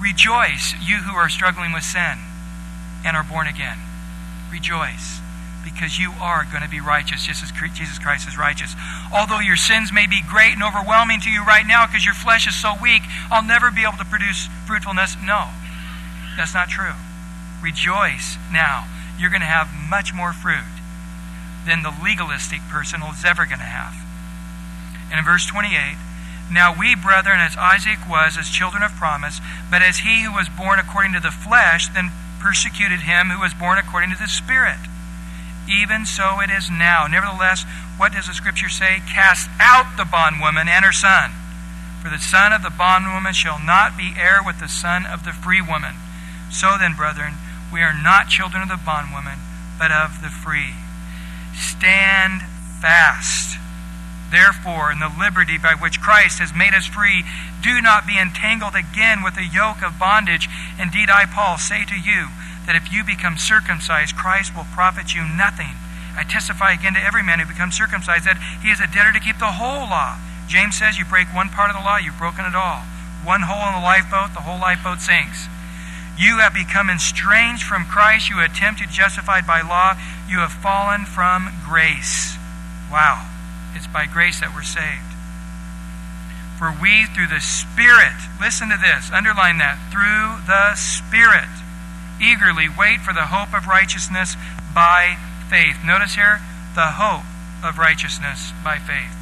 Rejoice, 0.00 0.74
you 0.82 0.98
who 0.98 1.16
are 1.16 1.28
struggling 1.28 1.72
with 1.72 1.82
sin 1.82 2.18
and 3.04 3.16
are 3.16 3.24
born 3.24 3.46
again. 3.46 3.78
Rejoice 4.50 5.20
because 5.64 5.98
you 5.98 6.12
are 6.20 6.44
going 6.44 6.62
to 6.62 6.68
be 6.68 6.78
righteous, 6.78 7.24
just 7.24 7.42
as 7.42 7.50
Jesus 7.72 7.98
Christ 7.98 8.28
is 8.28 8.36
righteous. 8.36 8.74
Although 9.12 9.40
your 9.40 9.56
sins 9.56 9.90
may 9.92 10.06
be 10.06 10.20
great 10.28 10.52
and 10.52 10.62
overwhelming 10.62 11.20
to 11.22 11.30
you 11.30 11.42
right 11.44 11.66
now 11.66 11.86
because 11.86 12.04
your 12.04 12.14
flesh 12.14 12.46
is 12.46 12.54
so 12.54 12.74
weak, 12.80 13.02
I'll 13.30 13.42
never 13.42 13.70
be 13.70 13.82
able 13.82 13.98
to 13.98 14.04
produce 14.04 14.46
fruitfulness. 14.66 15.16
No, 15.24 15.48
that's 16.36 16.54
not 16.54 16.68
true. 16.68 16.94
Rejoice 17.62 18.36
now. 18.52 18.86
You're 19.18 19.30
going 19.30 19.40
to 19.40 19.46
have 19.46 19.72
much 19.88 20.12
more 20.12 20.32
fruit 20.32 20.68
than 21.66 21.82
the 21.82 21.94
legalistic 22.02 22.60
person 22.68 23.00
is 23.02 23.24
ever 23.24 23.46
going 23.46 23.62
to 23.62 23.64
have. 23.64 23.94
And 25.10 25.18
in 25.18 25.24
verse 25.24 25.46
28, 25.46 25.96
now 26.50 26.74
we, 26.76 26.94
brethren, 26.94 27.40
as 27.40 27.56
Isaac 27.56 27.98
was, 28.08 28.36
as 28.36 28.48
children 28.48 28.82
of 28.82 28.92
promise, 28.92 29.40
but 29.70 29.82
as 29.82 29.98
he 29.98 30.24
who 30.24 30.32
was 30.32 30.48
born 30.48 30.78
according 30.78 31.12
to 31.14 31.20
the 31.20 31.30
flesh, 31.30 31.88
then 31.88 32.12
persecuted 32.40 33.00
him 33.00 33.30
who 33.30 33.40
was 33.40 33.54
born 33.54 33.78
according 33.78 34.10
to 34.12 34.18
the 34.18 34.28
Spirit. 34.28 34.78
Even 35.64 36.04
so 36.04 36.40
it 36.40 36.50
is 36.50 36.68
now. 36.68 37.06
Nevertheless, 37.06 37.64
what 37.96 38.12
does 38.12 38.26
the 38.26 38.34
Scripture 38.34 38.68
say? 38.68 39.00
Cast 39.08 39.48
out 39.58 39.96
the 39.96 40.04
bondwoman 40.04 40.68
and 40.68 40.84
her 40.84 40.92
son. 40.92 41.32
For 42.02 42.10
the 42.10 42.18
son 42.18 42.52
of 42.52 42.62
the 42.62 42.68
bondwoman 42.68 43.32
shall 43.32 43.58
not 43.58 43.96
be 43.96 44.12
heir 44.18 44.44
with 44.44 44.60
the 44.60 44.68
son 44.68 45.06
of 45.06 45.24
the 45.24 45.32
free 45.32 45.62
woman. 45.62 45.96
So 46.52 46.76
then, 46.78 46.94
brethren, 46.94 47.34
we 47.72 47.80
are 47.80 47.96
not 47.96 48.28
children 48.28 48.62
of 48.62 48.68
the 48.68 48.76
bondwoman, 48.84 49.38
but 49.78 49.90
of 49.90 50.20
the 50.20 50.28
free. 50.28 50.76
Stand 51.56 52.42
fast. 52.82 53.56
Therefore, 54.34 54.90
in 54.90 54.98
the 54.98 55.14
liberty 55.14 55.56
by 55.62 55.78
which 55.78 56.02
Christ 56.02 56.42
has 56.42 56.50
made 56.50 56.74
us 56.74 56.90
free, 56.90 57.22
do 57.62 57.78
not 57.78 58.02
be 58.02 58.18
entangled 58.18 58.74
again 58.74 59.22
with 59.22 59.38
the 59.38 59.46
yoke 59.46 59.78
of 59.78 59.94
bondage. 59.94 60.50
Indeed, 60.74 61.06
I, 61.06 61.30
Paul, 61.30 61.56
say 61.56 61.86
to 61.86 61.94
you, 61.94 62.34
that 62.66 62.74
if 62.74 62.90
you 62.90 63.04
become 63.04 63.36
circumcised, 63.36 64.16
Christ 64.16 64.56
will 64.56 64.66
profit 64.72 65.14
you 65.14 65.22
nothing. 65.22 65.76
I 66.16 66.24
testify 66.24 66.72
again 66.72 66.94
to 66.94 67.04
every 67.04 67.22
man 67.22 67.38
who 67.38 67.46
becomes 67.46 67.76
circumcised 67.76 68.24
that 68.24 68.40
he 68.62 68.74
is 68.74 68.80
a 68.80 68.90
debtor 68.90 69.12
to 69.12 69.20
keep 69.20 69.38
the 69.38 69.60
whole 69.60 69.86
law. 69.86 70.18
James 70.48 70.76
says 70.76 70.98
you 70.98 71.04
break 71.04 71.28
one 71.30 71.48
part 71.48 71.70
of 71.70 71.76
the 71.76 71.84
law, 71.84 71.96
you've 71.96 72.18
broken 72.18 72.44
it 72.44 72.54
all. 72.54 72.82
One 73.24 73.46
hole 73.46 73.64
in 73.68 73.78
the 73.78 73.84
lifeboat, 73.84 74.34
the 74.34 74.44
whole 74.44 74.60
lifeboat 74.60 75.00
sinks. 75.00 75.48
You 76.18 76.38
have 76.38 76.54
become 76.54 76.90
estranged 76.90 77.64
from 77.64 77.86
Christ. 77.86 78.30
You 78.30 78.40
attempt 78.40 78.80
to 78.80 78.86
justify 78.86 79.40
by 79.40 79.62
law. 79.62 79.98
You 80.28 80.38
have 80.40 80.52
fallen 80.52 81.06
from 81.06 81.50
grace. 81.66 82.36
Wow. 82.92 83.26
It's 83.74 83.86
by 83.86 84.06
grace 84.06 84.40
that 84.40 84.54
we're 84.54 84.62
saved. 84.62 85.10
For 86.58 86.70
we, 86.70 87.06
through 87.10 87.28
the 87.28 87.42
Spirit, 87.42 88.14
listen 88.40 88.70
to 88.70 88.78
this, 88.78 89.10
underline 89.10 89.58
that, 89.58 89.76
through 89.90 90.46
the 90.46 90.74
Spirit 90.78 91.50
eagerly 92.22 92.68
wait 92.68 93.00
for 93.00 93.12
the 93.12 93.34
hope 93.34 93.52
of 93.54 93.66
righteousness 93.66 94.36
by 94.74 95.18
faith. 95.50 95.82
Notice 95.84 96.14
here, 96.14 96.40
the 96.74 96.98
hope 96.98 97.26
of 97.62 97.78
righteousness 97.78 98.52
by 98.62 98.78
faith. 98.78 99.14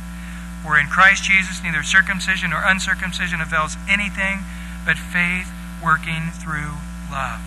For 0.62 0.78
in 0.78 0.86
Christ 0.86 1.24
Jesus, 1.24 1.62
neither 1.62 1.82
circumcision 1.82 2.50
nor 2.50 2.62
uncircumcision 2.64 3.40
avails 3.40 3.76
anything 3.88 4.44
but 4.84 4.96
faith 4.96 5.50
working 5.82 6.30
through 6.30 6.78
love. 7.10 7.42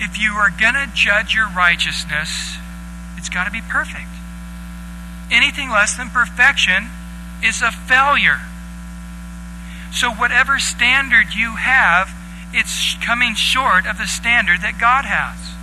If 0.00 0.18
you 0.18 0.32
are 0.32 0.50
going 0.50 0.74
to 0.74 0.88
judge 0.94 1.34
your 1.34 1.48
righteousness, 1.50 2.56
it's 3.16 3.28
got 3.28 3.44
to 3.44 3.50
be 3.50 3.60
perfect. 3.60 4.09
Anything 5.30 5.70
less 5.70 5.96
than 5.96 6.10
perfection 6.10 6.90
is 7.42 7.62
a 7.62 7.70
failure. 7.70 8.40
So, 9.92 10.10
whatever 10.10 10.58
standard 10.58 11.34
you 11.34 11.56
have, 11.56 12.10
it's 12.52 12.94
coming 13.04 13.34
short 13.34 13.86
of 13.86 13.98
the 13.98 14.06
standard 14.06 14.60
that 14.62 14.78
God 14.78 15.04
has. 15.04 15.54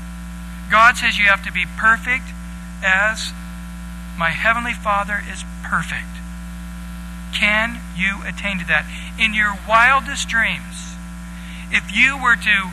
God 0.71 0.97
says 0.97 1.17
you 1.17 1.27
have 1.27 1.43
to 1.45 1.51
be 1.51 1.65
perfect 1.77 2.27
as 2.83 3.31
my 4.17 4.29
Heavenly 4.29 4.73
Father 4.73 5.23
is 5.31 5.43
perfect. 5.63 6.19
Can 7.33 7.79
you 7.95 8.23
attain 8.25 8.59
to 8.59 8.67
that? 8.67 8.87
In 9.19 9.33
your 9.33 9.55
wildest 9.67 10.27
dreams, 10.27 10.95
if 11.71 11.95
you 11.95 12.17
were 12.17 12.35
to 12.35 12.71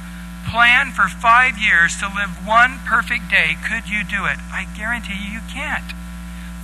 plan 0.51 0.91
for 0.91 1.09
five 1.09 1.59
years 1.59 1.99
to 1.99 2.07
live 2.07 2.47
one 2.47 2.79
perfect 2.87 3.31
day, 3.31 3.57
could 3.67 3.89
you 3.89 4.03
do 4.05 4.27
it? 4.27 4.39
I 4.51 4.67
guarantee 4.77 5.19
you, 5.19 5.39
you 5.39 5.45
can't. 5.53 5.95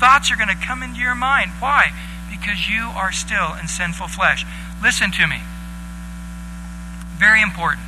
Thoughts 0.00 0.32
are 0.32 0.36
going 0.36 0.48
to 0.48 0.56
come 0.56 0.82
into 0.82 0.98
your 0.98 1.14
mind. 1.14 1.52
Why? 1.60 1.92
Because 2.32 2.66
you 2.66 2.88
are 2.96 3.12
still 3.12 3.52
in 3.60 3.68
sinful 3.68 4.08
flesh. 4.08 4.46
Listen 4.82 5.12
to 5.12 5.26
me. 5.26 5.44
Very 7.20 7.42
important. 7.42 7.84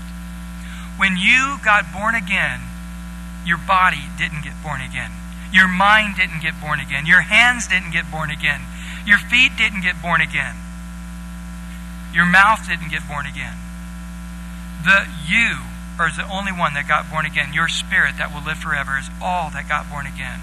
When 1.01 1.17
you 1.17 1.57
got 1.65 1.89
born 1.89 2.15
again, 2.15 2.61
your 3.49 3.57
body 3.57 4.13
didn't 4.19 4.45
get 4.45 4.53
born 4.63 4.83
again. 4.83 5.11
Your 5.53 5.67
mind 5.67 6.17
didn't 6.17 6.43
get 6.45 6.61
born 6.61 6.81
again. 6.81 7.07
Your 7.07 7.23
hands 7.23 7.67
didn't 7.67 7.93
get 7.93 8.11
born 8.11 8.31
again. 8.31 8.61
Your 9.07 9.19
feet 9.19 9.57
didn't 9.57 9.81
get 9.81 10.01
born 10.03 10.21
again. 10.21 10.55
Your 12.13 12.27
mouth 12.27 12.69
didn't 12.69 12.91
get 12.91 13.09
born 13.09 13.25
again. 13.25 13.57
The 14.85 15.09
you 15.27 15.65
is 16.05 16.17
the 16.17 16.29
only 16.29 16.53
one 16.53 16.75
that 16.75 16.89
got 16.89 17.09
born 17.09 17.25
again. 17.25 17.55
Your 17.55 17.69
spirit 17.69 18.19
that 18.19 18.35
will 18.35 18.43
live 18.43 18.59
forever 18.59 18.99
is 18.99 19.09
all 19.23 19.49
that 19.51 19.69
got 19.69 19.89
born 19.89 20.07
again. 20.07 20.41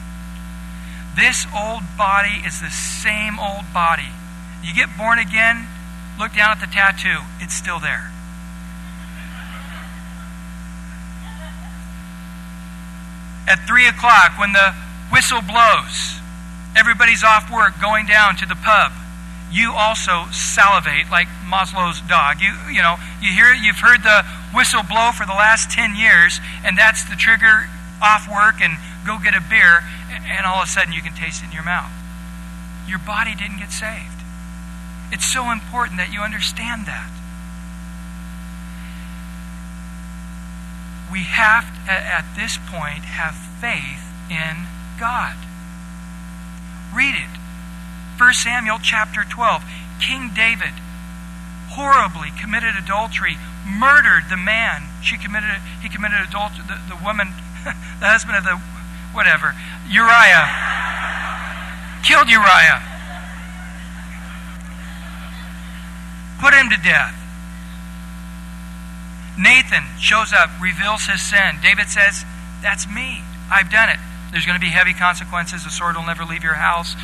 This 1.19 1.45
old 1.53 1.83
body 1.97 2.41
is 2.47 2.61
the 2.61 2.71
same 2.71 3.37
old 3.39 3.65
body. 3.73 4.07
You 4.63 4.73
get 4.73 4.89
born 4.97 5.19
again, 5.19 5.67
look 6.17 6.33
down 6.33 6.51
at 6.51 6.61
the 6.61 6.67
tattoo, 6.67 7.19
it's 7.39 7.53
still 7.53 7.79
there. 7.79 8.11
at 13.49 13.65
3 13.65 13.89
o'clock 13.89 14.37
when 14.37 14.53
the 14.53 14.77
whistle 15.09 15.41
blows. 15.41 16.21
Everybody's 16.77 17.25
off 17.25 17.49
work 17.49 17.81
going 17.81 18.05
down 18.05 18.37
to 18.37 18.45
the 18.45 18.55
pub. 18.55 18.93
You 19.51 19.73
also 19.73 20.29
salivate 20.29 21.09
like 21.09 21.27
Maslow's 21.49 21.99
dog. 22.05 22.37
You, 22.39 22.53
you 22.69 22.85
know, 22.85 23.01
you 23.19 23.33
hear, 23.33 23.51
you've 23.51 23.81
heard 23.81 24.05
the 24.05 24.21
whistle 24.53 24.85
blow 24.85 25.09
for 25.11 25.25
the 25.25 25.33
last 25.33 25.71
10 25.71 25.97
years, 25.97 26.39
and 26.63 26.77
that's 26.77 27.03
the 27.09 27.17
trigger 27.17 27.65
off 27.97 28.29
work 28.29 28.61
and 28.61 28.77
go 29.03 29.17
get 29.17 29.33
a 29.33 29.41
beer, 29.41 29.81
and 30.29 30.45
all 30.45 30.61
of 30.61 30.67
a 30.67 30.71
sudden 30.71 30.93
you 30.93 31.01
can 31.01 31.13
taste 31.13 31.43
it 31.43 31.47
in 31.47 31.51
your 31.51 31.65
mouth. 31.65 31.91
Your 32.87 32.99
body 32.99 33.35
didn't 33.35 33.57
get 33.57 33.71
saved. 33.71 34.21
It's 35.11 35.25
so 35.25 35.51
important 35.51 35.97
that 35.97 36.13
you 36.13 36.21
understand 36.21 36.85
that. 36.85 37.09
we 41.11 41.25
have 41.25 41.65
to, 41.85 41.91
at 41.91 42.25
this 42.37 42.57
point 42.69 43.03
have 43.17 43.33
faith 43.33 44.05
in 44.29 44.69
God. 44.99 45.35
Read 46.93 47.17
it. 47.17 47.33
1 48.17 48.33
Samuel 48.33 48.77
chapter 48.81 49.25
12. 49.25 49.63
King 49.99 50.31
David 50.33 50.73
horribly 51.73 52.29
committed 52.39 52.75
adultery, 52.77 53.37
murdered 53.65 54.29
the 54.29 54.37
man. 54.37 54.89
She 55.01 55.17
committed 55.17 55.61
he 55.81 55.89
committed 55.89 56.19
adultery 56.21 56.65
the, 56.67 56.77
the 56.89 56.99
woman 57.03 57.33
the 57.99 58.09
husband 58.09 58.37
of 58.37 58.43
the 58.43 58.61
whatever, 59.13 59.55
Uriah. 59.89 60.47
killed 62.03 62.29
Uriah. 62.29 62.81
Put 66.39 66.53
him 66.53 66.69
to 66.69 66.77
death. 66.81 67.15
Nathan 69.37 69.83
shows 69.99 70.33
up, 70.33 70.49
reveals 70.61 71.05
his 71.05 71.21
sin. 71.21 71.59
David 71.63 71.87
says, 71.87 72.25
That's 72.61 72.87
me. 72.87 73.23
I've 73.51 73.71
done 73.71 73.89
it. 73.89 73.99
There's 74.31 74.45
going 74.45 74.59
to 74.59 74.63
be 74.63 74.71
heavy 74.71 74.93
consequences. 74.93 75.63
The 75.63 75.69
sword 75.69 75.95
will 75.95 76.05
never 76.05 76.23
leave 76.23 76.43
your 76.43 76.59
house. 76.59 76.95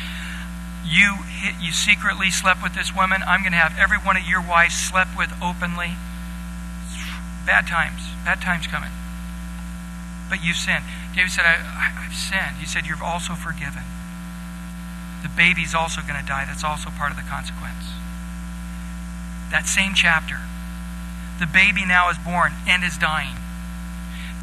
You 0.84 1.16
hit, 1.26 1.54
you 1.60 1.72
secretly 1.72 2.30
slept 2.30 2.62
with 2.62 2.74
this 2.74 2.94
woman. 2.94 3.22
I'm 3.26 3.40
going 3.40 3.52
to 3.52 3.58
have 3.58 3.74
every 3.78 3.98
one 3.98 4.16
of 4.16 4.24
your 4.28 4.40
wives 4.40 4.74
slept 4.74 5.16
with 5.16 5.32
openly. 5.42 5.96
Bad 7.44 7.66
times. 7.66 8.00
Bad 8.24 8.40
times 8.40 8.66
coming. 8.66 8.90
But 10.30 10.44
you've 10.44 10.56
sinned. 10.56 10.84
David 11.16 11.32
said, 11.32 11.48
I, 11.48 11.96
have 12.04 12.12
sinned. 12.12 12.60
He 12.60 12.68
said, 12.68 12.84
You're 12.84 13.02
also 13.02 13.32
forgiven. 13.32 13.82
The 15.24 15.32
baby's 15.32 15.74
also 15.74 16.04
going 16.04 16.20
to 16.20 16.26
die. 16.28 16.44
That's 16.44 16.62
also 16.62 16.92
part 16.92 17.10
of 17.10 17.16
the 17.16 17.24
consequence. 17.24 17.96
That 19.48 19.64
same 19.64 19.96
chapter. 19.96 20.36
The 21.40 21.48
baby 21.48 21.88
now 21.88 22.12
is 22.12 22.20
born 22.20 22.52
and 22.68 22.84
is 22.84 23.00
dying. 23.00 23.40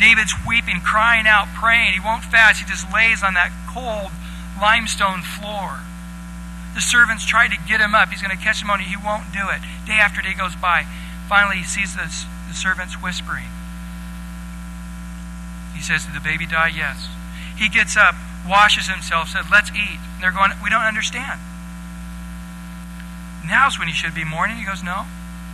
David's 0.02 0.34
weeping, 0.46 0.82
crying 0.82 1.30
out, 1.30 1.54
praying. 1.54 1.94
He 1.94 2.02
won't 2.02 2.26
fast. 2.26 2.60
He 2.60 2.66
just 2.66 2.90
lays 2.92 3.22
on 3.22 3.38
that 3.38 3.54
cold 3.70 4.10
limestone 4.58 5.22
floor. 5.22 5.86
The 6.74 6.82
servants 6.82 7.24
try 7.26 7.48
to 7.48 7.58
get 7.70 7.82
him 7.82 7.94
up. 7.94 8.10
He's 8.10 8.22
going 8.22 8.36
to 8.36 8.44
catch 8.44 8.62
him 8.62 8.74
on 8.74 8.82
it. 8.82 8.90
He 8.90 8.98
won't 8.98 9.30
do 9.30 9.54
it. 9.54 9.62
Day 9.86 10.02
after 10.02 10.26
day 10.26 10.34
goes 10.34 10.56
by. 10.58 10.90
Finally, 11.30 11.62
he 11.62 11.64
sees 11.70 11.94
the, 11.94 12.10
the 12.50 12.58
servants 12.58 12.98
whispering. 12.98 13.54
He 15.74 15.82
says, 15.82 16.06
Did 16.06 16.16
the 16.16 16.24
baby 16.24 16.46
die? 16.46 16.72
Yes. 16.76 17.08
He 17.58 17.70
gets 17.70 17.98
up, 17.98 18.16
washes 18.48 18.88
himself, 18.88 19.30
said, 19.30 19.46
Let's 19.52 19.70
eat. 19.72 20.00
And 20.16 20.22
they're 20.22 20.32
going, 20.32 20.52
We 20.64 20.70
don't 20.70 20.86
understand. 20.86 21.40
Now's 23.46 23.78
when 23.78 23.88
he 23.88 23.94
should 23.94 24.16
be 24.16 24.24
mourning. 24.24 24.58
He 24.58 24.66
goes, 24.66 24.84
No. 24.84 25.06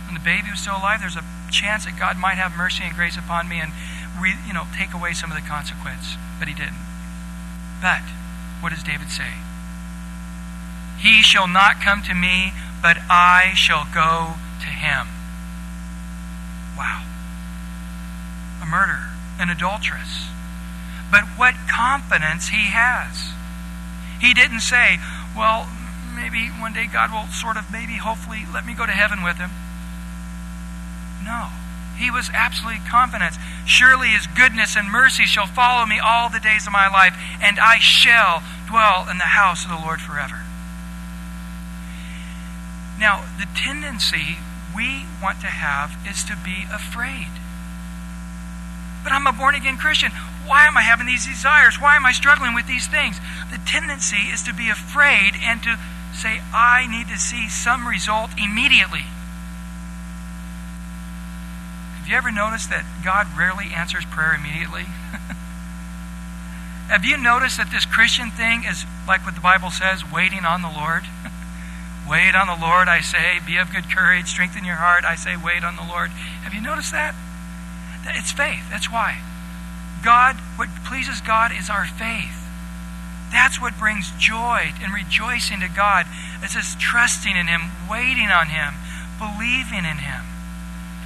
When 0.06 0.14
the 0.14 0.24
baby 0.24 0.50
was 0.50 0.60
still 0.60 0.76
alive, 0.76 1.00
there's 1.00 1.16
a 1.16 1.24
chance 1.50 1.84
that 1.84 1.98
God 1.98 2.16
might 2.16 2.38
have 2.38 2.56
mercy 2.56 2.84
and 2.84 2.94
grace 2.94 3.16
upon 3.16 3.48
me 3.48 3.60
and 3.60 3.72
re, 4.18 4.34
you 4.46 4.52
know 4.52 4.66
take 4.76 4.94
away 4.94 5.12
some 5.12 5.30
of 5.30 5.36
the 5.36 5.46
consequence. 5.46 6.16
But 6.38 6.48
he 6.48 6.54
didn't. 6.54 6.82
But 7.82 8.02
what 8.60 8.70
does 8.70 8.82
David 8.82 9.10
say? 9.10 9.32
He 10.98 11.22
shall 11.22 11.48
not 11.48 11.80
come 11.80 12.02
to 12.02 12.14
me, 12.14 12.52
but 12.82 12.98
I 13.08 13.52
shall 13.54 13.86
go 13.92 14.34
to 14.60 14.66
him. 14.66 15.08
Wow. 16.76 17.04
A 18.62 18.66
murderer, 18.66 19.09
an 19.40 19.50
adulteress. 19.50 20.28
But 21.10 21.24
what 21.36 21.54
confidence 21.66 22.48
he 22.48 22.70
has. 22.70 23.34
He 24.20 24.34
didn't 24.34 24.60
say, 24.60 24.98
well, 25.36 25.68
maybe 26.14 26.48
one 26.48 26.72
day 26.72 26.86
God 26.86 27.10
will 27.10 27.26
sort 27.32 27.56
of, 27.56 27.72
maybe, 27.72 27.96
hopefully, 27.96 28.44
let 28.52 28.66
me 28.66 28.74
go 28.74 28.86
to 28.86 28.92
heaven 28.92 29.22
with 29.22 29.38
him. 29.38 29.50
No. 31.24 31.48
He 31.96 32.10
was 32.10 32.30
absolutely 32.32 32.80
confident. 32.88 33.36
Surely 33.66 34.08
his 34.08 34.26
goodness 34.26 34.76
and 34.76 34.90
mercy 34.90 35.24
shall 35.24 35.46
follow 35.46 35.84
me 35.84 35.98
all 35.98 36.28
the 36.28 36.40
days 36.40 36.66
of 36.66 36.72
my 36.72 36.88
life, 36.88 37.16
and 37.42 37.58
I 37.58 37.78
shall 37.78 38.42
dwell 38.68 39.08
in 39.10 39.18
the 39.18 39.36
house 39.36 39.64
of 39.64 39.70
the 39.70 39.76
Lord 39.80 40.00
forever. 40.00 40.40
Now, 42.98 43.24
the 43.38 43.48
tendency 43.56 44.38
we 44.76 45.04
want 45.22 45.40
to 45.40 45.48
have 45.48 45.96
is 46.06 46.24
to 46.24 46.36
be 46.36 46.64
afraid. 46.72 47.39
But 49.02 49.12
I'm 49.12 49.26
a 49.26 49.32
born 49.32 49.54
again 49.54 49.76
Christian. 49.76 50.10
Why 50.46 50.66
am 50.66 50.76
I 50.76 50.82
having 50.82 51.06
these 51.06 51.26
desires? 51.26 51.80
Why 51.80 51.96
am 51.96 52.04
I 52.04 52.12
struggling 52.12 52.54
with 52.54 52.66
these 52.66 52.88
things? 52.88 53.18
The 53.50 53.60
tendency 53.66 54.28
is 54.32 54.42
to 54.44 54.54
be 54.54 54.68
afraid 54.68 55.32
and 55.42 55.62
to 55.62 55.78
say, 56.14 56.40
I 56.52 56.86
need 56.90 57.08
to 57.08 57.18
see 57.18 57.48
some 57.48 57.86
result 57.86 58.30
immediately. 58.36 59.06
Have 61.96 62.08
you 62.08 62.16
ever 62.16 62.32
noticed 62.32 62.68
that 62.70 62.84
God 63.04 63.28
rarely 63.38 63.72
answers 63.74 64.04
prayer 64.04 64.34
immediately? 64.34 64.84
Have 66.90 67.04
you 67.04 67.16
noticed 67.16 67.56
that 67.58 67.70
this 67.70 67.86
Christian 67.86 68.30
thing 68.30 68.64
is 68.68 68.84
like 69.06 69.24
what 69.24 69.36
the 69.36 69.40
Bible 69.40 69.70
says, 69.70 70.02
waiting 70.10 70.44
on 70.44 70.62
the 70.62 70.68
Lord? 70.68 71.04
wait 72.10 72.34
on 72.34 72.50
the 72.50 72.58
Lord, 72.58 72.88
I 72.88 73.00
say. 73.00 73.38
Be 73.46 73.58
of 73.58 73.70
good 73.70 73.88
courage. 73.88 74.26
Strengthen 74.26 74.64
your 74.64 74.82
heart. 74.82 75.04
I 75.04 75.14
say, 75.14 75.36
wait 75.36 75.62
on 75.62 75.76
the 75.76 75.86
Lord. 75.86 76.10
Have 76.42 76.52
you 76.52 76.60
noticed 76.60 76.90
that? 76.90 77.14
It's 78.06 78.32
faith. 78.32 78.64
That's 78.70 78.90
why. 78.90 79.20
God, 80.02 80.36
what 80.56 80.68
pleases 80.84 81.20
God 81.20 81.52
is 81.52 81.68
our 81.68 81.84
faith. 81.84 82.36
That's 83.30 83.60
what 83.60 83.78
brings 83.78 84.10
joy 84.18 84.72
and 84.82 84.92
rejoicing 84.92 85.60
to 85.60 85.68
God. 85.68 86.06
It's 86.42 86.54
this 86.54 86.74
trusting 86.78 87.36
in 87.36 87.46
Him, 87.46 87.70
waiting 87.88 88.28
on 88.28 88.48
Him, 88.48 88.74
believing 89.18 89.86
in 89.86 90.02
Him, 90.02 90.24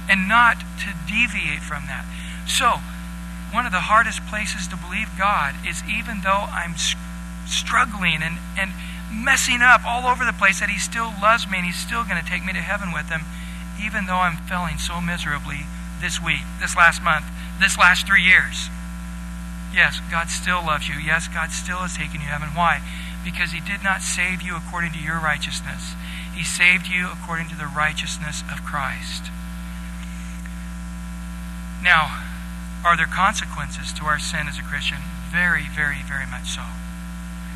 and 0.09 0.27
not 0.27 0.59
to 0.81 0.95
deviate 1.05 1.61
from 1.61 1.85
that. 1.85 2.05
So, 2.47 2.81
one 3.53 3.65
of 3.65 3.71
the 3.71 3.91
hardest 3.91 4.25
places 4.25 4.67
to 4.69 4.77
believe 4.77 5.09
God 5.17 5.53
is 5.67 5.83
even 5.85 6.21
though 6.21 6.49
I'm 6.49 6.75
struggling 7.45 8.23
and, 8.23 8.41
and 8.57 8.73
messing 9.13 9.61
up 9.61 9.85
all 9.85 10.09
over 10.09 10.25
the 10.25 10.33
place, 10.33 10.59
that 10.59 10.69
He 10.69 10.79
still 10.79 11.13
loves 11.21 11.45
me 11.45 11.61
and 11.61 11.67
He's 11.67 11.77
still 11.77 12.03
going 12.03 12.17
to 12.17 12.25
take 12.27 12.43
me 12.43 12.53
to 12.53 12.63
heaven 12.63 12.89
with 12.89 13.13
Him, 13.13 13.21
even 13.77 14.07
though 14.07 14.25
I'm 14.25 14.41
failing 14.49 14.79
so 14.79 14.97
miserably 14.97 15.69
this 16.01 16.21
week, 16.21 16.43
this 16.59 16.75
last 16.75 17.01
month, 17.01 17.25
this 17.59 17.77
last 17.77 18.07
three 18.07 18.23
years. 18.23 18.69
Yes, 19.73 19.99
God 20.11 20.29
still 20.29 20.63
loves 20.63 20.87
you. 20.87 20.95
Yes, 20.95 21.27
God 21.27 21.51
still 21.51 21.83
is 21.83 21.95
taking 21.95 22.21
you 22.21 22.27
to 22.27 22.33
heaven. 22.33 22.49
Why? 22.55 22.81
Because 23.23 23.51
He 23.51 23.59
did 23.59 23.83
not 23.83 24.01
save 24.01 24.41
you 24.41 24.55
according 24.55 24.91
to 24.93 24.99
your 24.99 25.19
righteousness, 25.19 25.95
He 26.33 26.43
saved 26.43 26.87
you 26.87 27.09
according 27.11 27.49
to 27.49 27.57
the 27.57 27.67
righteousness 27.67 28.43
of 28.51 28.63
Christ. 28.63 29.31
Now, 31.83 32.23
are 32.83 32.97
there 32.97 33.09
consequences 33.09 33.93
to 33.93 34.05
our 34.05 34.19
sin 34.19 34.47
as 34.47 34.57
a 34.57 34.63
Christian? 34.63 34.99
Very, 35.31 35.67
very, 35.67 36.01
very 36.07 36.25
much 36.25 36.55
so. 36.55 36.63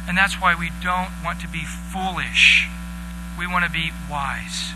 And 0.08 0.18
that's 0.18 0.42
why 0.42 0.56
we 0.56 0.72
don't 0.82 1.14
want 1.24 1.40
to 1.42 1.48
be 1.48 1.64
foolish. 1.64 2.68
We 3.38 3.48
want 3.48 3.64
to 3.66 3.72
be 3.72 3.92
wise 4.10 4.74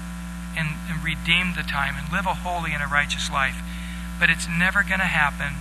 and, 0.58 0.78
and 0.90 1.04
redeem 1.04 1.54
the 1.56 1.64
time 1.64 1.96
and 1.98 2.12
live 2.12 2.26
a 2.26 2.46
holy 2.46 2.74
and 2.74 2.84
a 2.84 2.88
righteous 2.88 3.30
life. 3.32 3.62
But 4.20 4.30
it's 4.30 4.48
never 4.48 4.84
going 4.84 5.02
to 5.02 5.10
happen 5.10 5.58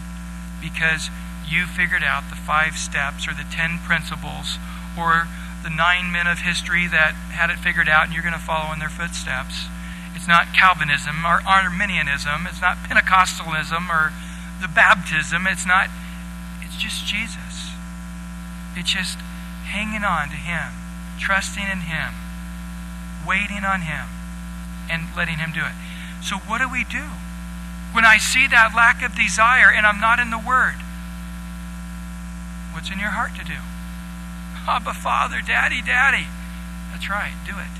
because 0.60 1.10
you 1.48 1.66
figured 1.66 2.04
out 2.04 2.30
the 2.30 2.36
five 2.36 2.76
steps 2.76 3.26
or 3.26 3.34
the 3.34 3.46
ten 3.50 3.78
principles 3.84 4.58
or 4.96 5.28
the 5.62 5.70
nine 5.70 6.10
men 6.10 6.26
of 6.26 6.40
history 6.40 6.86
that 6.88 7.14
had 7.34 7.50
it 7.50 7.58
figured 7.58 7.88
out 7.88 8.06
and 8.06 8.14
you're 8.14 8.22
going 8.22 8.36
to 8.36 8.40
follow 8.40 8.72
in 8.72 8.78
their 8.78 8.92
footsteps. 8.92 9.66
It's 10.14 10.28
not 10.28 10.54
Calvinism 10.54 11.24
or 11.24 11.40
Arminianism. 11.46 12.46
It's 12.46 12.60
not 12.60 12.78
Pentecostalism 12.86 13.88
or 13.88 14.12
the 14.60 14.68
baptism. 14.68 15.46
It's 15.46 15.66
not, 15.66 15.88
it's 16.62 16.76
just 16.76 17.06
Jesus. 17.06 17.74
It's 18.76 18.92
just 18.92 19.18
hanging 19.66 20.04
on 20.04 20.28
to 20.30 20.36
Him, 20.36 20.72
trusting 21.18 21.64
in 21.64 21.90
Him, 21.90 22.14
waiting 23.26 23.64
on 23.64 23.82
Him, 23.82 24.06
and 24.92 25.08
letting 25.16 25.40
Him 25.40 25.56
do 25.56 25.64
it. 25.64 25.72
So, 26.20 26.36
what 26.44 26.60
do 26.60 26.68
we 26.68 26.84
do? 26.84 27.08
When 27.96 28.04
I 28.04 28.20
see 28.20 28.46
that 28.46 28.76
lack 28.76 29.00
of 29.00 29.16
desire 29.16 29.72
and 29.72 29.88
I'm 29.88 30.00
not 30.00 30.20
in 30.20 30.28
the 30.28 30.40
Word, 30.40 30.76
what's 32.76 32.92
in 32.92 33.00
your 33.00 33.16
heart 33.16 33.32
to 33.40 33.44
do? 33.44 33.56
Abba, 34.68 34.92
Father, 34.92 35.40
Daddy, 35.40 35.80
Daddy. 35.80 36.28
That's 36.92 37.08
right, 37.08 37.34
do 37.48 37.56
it. 37.56 37.74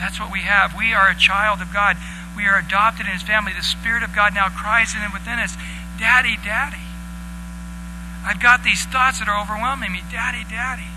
That's 0.00 0.18
what 0.18 0.32
we 0.32 0.40
have. 0.40 0.72
We 0.76 0.92
are 0.92 1.08
a 1.08 1.16
child 1.16 1.60
of 1.60 1.72
God. 1.72 1.96
We 2.36 2.44
are 2.48 2.58
adopted 2.58 3.06
in 3.06 3.12
His 3.12 3.22
family. 3.22 3.52
The 3.52 3.64
Spirit 3.64 4.02
of 4.02 4.16
God 4.16 4.34
now 4.34 4.48
cries 4.48 4.96
in 4.96 5.00
and 5.00 5.12
within 5.12 5.38
us, 5.38 5.56
Daddy, 6.00 6.36
Daddy. 6.44 6.84
I've 8.26 8.42
got 8.42 8.64
these 8.64 8.84
thoughts 8.84 9.20
that 9.20 9.28
are 9.28 9.40
overwhelming 9.40 9.92
me. 9.92 10.02
Daddy, 10.10 10.44
Daddy. 10.50 10.90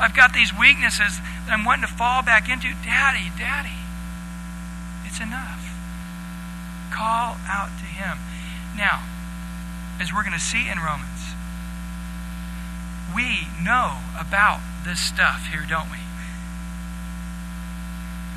I've 0.00 0.16
got 0.16 0.34
these 0.34 0.52
weaknesses 0.52 1.20
that 1.46 1.52
I'm 1.52 1.64
wanting 1.64 1.86
to 1.86 1.92
fall 1.94 2.22
back 2.22 2.48
into. 2.50 2.68
Daddy, 2.84 3.30
Daddy. 3.38 3.79
It's 5.10 5.18
enough. 5.18 5.74
Call 6.94 7.36
out 7.50 7.74
to 7.82 7.84
Him. 7.84 8.18
Now, 8.78 9.02
as 9.98 10.14
we're 10.14 10.22
going 10.22 10.38
to 10.38 10.38
see 10.38 10.70
in 10.70 10.78
Romans, 10.78 11.34
we 13.14 13.50
know 13.60 13.98
about 14.14 14.60
this 14.84 15.00
stuff 15.00 15.50
here, 15.50 15.66
don't 15.68 15.90
we? 15.90 15.98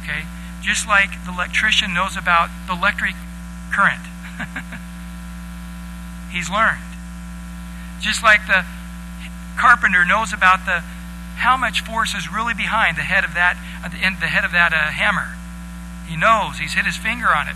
Okay? 0.01 0.25
Just 0.61 0.87
like 0.87 1.23
the 1.25 1.31
electrician 1.31 1.93
knows 1.93 2.17
about 2.17 2.49
the 2.65 2.73
electric 2.73 3.13
current. 3.71 4.01
He's 6.33 6.49
learned. 6.49 6.81
Just 8.01 8.23
like 8.23 8.47
the 8.47 8.65
carpenter 9.57 10.03
knows 10.03 10.33
about 10.33 10.65
the 10.65 10.81
how 11.37 11.55
much 11.55 11.81
force 11.81 12.15
is 12.15 12.31
really 12.31 12.53
behind 12.53 12.97
the 12.97 13.01
head 13.01 13.23
of 13.23 13.33
that 13.33 13.57
the 13.83 13.97
the 14.19 14.27
head 14.27 14.43
of 14.43 14.51
that 14.51 14.73
uh, 14.73 14.89
hammer. 14.89 15.35
He 16.07 16.15
knows. 16.15 16.59
He's 16.59 16.73
hit 16.73 16.85
his 16.85 16.97
finger 16.97 17.29
on 17.29 17.47
it. 17.47 17.55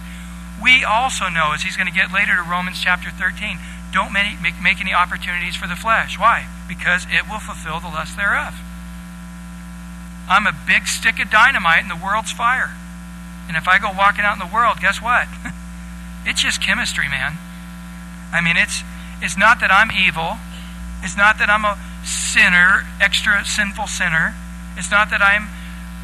We 0.61 0.83
also 0.83 1.29
know, 1.29 1.53
as 1.53 1.61
he's 1.61 1.77
going 1.77 1.87
to 1.87 1.93
get 1.93 2.11
later 2.11 2.35
to 2.35 2.41
Romans 2.41 2.81
chapter 2.81 3.11
13, 3.11 3.59
don't 3.93 4.11
make, 4.11 4.41
make, 4.41 4.81
any 4.81 4.93
opportunities 4.93 5.55
for 5.55 5.67
the 5.67 5.75
flesh. 5.75 6.19
Why? 6.19 6.47
Because 6.67 7.05
it 7.09 7.29
will 7.29 7.39
fulfill 7.39 7.79
the 7.79 7.87
lust 7.87 8.17
thereof. 8.17 8.55
I'm 10.27 10.45
a 10.45 10.53
big 10.67 10.87
stick 10.87 11.21
of 11.21 11.29
dynamite 11.29 11.83
in 11.83 11.89
the 11.89 11.95
world's 11.95 12.31
fire. 12.31 12.75
And 13.47 13.55
if 13.55 13.67
I 13.67 13.79
go 13.79 13.91
walking 13.95 14.25
out 14.25 14.33
in 14.33 14.39
the 14.39 14.53
world, 14.53 14.77
guess 14.81 15.01
what? 15.01 15.27
it's 16.25 16.41
just 16.41 16.61
chemistry, 16.61 17.07
man. 17.07 17.37
I 18.33 18.41
mean, 18.41 18.57
it's 18.57 18.83
it's 19.21 19.37
not 19.37 19.61
that 19.61 19.71
I'm 19.71 19.89
evil. 19.89 20.37
It's 21.01 21.15
not 21.15 21.39
that 21.39 21.49
I'm 21.49 21.63
a 21.63 21.79
sinner, 22.03 22.83
extra 22.99 23.45
sinful 23.45 23.87
sinner. 23.87 24.35
It's 24.75 24.91
not 24.91 25.09
that 25.09 25.21
I'm, 25.21 25.47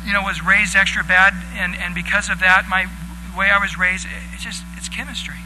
you 0.08 0.14
know, 0.14 0.24
was 0.24 0.44
raised 0.44 0.76
extra 0.76 1.04
bad 1.04 1.34
and, 1.56 1.76
and 1.76 1.96
because 1.96 2.30
of 2.30 2.40
that, 2.40 2.66
my 2.70 2.88
way 3.38 3.50
I 3.50 3.60
was 3.60 3.78
raised, 3.78 4.08
it's 4.34 4.44
just 4.44 4.64
it's 4.78 4.90
chemistry. 4.90 5.42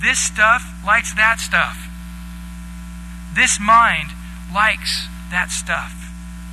This 0.00 0.18
stuff 0.18 0.62
likes 0.84 1.14
that 1.14 1.40
stuff. 1.40 1.88
This 3.34 3.58
mind 3.58 4.10
likes 4.52 5.08
that 5.30 5.50
stuff. 5.50 5.92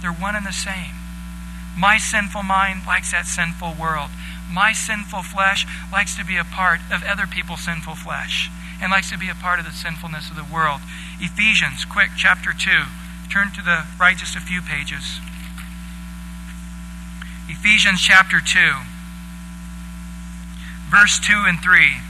They're 0.01 0.11
one 0.13 0.35
and 0.35 0.45
the 0.45 0.53
same. 0.53 0.95
My 1.77 1.97
sinful 1.97 2.43
mind 2.43 2.81
likes 2.85 3.11
that 3.11 3.25
sinful 3.25 3.75
world. 3.79 4.09
My 4.49 4.73
sinful 4.73 5.23
flesh 5.23 5.65
likes 5.91 6.15
to 6.17 6.25
be 6.25 6.37
a 6.37 6.43
part 6.43 6.81
of 6.91 7.03
other 7.03 7.27
people's 7.27 7.63
sinful 7.63 7.95
flesh 7.95 8.49
and 8.81 8.91
likes 8.91 9.09
to 9.11 9.17
be 9.17 9.29
a 9.29 9.35
part 9.35 9.59
of 9.59 9.65
the 9.65 9.71
sinfulness 9.71 10.29
of 10.29 10.35
the 10.35 10.47
world. 10.51 10.81
Ephesians, 11.19 11.85
quick, 11.85 12.09
chapter 12.17 12.51
2. 12.51 12.89
Turn 13.31 13.51
to 13.53 13.61
the 13.61 13.85
right 13.99 14.17
just 14.17 14.35
a 14.35 14.41
few 14.41 14.61
pages. 14.61 15.21
Ephesians 17.49 18.01
chapter 18.01 18.39
2, 18.39 18.59
verse 20.89 21.19
2 21.19 21.43
and 21.47 21.59
3. 21.61 22.01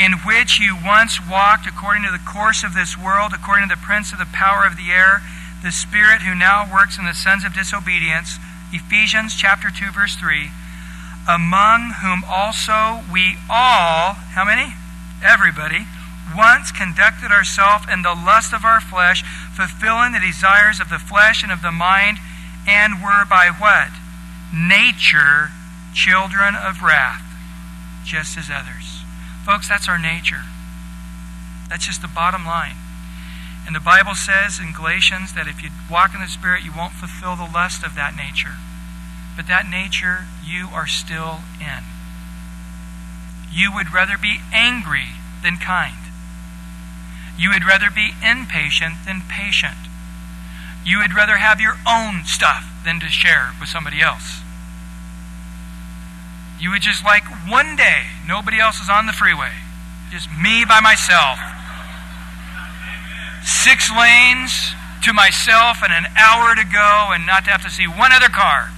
in 0.00 0.12
which 0.24 0.58
you 0.58 0.74
once 0.82 1.20
walked 1.28 1.66
according 1.66 2.02
to 2.02 2.10
the 2.10 2.24
course 2.24 2.64
of 2.64 2.72
this 2.72 2.96
world, 2.96 3.32
according 3.34 3.68
to 3.68 3.74
the 3.74 3.80
prince 3.84 4.12
of 4.12 4.18
the 4.18 4.32
power 4.32 4.64
of 4.64 4.76
the 4.76 4.90
air, 4.90 5.20
the 5.62 5.70
spirit 5.70 6.22
who 6.22 6.34
now 6.34 6.64
works 6.64 6.96
in 6.96 7.04
the 7.04 7.12
sons 7.12 7.44
of 7.44 7.52
disobedience. 7.52 8.38
Ephesians 8.72 9.36
chapter 9.36 9.68
2 9.68 9.92
verse 9.92 10.16
3. 10.16 10.48
Among 11.28 11.92
whom 12.00 12.24
also 12.24 13.04
we 13.12 13.36
all, 13.50 14.14
how 14.32 14.44
many? 14.44 14.72
Everybody, 15.22 15.84
once 16.36 16.72
conducted 16.72 17.30
ourselves 17.30 17.86
in 17.92 18.02
the 18.02 18.14
lust 18.14 18.52
of 18.52 18.64
our 18.64 18.80
flesh, 18.80 19.22
fulfilling 19.54 20.12
the 20.12 20.20
desires 20.20 20.80
of 20.80 20.88
the 20.88 20.98
flesh 20.98 21.42
and 21.42 21.52
of 21.52 21.62
the 21.62 21.72
mind, 21.72 22.18
and 22.66 23.02
were 23.02 23.24
by 23.28 23.48
what? 23.48 23.90
Nature 24.52 25.50
children 25.94 26.54
of 26.54 26.82
wrath, 26.82 27.22
just 28.04 28.36
as 28.36 28.50
others. 28.50 29.02
Folks, 29.44 29.68
that's 29.68 29.88
our 29.88 29.98
nature. 29.98 30.44
That's 31.68 31.86
just 31.86 32.02
the 32.02 32.08
bottom 32.08 32.44
line. 32.44 32.76
And 33.66 33.76
the 33.76 33.80
Bible 33.80 34.14
says 34.14 34.58
in 34.58 34.72
Galatians 34.72 35.34
that 35.34 35.46
if 35.46 35.62
you 35.62 35.70
walk 35.90 36.14
in 36.14 36.20
the 36.20 36.26
Spirit, 36.26 36.64
you 36.64 36.72
won't 36.76 36.94
fulfill 36.94 37.36
the 37.36 37.50
lust 37.50 37.84
of 37.84 37.94
that 37.94 38.16
nature. 38.16 38.58
But 39.36 39.46
that 39.46 39.70
nature 39.70 40.26
you 40.44 40.68
are 40.72 40.86
still 40.86 41.40
in. 41.60 41.84
You 43.52 43.72
would 43.74 43.92
rather 43.92 44.18
be 44.18 44.38
angry 44.52 45.14
than 45.42 45.56
kind. 45.56 46.09
You 47.38 47.50
would 47.50 47.64
rather 47.64 47.90
be 47.90 48.10
impatient 48.24 49.04
than 49.06 49.22
patient. 49.28 49.76
You 50.84 50.98
would 50.98 51.14
rather 51.14 51.36
have 51.36 51.60
your 51.60 51.76
own 51.88 52.24
stuff 52.24 52.64
than 52.84 53.00
to 53.00 53.08
share 53.08 53.52
with 53.60 53.68
somebody 53.68 54.00
else. 54.00 54.40
You 56.58 56.70
would 56.70 56.82
just 56.82 57.04
like 57.04 57.24
one 57.48 57.76
day, 57.76 58.04
nobody 58.26 58.60
else 58.60 58.80
is 58.80 58.88
on 58.90 59.06
the 59.06 59.12
freeway, 59.12 59.52
just 60.10 60.28
me 60.30 60.64
by 60.64 60.80
myself. 60.80 61.38
Six 63.42 63.90
lanes 63.90 64.74
to 65.02 65.12
myself 65.12 65.78
and 65.82 65.92
an 65.92 66.12
hour 66.16 66.54
to 66.54 66.64
go 66.64 67.12
and 67.12 67.24
not 67.24 67.44
to 67.44 67.50
have 67.50 67.62
to 67.62 67.70
see 67.70 67.86
one 67.86 68.12
other 68.12 68.28
car. 68.28 68.70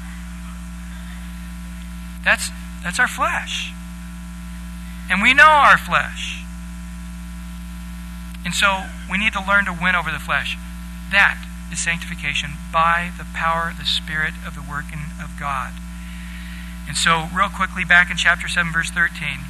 That's, 2.24 2.50
that's 2.84 3.00
our 3.00 3.08
flesh. 3.08 3.72
And 5.10 5.20
we 5.20 5.34
know 5.34 5.42
our 5.42 5.76
flesh. 5.76 6.41
And 8.44 8.54
so 8.54 8.86
we 9.10 9.18
need 9.18 9.32
to 9.34 9.44
learn 9.44 9.64
to 9.66 9.72
win 9.72 9.94
over 9.94 10.10
the 10.10 10.18
flesh. 10.18 10.56
That 11.10 11.38
is 11.72 11.82
sanctification 11.82 12.50
by 12.72 13.12
the 13.16 13.26
power, 13.34 13.72
the 13.76 13.84
Spirit 13.84 14.34
of 14.46 14.54
the 14.54 14.64
working 14.68 15.14
of 15.22 15.38
God. 15.38 15.72
And 16.88 16.96
so, 16.96 17.28
real 17.32 17.48
quickly, 17.48 17.84
back 17.84 18.10
in 18.10 18.16
chapter 18.16 18.48
7, 18.48 18.72
verse 18.72 18.90
13. 18.90 19.46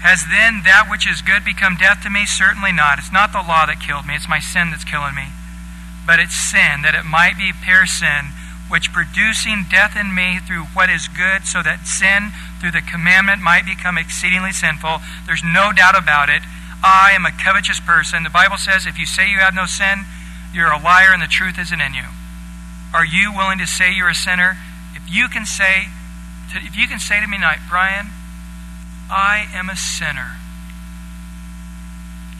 Has 0.00 0.24
then 0.32 0.64
that 0.64 0.88
which 0.88 1.04
is 1.04 1.20
good 1.20 1.44
become 1.44 1.76
death 1.76 2.02
to 2.02 2.10
me? 2.10 2.24
Certainly 2.24 2.72
not. 2.72 2.98
It's 2.98 3.12
not 3.12 3.32
the 3.32 3.44
law 3.44 3.68
that 3.68 3.84
killed 3.84 4.08
me, 4.08 4.16
it's 4.16 4.28
my 4.28 4.40
sin 4.40 4.72
that's 4.72 4.84
killing 4.84 5.14
me. 5.14 5.28
But 6.08 6.18
it's 6.18 6.34
sin, 6.34 6.80
that 6.82 6.96
it 6.96 7.04
might 7.04 7.36
be 7.36 7.52
pure 7.52 7.84
sin, 7.84 8.32
which 8.72 8.96
producing 8.96 9.68
death 9.68 9.94
in 9.94 10.14
me 10.14 10.40
through 10.40 10.72
what 10.72 10.88
is 10.88 11.06
good, 11.06 11.44
so 11.44 11.62
that 11.62 11.84
sin 11.84 12.32
through 12.58 12.72
the 12.72 12.80
commandment 12.80 13.44
might 13.44 13.68
become 13.68 13.98
exceedingly 14.00 14.52
sinful. 14.52 15.04
There's 15.28 15.44
no 15.44 15.70
doubt 15.70 15.98
about 15.98 16.32
it. 16.32 16.42
I 16.82 17.12
am 17.12 17.26
a 17.26 17.32
covetous 17.32 17.80
person. 17.80 18.22
The 18.22 18.30
Bible 18.30 18.56
says 18.56 18.86
if 18.86 18.98
you 18.98 19.06
say 19.06 19.28
you 19.28 19.38
have 19.38 19.54
no 19.54 19.66
sin, 19.66 20.06
you're 20.52 20.72
a 20.72 20.80
liar 20.80 21.12
and 21.12 21.22
the 21.22 21.26
truth 21.26 21.58
isn't 21.58 21.80
in 21.80 21.94
you. 21.94 22.08
Are 22.92 23.04
you 23.04 23.32
willing 23.32 23.58
to 23.58 23.66
say 23.66 23.92
you're 23.92 24.08
a 24.08 24.14
sinner? 24.14 24.56
If 24.94 25.02
you 25.08 25.28
can 25.28 25.46
say, 25.46 25.88
to, 26.52 26.58
if 26.58 26.76
you 26.76 26.88
can 26.88 26.98
say 26.98 27.20
to 27.20 27.26
me 27.26 27.36
tonight, 27.36 27.60
Brian, 27.68 28.08
I 29.10 29.46
am 29.52 29.68
a 29.68 29.76
sinner. 29.76 30.38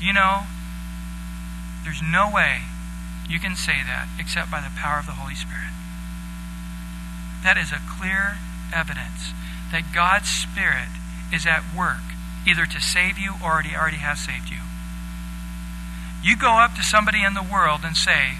You 0.00 0.12
know, 0.12 0.46
there's 1.84 2.02
no 2.02 2.30
way 2.30 2.62
you 3.28 3.38
can 3.38 3.54
say 3.54 3.78
that 3.86 4.08
except 4.18 4.50
by 4.50 4.60
the 4.60 4.74
power 4.74 4.98
of 4.98 5.06
the 5.06 5.12
Holy 5.12 5.34
Spirit. 5.34 5.70
That 7.44 7.56
is 7.56 7.70
a 7.70 7.80
clear 7.86 8.38
evidence 8.74 9.32
that 9.72 9.94
God's 9.94 10.28
Spirit 10.28 10.90
is 11.32 11.46
at 11.46 11.62
work, 11.76 12.02
either 12.46 12.66
to 12.66 12.80
save 12.80 13.18
you 13.18 13.34
or 13.44 13.60
he 13.62 13.74
already 13.74 13.98
has 13.98 14.20
saved 14.20 14.48
you. 14.48 14.58
You 16.22 16.36
go 16.36 16.58
up 16.58 16.74
to 16.76 16.82
somebody 16.82 17.24
in 17.24 17.34
the 17.34 17.42
world 17.42 17.80
and 17.84 17.96
say, 17.96 18.36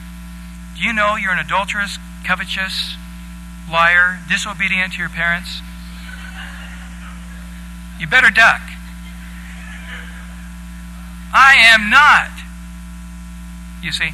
Do 0.77 0.83
you 0.83 0.93
know 0.93 1.17
you're 1.17 1.33
an 1.33 1.39
adulterous, 1.39 1.99
covetous, 2.25 2.97
liar, 3.71 4.19
disobedient 4.29 4.95
to 4.95 4.99
your 4.99 5.09
parents, 5.09 5.63
you 7.99 8.07
better 8.07 8.31
duck. 8.31 8.61
I 11.33 11.55
am 11.73 11.91
not. 11.91 12.31
You 13.83 13.93
see, 13.93 14.11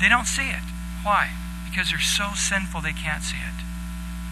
they 0.00 0.08
don't 0.08 0.26
see 0.26 0.48
it. 0.48 0.62
Why? 1.02 1.30
Because 1.68 1.90
they're 1.90 2.00
so 2.00 2.30
sinful 2.34 2.80
they 2.80 2.92
can't 2.92 3.22
see 3.22 3.36
it. 3.36 3.64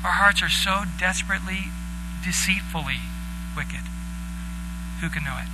Our 0.05 0.13
hearts 0.13 0.43
are 0.43 0.49
so 0.49 0.85
desperately, 0.99 1.71
deceitfully 2.25 3.01
wicked. 3.57 3.83
Who 5.01 5.09
can 5.09 5.25
know 5.25 5.39
it? 5.39 5.49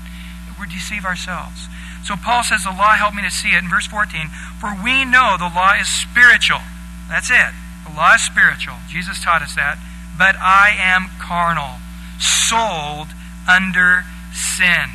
We 0.61 0.69
deceive 0.69 1.05
ourselves. 1.05 1.69
So 2.05 2.17
Paul 2.17 2.43
says, 2.43 2.65
The 2.65 2.71
law 2.71 2.97
helped 2.97 3.17
me 3.17 3.23
to 3.23 3.31
see 3.31 3.57
it 3.57 3.63
in 3.65 3.69
verse 3.69 3.87
14. 3.87 4.29
For 4.61 4.77
we 4.77 5.05
know 5.05 5.37
the 5.39 5.49
law 5.49 5.73
is 5.81 5.89
spiritual. 5.89 6.61
That's 7.09 7.31
it. 7.31 7.53
The 7.89 7.97
law 7.97 8.15
is 8.15 8.23
spiritual. 8.23 8.77
Jesus 8.89 9.23
taught 9.23 9.41
us 9.43 9.55
that. 9.57 9.81
But 10.21 10.37
I 10.37 10.77
am 10.77 11.09
carnal, 11.19 11.81
sold 12.21 13.09
under 13.49 14.05
sin. 14.37 14.93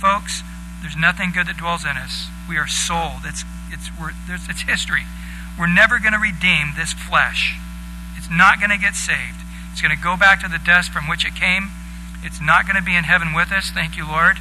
Folks, 0.00 0.44
there's 0.82 0.96
nothing 0.96 1.32
good 1.32 1.48
that 1.48 1.56
dwells 1.56 1.84
in 1.88 1.96
us. 1.96 2.28
We 2.48 2.56
are 2.56 2.68
sold. 2.68 3.24
It's, 3.24 3.44
it's, 3.72 3.88
we're, 3.98 4.12
it's 4.28 4.62
history. 4.62 5.08
We're 5.58 5.72
never 5.72 5.98
going 5.98 6.12
to 6.12 6.20
redeem 6.20 6.76
this 6.76 6.92
flesh. 6.92 7.56
It's 8.16 8.30
not 8.30 8.60
going 8.60 8.70
to 8.70 8.78
get 8.78 8.94
saved. 8.94 9.40
It's 9.72 9.80
going 9.80 9.94
to 9.94 10.02
go 10.02 10.16
back 10.16 10.40
to 10.42 10.48
the 10.48 10.60
dust 10.60 10.92
from 10.92 11.08
which 11.08 11.24
it 11.24 11.34
came. 11.34 11.72
It's 12.22 12.40
not 12.40 12.66
going 12.66 12.76
to 12.76 12.82
be 12.82 12.96
in 12.96 13.04
heaven 13.04 13.34
with 13.34 13.52
us. 13.52 13.70
Thank 13.70 13.96
you, 13.96 14.06
Lord. 14.06 14.38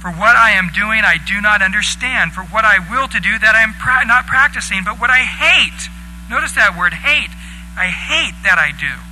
For 0.00 0.10
what 0.10 0.34
I 0.34 0.50
am 0.52 0.70
doing, 0.74 1.02
I 1.06 1.16
do 1.16 1.40
not 1.40 1.62
understand. 1.62 2.32
For 2.32 2.42
what 2.42 2.64
I 2.64 2.78
will 2.78 3.06
to 3.08 3.20
do, 3.20 3.38
that 3.38 3.54
I 3.54 3.62
am 3.62 3.72
pra- 3.74 4.04
not 4.04 4.26
practicing. 4.26 4.82
But 4.84 4.98
what 4.98 5.10
I 5.10 5.22
hate, 5.22 5.88
Notice 6.32 6.56
that 6.56 6.72
word 6.72 6.96
hate. 7.04 7.28
I 7.76 7.92
hate 7.92 8.32
that 8.40 8.56
I 8.56 8.72
do. 8.72 9.04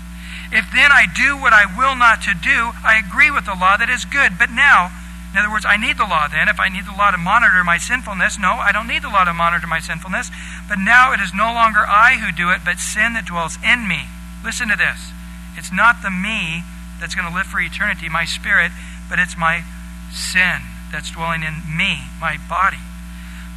If 0.49 0.73
then 0.73 0.89
I 0.89 1.05
do 1.05 1.37
what 1.37 1.53
I 1.53 1.69
will 1.69 1.93
not 1.93 2.25
to 2.25 2.33
do, 2.33 2.73
I 2.81 2.97
agree 2.97 3.29
with 3.29 3.45
the 3.45 3.53
law 3.53 3.77
that 3.77 3.93
is 3.93 4.09
good. 4.09 4.41
But 4.41 4.49
now, 4.49 4.89
in 5.29 5.37
other 5.37 5.53
words, 5.53 5.69
I 5.69 5.77
need 5.77 6.01
the 6.01 6.09
law 6.09 6.33
then. 6.33 6.49
If 6.49 6.57
I 6.57 6.73
need 6.73 6.89
the 6.89 6.97
law 6.97 7.13
to 7.13 7.21
monitor 7.21 7.61
my 7.61 7.77
sinfulness, 7.77 8.41
no, 8.41 8.57
I 8.57 8.73
don't 8.73 8.89
need 8.89 9.05
the 9.05 9.13
law 9.13 9.29
to 9.29 9.37
monitor 9.37 9.69
my 9.69 9.85
sinfulness. 9.85 10.33
But 10.65 10.81
now 10.81 11.13
it 11.13 11.21
is 11.21 11.37
no 11.37 11.53
longer 11.53 11.85
I 11.85 12.17
who 12.17 12.33
do 12.33 12.49
it, 12.49 12.65
but 12.65 12.81
sin 12.81 13.13
that 13.15 13.29
dwells 13.29 13.61
in 13.61 13.85
me. 13.85 14.09
Listen 14.41 14.73
to 14.73 14.81
this. 14.81 15.13
It's 15.61 15.69
not 15.69 16.01
the 16.01 16.11
me 16.11 16.65
that's 17.01 17.15
going 17.15 17.29
to 17.29 17.35
live 17.35 17.47
for 17.47 17.61
eternity, 17.61 18.09
my 18.09 18.25
spirit, 18.25 18.73
but 19.09 19.19
it's 19.19 19.37
my 19.37 19.65
sin 20.13 20.63
that's 20.93 21.11
dwelling 21.11 21.43
in 21.43 21.65
me, 21.67 22.05
my 22.21 22.37
body. 22.49 22.83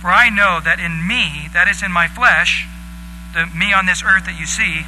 For 0.02 0.10
I 0.10 0.30
know 0.30 0.60
that 0.64 0.80
in 0.80 1.08
me, 1.08 1.48
that 1.54 1.68
is 1.68 1.84
in 1.84 1.92
my 1.92 2.08
flesh, 2.08 2.68
the 3.34 3.46
me 3.48 3.74
on 3.74 3.86
this 3.86 4.04
earth 4.04 4.26
that 4.26 4.40
you 4.40 4.46
see, 4.46 4.86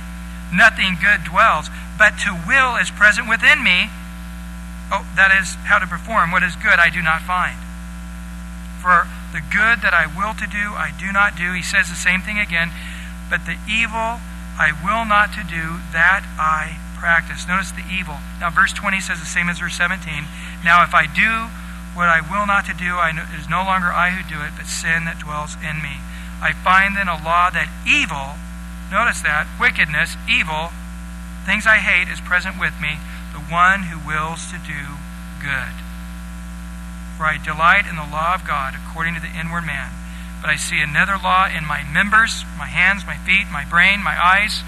nothing 0.53 0.97
good 1.01 1.23
dwells, 1.23 1.69
but 1.97 2.19
to 2.27 2.35
will 2.47 2.75
is 2.75 2.91
present 2.91 3.27
within 3.27 3.63
me. 3.63 3.89
Oh, 4.91 5.07
that 5.15 5.33
is 5.33 5.55
how 5.65 5.79
to 5.79 5.87
perform 5.87 6.31
what 6.31 6.43
is 6.43 6.55
good 6.55 6.77
I 6.77 6.89
do 6.89 7.01
not 7.01 7.21
find. 7.21 7.57
For 8.81 9.07
The 9.33 9.41
good 9.41 9.83
that 9.83 9.91
I 9.91 10.07
will 10.07 10.31
to 10.39 10.47
do, 10.47 10.79
I 10.79 10.95
do 10.95 11.11
not 11.11 11.35
do. 11.35 11.51
He 11.51 11.61
says 11.61 11.89
the 11.89 11.99
same 11.99 12.21
thing 12.21 12.39
again. 12.39 12.71
But 13.27 13.43
the 13.43 13.59
evil 13.67 14.23
I 14.55 14.71
will 14.79 15.03
not 15.03 15.33
to 15.35 15.43
do, 15.43 15.83
that 15.91 16.23
I 16.39 16.79
practice. 16.95 17.47
Notice 17.47 17.71
the 17.71 17.85
evil. 17.91 18.17
Now, 18.39 18.49
verse 18.49 18.73
20 18.73 18.99
says 18.99 19.19
the 19.19 19.25
same 19.25 19.49
as 19.49 19.59
verse 19.59 19.75
17. 19.75 20.25
Now, 20.63 20.83
if 20.83 20.93
I 20.93 21.05
do 21.05 21.51
what 21.95 22.09
I 22.09 22.19
will 22.19 22.45
not 22.45 22.65
to 22.67 22.73
do, 22.73 22.99
I 22.99 23.11
know, 23.11 23.23
it 23.23 23.39
is 23.39 23.47
no 23.47 23.63
longer 23.63 23.87
I 23.87 24.11
who 24.11 24.23
do 24.27 24.43
it, 24.43 24.51
but 24.57 24.67
sin 24.67 25.05
that 25.05 25.19
dwells 25.19 25.55
in 25.63 25.79
me. 25.79 26.03
I 26.43 26.51
find 26.51 26.95
then 26.95 27.07
a 27.07 27.15
law 27.15 27.49
that 27.49 27.71
evil, 27.87 28.35
notice 28.91 29.23
that, 29.23 29.47
wickedness, 29.55 30.19
evil, 30.27 30.75
things 31.47 31.63
I 31.63 31.79
hate, 31.79 32.11
is 32.11 32.19
present 32.19 32.59
with 32.59 32.75
me, 32.83 32.99
the 33.31 33.39
one 33.39 33.87
who 33.87 34.03
wills 34.03 34.51
to 34.51 34.59
do 34.59 34.99
good. 35.39 35.75
For 37.15 37.23
I 37.23 37.39
delight 37.39 37.87
in 37.87 37.95
the 37.95 38.03
law 38.03 38.35
of 38.35 38.43
God 38.43 38.75
according 38.75 39.15
to 39.15 39.23
the 39.23 39.31
inward 39.31 39.63
man. 39.63 39.95
But 40.43 40.51
I 40.51 40.59
see 40.59 40.83
another 40.83 41.15
law 41.15 41.47
in 41.47 41.63
my 41.63 41.87
members, 41.87 42.43
my 42.59 42.67
hands, 42.67 43.07
my 43.07 43.15
feet, 43.23 43.47
my 43.47 43.63
brain, 43.63 44.03
my 44.03 44.19
eyes, 44.19 44.61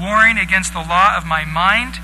warring 0.00 0.38
against 0.38 0.72
the 0.72 0.80
law 0.80 1.16
of 1.16 1.26
my 1.26 1.44
mind, 1.44 2.00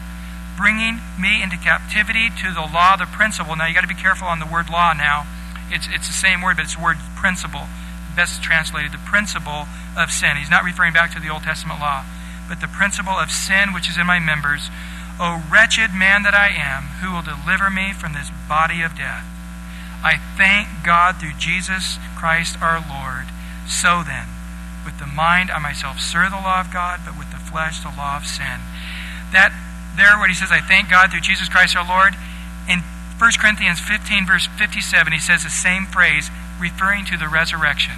bringing 0.56 1.00
me 1.18 1.42
into 1.42 1.56
captivity 1.56 2.28
to 2.42 2.52
the 2.52 2.60
law, 2.60 2.96
the 2.96 3.06
principle. 3.06 3.56
Now 3.56 3.66
you 3.66 3.74
got 3.74 3.80
to 3.82 3.90
be 3.90 3.94
careful 3.94 4.28
on 4.28 4.38
the 4.38 4.46
word 4.46 4.68
law 4.68 4.92
now. 4.92 5.26
It's, 5.70 5.88
it's 5.90 6.06
the 6.06 6.12
same 6.16 6.42
word, 6.42 6.56
but 6.56 6.64
it's 6.64 6.76
the 6.76 6.82
word 6.82 6.96
principle. 7.16 7.66
Best 8.14 8.42
translated, 8.42 8.92
the 8.92 9.02
principle 9.02 9.66
of 9.96 10.10
sin. 10.10 10.36
He's 10.36 10.50
not 10.50 10.64
referring 10.64 10.92
back 10.92 11.12
to 11.14 11.20
the 11.20 11.28
Old 11.28 11.42
Testament 11.42 11.80
law, 11.80 12.04
but 12.48 12.60
the 12.60 12.68
principle 12.68 13.14
of 13.14 13.30
sin 13.30 13.72
which 13.72 13.88
is 13.88 13.98
in 13.98 14.06
my 14.06 14.20
members. 14.20 14.70
O 15.18 15.42
wretched 15.50 15.92
man 15.92 16.22
that 16.22 16.34
I 16.34 16.52
am, 16.52 17.00
who 17.00 17.12
will 17.12 17.24
deliver 17.24 17.70
me 17.70 17.92
from 17.92 18.12
this 18.12 18.30
body 18.48 18.82
of 18.82 18.96
death? 18.96 19.24
I 20.04 20.20
thank 20.36 20.68
God 20.84 21.16
through 21.16 21.40
Jesus 21.40 21.98
Christ 22.16 22.60
our 22.60 22.84
Lord. 22.84 23.32
So 23.66 24.04
then, 24.04 24.28
with 24.84 24.98
the 25.00 25.06
mind 25.06 25.50
I 25.50 25.58
myself 25.58 25.98
serve 25.98 26.30
the 26.30 26.36
law 26.36 26.60
of 26.60 26.72
God, 26.72 27.00
but 27.04 27.18
with 27.18 27.30
the 27.32 27.35
flesh 27.56 27.80
the 27.80 27.88
law 27.96 28.20
of 28.20 28.28
sin. 28.28 28.60
That 29.32 29.48
there 29.96 30.20
what 30.20 30.28
he 30.28 30.36
says, 30.36 30.52
I 30.52 30.60
thank 30.60 30.92
God 30.92 31.08
through 31.08 31.24
Jesus 31.24 31.48
Christ 31.48 31.72
our 31.72 31.88
Lord, 31.88 32.12
in 32.68 32.84
1 33.16 33.40
Corinthians 33.40 33.80
15, 33.80 34.28
verse 34.28 34.44
57, 34.60 34.84
he 35.08 35.18
says 35.18 35.40
the 35.40 35.48
same 35.48 35.88
phrase, 35.88 36.28
referring 36.60 37.08
to 37.08 37.16
the 37.16 37.32
resurrection. 37.32 37.96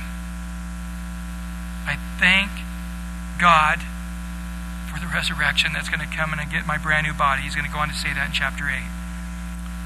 I 1.91 1.99
thank 2.23 2.55
God 3.43 3.83
for 4.87 5.03
the 5.03 5.11
resurrection 5.11 5.75
that's 5.75 5.91
going 5.91 6.07
to 6.07 6.13
come 6.15 6.31
and 6.31 6.39
get 6.47 6.63
my 6.63 6.79
brand 6.79 7.11
new 7.11 7.15
body. 7.19 7.43
He's 7.43 7.59
going 7.59 7.67
to 7.67 7.75
go 7.75 7.83
on 7.83 7.91
to 7.91 7.99
say 7.99 8.15
that 8.15 8.31
in 8.31 8.33
chapter 8.33 8.71
8. 8.71 8.79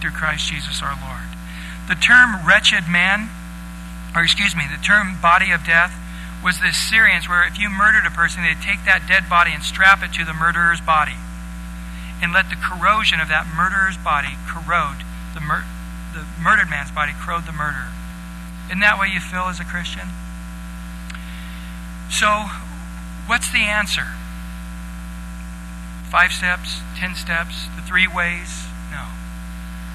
Through 0.05 0.12
Christ 0.12 0.53
Jesus 0.53 0.85
our 0.85 1.01
Lord. 1.01 1.33
The 1.89 1.97
term 1.97 2.45
wretched 2.45 2.93
man, 2.93 3.33
or 4.12 4.20
excuse 4.20 4.53
me, 4.53 4.68
the 4.68 4.83
term 4.85 5.16
body 5.25 5.49
of 5.49 5.64
death, 5.64 5.97
was 6.43 6.59
the 6.59 6.72
Syrians 6.72 7.28
where 7.28 7.47
if 7.47 7.59
you 7.59 7.70
murdered 7.70 8.05
a 8.07 8.11
person, 8.11 8.43
they'd 8.43 8.61
take 8.61 8.84
that 8.84 9.07
dead 9.07 9.30
body 9.30 9.53
and 9.55 9.62
strap 9.62 10.03
it 10.03 10.12
to 10.18 10.24
the 10.24 10.34
murderer's 10.34 10.80
body 10.80 11.14
and 12.22 12.32
let 12.32 12.51
the 12.51 12.59
corrosion 12.59 13.20
of 13.20 13.28
that 13.28 13.47
murderer's 13.47 13.99
body 13.99 14.34
corrode 14.47 15.03
the, 15.34 15.40
mur- 15.40 15.66
the 16.14 16.26
murdered 16.38 16.70
man's 16.70 16.90
body, 16.90 17.12
corrode 17.14 17.47
the 17.47 17.55
murderer. 17.55 17.90
Isn't 18.66 18.80
that 18.80 18.99
what 18.99 19.11
you 19.11 19.18
feel 19.18 19.51
as 19.51 19.59
a 19.59 19.66
Christian? 19.66 20.07
So, 22.11 22.47
what's 23.26 23.51
the 23.51 23.66
answer? 23.66 24.07
Five 26.11 26.30
steps, 26.30 26.82
ten 26.97 27.14
steps, 27.14 27.66
the 27.74 27.82
three 27.82 28.07
ways? 28.07 28.66
No. 28.90 29.03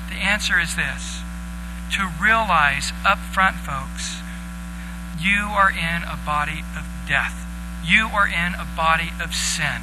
The 0.09 0.19
answer 0.19 0.59
is 0.59 0.75
this 0.75 1.21
to 1.95 2.09
realize 2.19 2.91
up 3.05 3.19
front, 3.19 3.55
folks, 3.57 4.19
you 5.19 5.49
are 5.53 5.71
in 5.71 6.03
a 6.03 6.17
body 6.25 6.63
of 6.75 6.85
death. 7.07 7.33
You 7.83 8.09
are 8.13 8.27
in 8.27 8.53
a 8.55 8.67
body 8.75 9.09
of 9.23 9.33
sin. 9.33 9.81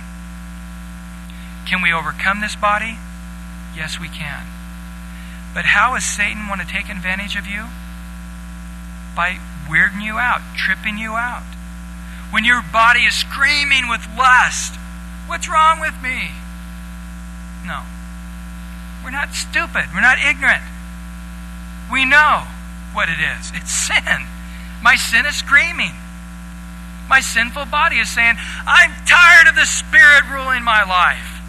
Can 1.66 1.82
we 1.82 1.93
overcome 1.93 2.41
this 2.41 2.57
body? 2.57 2.99
Yes, 3.74 3.99
we 3.99 4.09
can. 4.09 4.47
But 5.55 5.64
how 5.64 5.95
does 5.95 6.05
Satan 6.05 6.49
want 6.49 6.61
to 6.61 6.66
take 6.66 6.89
advantage 6.89 7.37
of 7.37 7.47
you? 7.47 7.66
By 9.16 9.39
weirding 9.68 10.03
you 10.03 10.18
out, 10.18 10.43
tripping 10.57 10.99
you 10.99 11.12
out. 11.12 11.47
When 12.30 12.45
your 12.45 12.62
body 12.72 13.01
is 13.01 13.14
screaming 13.14 13.89
with 13.89 14.07
lust, 14.18 14.74
what's 15.26 15.49
wrong 15.49 15.80
with 15.80 15.95
me? 16.03 16.30
No. 17.64 17.82
We're 19.03 19.11
not 19.11 19.35
stupid. 19.35 19.87
We're 19.95 20.01
not 20.01 20.18
ignorant. 20.18 20.62
We 21.93 22.05
know 22.05 22.45
what 22.93 23.09
it 23.09 23.18
is 23.18 23.53
it's 23.55 23.70
sin. 23.70 24.26
My 24.85 24.97
sin 24.97 25.24
is 25.24 25.35
screaming. 25.35 25.97
My 27.09 27.20
sinful 27.20 27.64
body 27.72 27.97
is 27.97 28.11
saying, 28.12 28.37
I'm 28.68 28.93
tired 29.09 29.49
of 29.49 29.57
the 29.57 29.64
Spirit 29.64 30.28
ruling 30.28 30.62
my 30.62 30.85
life. 30.85 31.41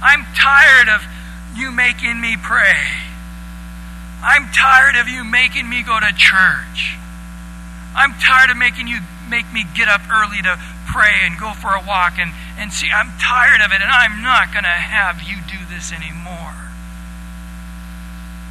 I'm 0.00 0.22
tired 0.38 0.88
of 0.94 1.02
you 1.58 1.72
making 1.72 2.20
me 2.20 2.36
pray. 2.38 2.78
I'm 4.22 4.46
tired 4.54 4.94
of 4.94 5.08
you 5.08 5.24
making 5.24 5.68
me 5.68 5.82
go 5.82 5.98
to 5.98 6.14
church. 6.14 6.94
I'm 7.98 8.14
tired 8.22 8.50
of 8.50 8.56
making 8.56 8.86
you 8.86 9.00
make 9.28 9.52
me 9.52 9.64
get 9.74 9.88
up 9.88 10.02
early 10.08 10.40
to 10.42 10.54
pray 10.86 11.26
and 11.26 11.36
go 11.36 11.52
for 11.52 11.74
a 11.74 11.82
walk 11.82 12.14
and, 12.18 12.30
and 12.58 12.72
see. 12.72 12.88
I'm 12.94 13.10
tired 13.18 13.60
of 13.60 13.72
it, 13.72 13.82
and 13.82 13.90
I'm 13.90 14.22
not 14.22 14.52
going 14.52 14.62
to 14.62 14.70
have 14.70 15.22
you 15.22 15.42
do 15.50 15.66
this 15.66 15.90
anymore. 15.90 16.54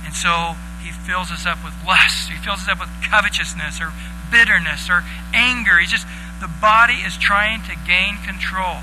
And 0.04 0.14
so 0.14 0.60
he 0.88 0.96
fills 1.04 1.32
us 1.32 1.46
up 1.46 1.60
with 1.68 1.76
lust. 1.84 2.32
He 2.32 2.40
fills 2.40 2.64
us 2.64 2.70
up 2.72 2.80
with 2.80 2.90
covetousness 3.04 3.84
or 3.84 3.92
bitterness 4.32 4.88
or 4.88 5.04
anger. 5.36 5.80
He 5.80 5.88
just 5.88 6.08
the 6.40 6.48
body 6.48 7.04
is 7.04 7.18
trying 7.18 7.64
to 7.68 7.76
gain 7.84 8.16
control. 8.24 8.80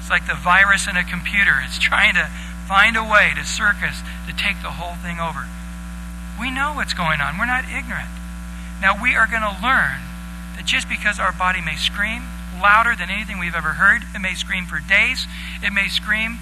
It's 0.00 0.10
like 0.10 0.26
the 0.26 0.34
virus 0.34 0.90
in 0.90 0.96
a 0.96 1.04
computer. 1.06 1.62
It's 1.66 1.78
trying 1.78 2.14
to 2.14 2.26
find 2.66 2.96
a 2.96 3.04
way 3.04 3.30
to 3.36 3.44
circus 3.44 4.02
to 4.26 4.34
take 4.34 4.58
the 4.62 4.74
whole 4.74 4.98
thing 4.98 5.22
over. 5.22 5.46
We 6.40 6.50
know 6.50 6.74
what's 6.74 6.94
going 6.94 7.20
on. 7.20 7.38
We're 7.38 7.46
not 7.46 7.64
ignorant. 7.70 8.10
Now 8.82 8.98
we 9.00 9.14
are 9.14 9.26
going 9.26 9.46
to 9.46 9.54
learn 9.62 10.02
that 10.58 10.66
just 10.66 10.88
because 10.88 11.18
our 11.18 11.32
body 11.32 11.62
may 11.62 11.76
scream 11.76 12.26
louder 12.58 12.96
than 12.98 13.10
anything 13.10 13.38
we've 13.38 13.54
ever 13.54 13.78
heard, 13.78 14.02
it 14.14 14.18
may 14.18 14.34
scream 14.34 14.66
for 14.66 14.80
days, 14.80 15.26
it 15.62 15.72
may 15.72 15.86
scream 15.86 16.38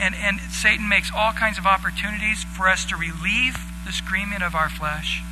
and, 0.00 0.14
and 0.14 0.40
Satan 0.50 0.88
makes 0.88 1.10
all 1.14 1.32
kinds 1.32 1.58
of 1.58 1.66
opportunities 1.66 2.44
for 2.44 2.68
us 2.68 2.84
to 2.86 2.96
relieve 2.96 3.56
the 3.88 3.96
screaming 3.96 4.44
of 4.44 4.54
our 4.54 4.68
flesh. 4.68 5.24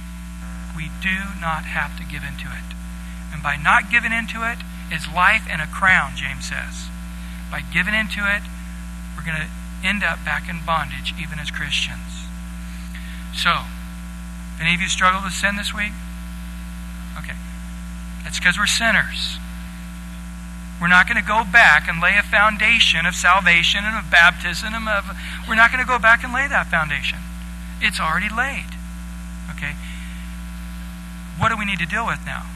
We 0.73 0.89
do 1.05 1.37
not 1.45 1.69
have 1.69 1.93
to 2.01 2.05
give 2.09 2.25
into 2.25 2.49
it. 2.49 2.73
And 3.29 3.45
by 3.45 3.61
not 3.61 3.93
giving 3.93 4.17
into 4.17 4.41
it 4.49 4.65
is 4.89 5.05
life 5.05 5.45
and 5.45 5.61
a 5.61 5.69
crown, 5.69 6.17
James 6.17 6.49
says. 6.49 6.89
By 7.53 7.61
giving 7.61 7.93
into 7.93 8.25
it, 8.25 8.49
we're 9.13 9.29
going 9.29 9.37
to 9.37 9.53
end 9.85 10.01
up 10.01 10.25
back 10.25 10.49
in 10.49 10.65
bondage, 10.65 11.13
even 11.21 11.39
as 11.39 11.53
Christians. 11.53 12.25
So, 13.37 13.69
any 14.57 14.73
of 14.73 14.81
you 14.81 14.89
struggle 14.89 15.21
with 15.21 15.37
sin 15.37 15.61
this 15.61 15.77
week? 15.77 15.93
Okay. 17.21 17.37
That's 18.25 18.41
because 18.41 18.57
we're 18.57 18.73
sinners. 18.73 19.37
We're 20.81 20.89
not 20.89 21.05
going 21.05 21.21
to 21.21 21.29
go 21.29 21.45
back 21.45 21.89
and 21.89 22.01
lay 22.01 22.17
a 22.17 22.25
foundation 22.25 23.05
of 23.05 23.15
salvation 23.15 23.85
and 23.85 24.01
of 24.01 24.11
baptism. 24.11 24.73
And 24.73 24.89
of, 24.89 25.13
we're 25.45 25.61
not 25.61 25.73
going 25.73 25.85
to 25.85 25.89
go 25.89 25.99
back 25.99 26.25
and 26.25 26.33
lay 26.33 26.49
that 26.49 26.73
foundation. 26.73 27.21
It's 27.81 28.01
already 28.01 28.29
laid. 28.29 28.73
Okay? 29.51 29.77
What 31.39 31.51
do 31.51 31.57
we 31.59 31.65
need 31.65 31.79
to 31.79 31.87
deal 31.87 32.07
with 32.07 32.25
now? 32.25 32.47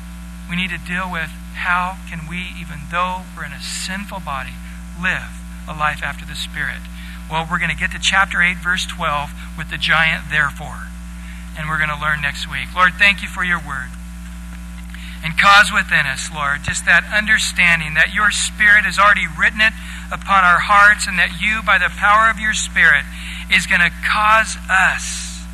We 0.49 0.57
need 0.57 0.71
to 0.71 0.79
deal 0.79 1.11
with 1.11 1.31
how 1.55 1.99
can 2.09 2.27
we, 2.29 2.49
even 2.59 2.89
though 2.91 3.23
we're 3.37 3.45
in 3.45 3.53
a 3.53 3.61
sinful 3.61 4.21
body, 4.21 4.57
live 5.01 5.39
a 5.69 5.77
life 5.77 6.03
after 6.03 6.25
the 6.25 6.35
Spirit. 6.35 6.81
Well, 7.31 7.47
we're 7.49 7.61
going 7.61 7.71
to 7.71 7.77
get 7.77 7.93
to 7.93 7.99
chapter 8.01 8.43
8, 8.43 8.57
verse 8.59 8.87
12, 8.87 9.31
with 9.57 9.71
the 9.71 9.79
giant 9.79 10.31
therefore. 10.31 10.89
And 11.57 11.69
we're 11.69 11.79
going 11.79 11.93
to 11.93 12.01
learn 12.01 12.21
next 12.23 12.51
week. 12.51 12.75
Lord, 12.75 12.95
thank 12.95 13.23
you 13.23 13.29
for 13.29 13.45
your 13.45 13.59
word 13.59 13.91
and 15.23 15.37
cause 15.37 15.69
within 15.73 16.07
us, 16.09 16.33
Lord, 16.33 16.65
just 16.65 16.85
that 16.87 17.05
understanding 17.05 17.95
that 17.95 18.15
your 18.15 18.31
Spirit 18.31 18.89
has 18.89 18.99
already 18.99 19.29
written 19.29 19.61
it 19.61 19.77
upon 20.09 20.45
our 20.45 20.65
hearts 20.65 21.05
and 21.07 21.19
that 21.21 21.37
you, 21.41 21.61
by 21.61 21.77
the 21.77 21.93
power 21.93 22.33
of 22.33 22.41
your 22.41 22.57
Spirit, 22.57 23.05
is 23.53 23.69
going 23.69 23.85
to 23.85 23.93
cause 24.01 24.57
us 24.73 25.45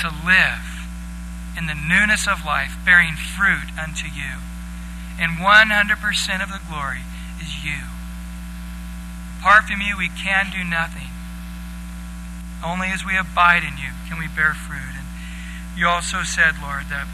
to 0.00 0.08
live 0.24 0.64
in 1.56 1.68
the 1.68 1.76
newness 1.76 2.28
of 2.28 2.44
life, 2.44 2.76
bearing 2.84 3.16
fruit 3.16 3.68
unto 3.76 4.08
you. 4.08 4.40
And 5.20 5.40
100% 5.40 6.42
of 6.42 6.52
the 6.52 6.60
glory 6.68 7.04
is 7.40 7.64
you. 7.64 7.84
Apart 9.40 9.64
from 9.64 9.80
you, 9.80 9.96
we 9.96 10.08
can 10.08 10.52
do 10.52 10.64
nothing. 10.64 11.08
Only 12.64 12.88
as 12.88 13.04
we 13.04 13.16
abide 13.16 13.62
in 13.62 13.76
you 13.76 13.92
can 14.08 14.18
we 14.18 14.28
bear 14.28 14.52
fruit. 14.52 14.96
And 14.96 15.06
you 15.76 15.86
also 15.86 16.22
said, 16.24 16.56
Lord, 16.60 16.88
that 16.88 17.06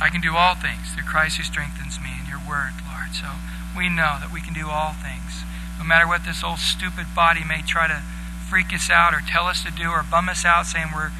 I 0.00 0.08
can 0.08 0.20
do 0.20 0.36
all 0.36 0.54
things 0.54 0.92
through 0.92 1.08
Christ 1.08 1.36
who 1.36 1.42
strengthens 1.42 2.00
me 2.00 2.12
in 2.20 2.28
your 2.28 2.40
word, 2.44 2.76
Lord. 2.84 3.16
So 3.16 3.40
we 3.76 3.88
know 3.88 4.20
that 4.20 4.32
we 4.32 4.40
can 4.40 4.52
do 4.52 4.68
all 4.68 4.92
things. 4.92 5.44
No 5.78 5.84
matter 5.84 6.06
what 6.06 6.24
this 6.24 6.44
old 6.44 6.58
stupid 6.58 7.14
body 7.14 7.44
may 7.44 7.62
try 7.62 7.88
to 7.88 8.02
freak 8.48 8.72
us 8.72 8.90
out 8.90 9.12
or 9.12 9.20
tell 9.26 9.46
us 9.46 9.64
to 9.64 9.70
do 9.70 9.90
or 9.90 10.04
bum 10.04 10.28
us 10.28 10.44
out 10.44 10.66
saying 10.66 10.88
we're 10.94 11.12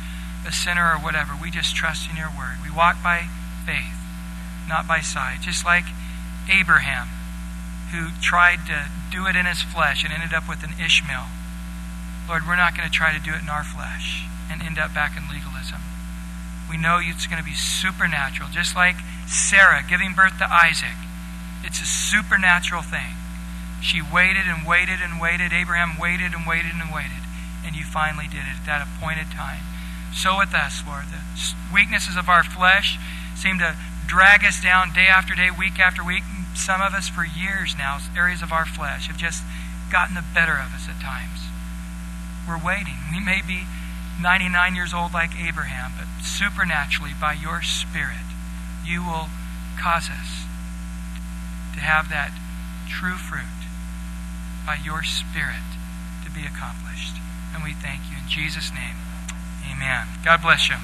a 0.47 0.53
sinner 0.53 0.95
or 0.95 0.99
whatever. 1.03 1.35
We 1.35 1.51
just 1.51 1.75
trust 1.75 2.09
in 2.09 2.17
your 2.17 2.31
word. 2.31 2.63
We 2.63 2.71
walk 2.71 3.03
by 3.03 3.29
faith, 3.67 3.99
not 4.69 4.87
by 4.87 5.01
sight. 5.01 5.41
Just 5.43 5.65
like 5.65 5.85
Abraham, 6.49 7.09
who 7.91 8.15
tried 8.23 8.67
to 8.67 8.87
do 9.11 9.27
it 9.27 9.35
in 9.35 9.47
his 9.47 9.63
flesh 9.63 10.05
and 10.05 10.13
ended 10.13 10.33
up 10.33 10.49
with 10.49 10.63
an 10.63 10.79
Ishmael. 10.79 11.27
Lord, 12.29 12.47
we're 12.47 12.57
not 12.57 12.77
going 12.77 12.89
to 12.89 12.95
try 12.95 13.13
to 13.13 13.23
do 13.23 13.33
it 13.33 13.43
in 13.43 13.49
our 13.49 13.65
flesh 13.65 14.27
and 14.51 14.63
end 14.63 14.79
up 14.79 14.95
back 14.95 15.17
in 15.17 15.27
legalism. 15.29 15.81
We 16.69 16.77
know 16.77 16.99
it's 17.01 17.27
going 17.27 17.43
to 17.43 17.47
be 17.47 17.55
supernatural, 17.55 18.49
just 18.51 18.75
like 18.75 18.97
Sarah 19.27 19.83
giving 19.89 20.15
birth 20.15 20.39
to 20.39 20.49
Isaac. 20.51 20.97
It's 21.63 21.81
a 21.81 21.87
supernatural 21.87 22.83
thing. 22.83 23.15
She 23.83 24.03
waited 24.03 24.47
and 24.47 24.67
waited 24.67 25.01
and 25.01 25.21
waited. 25.21 25.53
Abraham 25.53 25.99
waited 25.99 26.35
and 26.35 26.47
waited 26.47 26.75
and 26.75 26.93
waited. 26.93 27.23
And 27.65 27.77
you 27.77 27.85
finally 27.85 28.27
did 28.27 28.47
it 28.47 28.59
at 28.63 28.67
that 28.67 28.87
appointed 28.87 29.31
time. 29.31 29.63
So 30.15 30.39
with 30.39 30.55
us, 30.55 30.83
Lord. 30.87 31.07
The 31.13 31.23
weaknesses 31.73 32.17
of 32.17 32.29
our 32.29 32.43
flesh 32.43 32.99
seem 33.37 33.59
to 33.59 33.77
drag 34.07 34.45
us 34.45 34.63
down 34.63 34.93
day 34.93 35.07
after 35.07 35.35
day, 35.35 35.51
week 35.51 35.79
after 35.79 36.03
week. 36.03 36.23
Some 36.55 36.81
of 36.81 36.95
us, 36.95 37.09
for 37.09 37.25
years 37.25 37.75
now, 37.77 37.99
areas 38.17 38.41
of 38.41 38.51
our 38.51 38.65
flesh 38.65 39.09
have 39.09 39.19
just 39.19 39.45
gotten 39.93 40.15
the 40.15 40.25
better 40.35 40.57
of 40.57 40.73
us 40.73 40.89
at 40.89 40.99
times. 41.03 41.47
We're 42.49 42.63
waiting. 42.63 42.97
We 43.13 43.21
may 43.21 43.43
be 43.47 43.67
99 44.21 44.75
years 44.75 44.95
old 44.95 45.13
like 45.13 45.39
Abraham, 45.39 45.93
but 45.99 46.07
supernaturally, 46.25 47.13
by 47.21 47.33
your 47.35 47.63
Spirit, 47.63 48.25
you 48.85 49.03
will 49.05 49.29
cause 49.79 50.09
us 50.09 50.47
to 51.75 51.81
have 51.81 52.09
that 52.09 52.33
true 52.89 53.17
fruit 53.17 53.45
by 54.65 54.79
your 54.83 55.03
Spirit 55.03 55.69
to 56.25 56.31
be 56.31 56.47
accomplished. 56.47 57.17
And 57.55 57.63
we 57.63 57.73
thank 57.73 58.03
you. 58.11 58.17
In 58.17 58.29
Jesus' 58.29 58.73
name, 58.73 58.97
amen. 59.71 60.09
God 60.25 60.41
bless 60.43 60.69
you. 60.69 60.77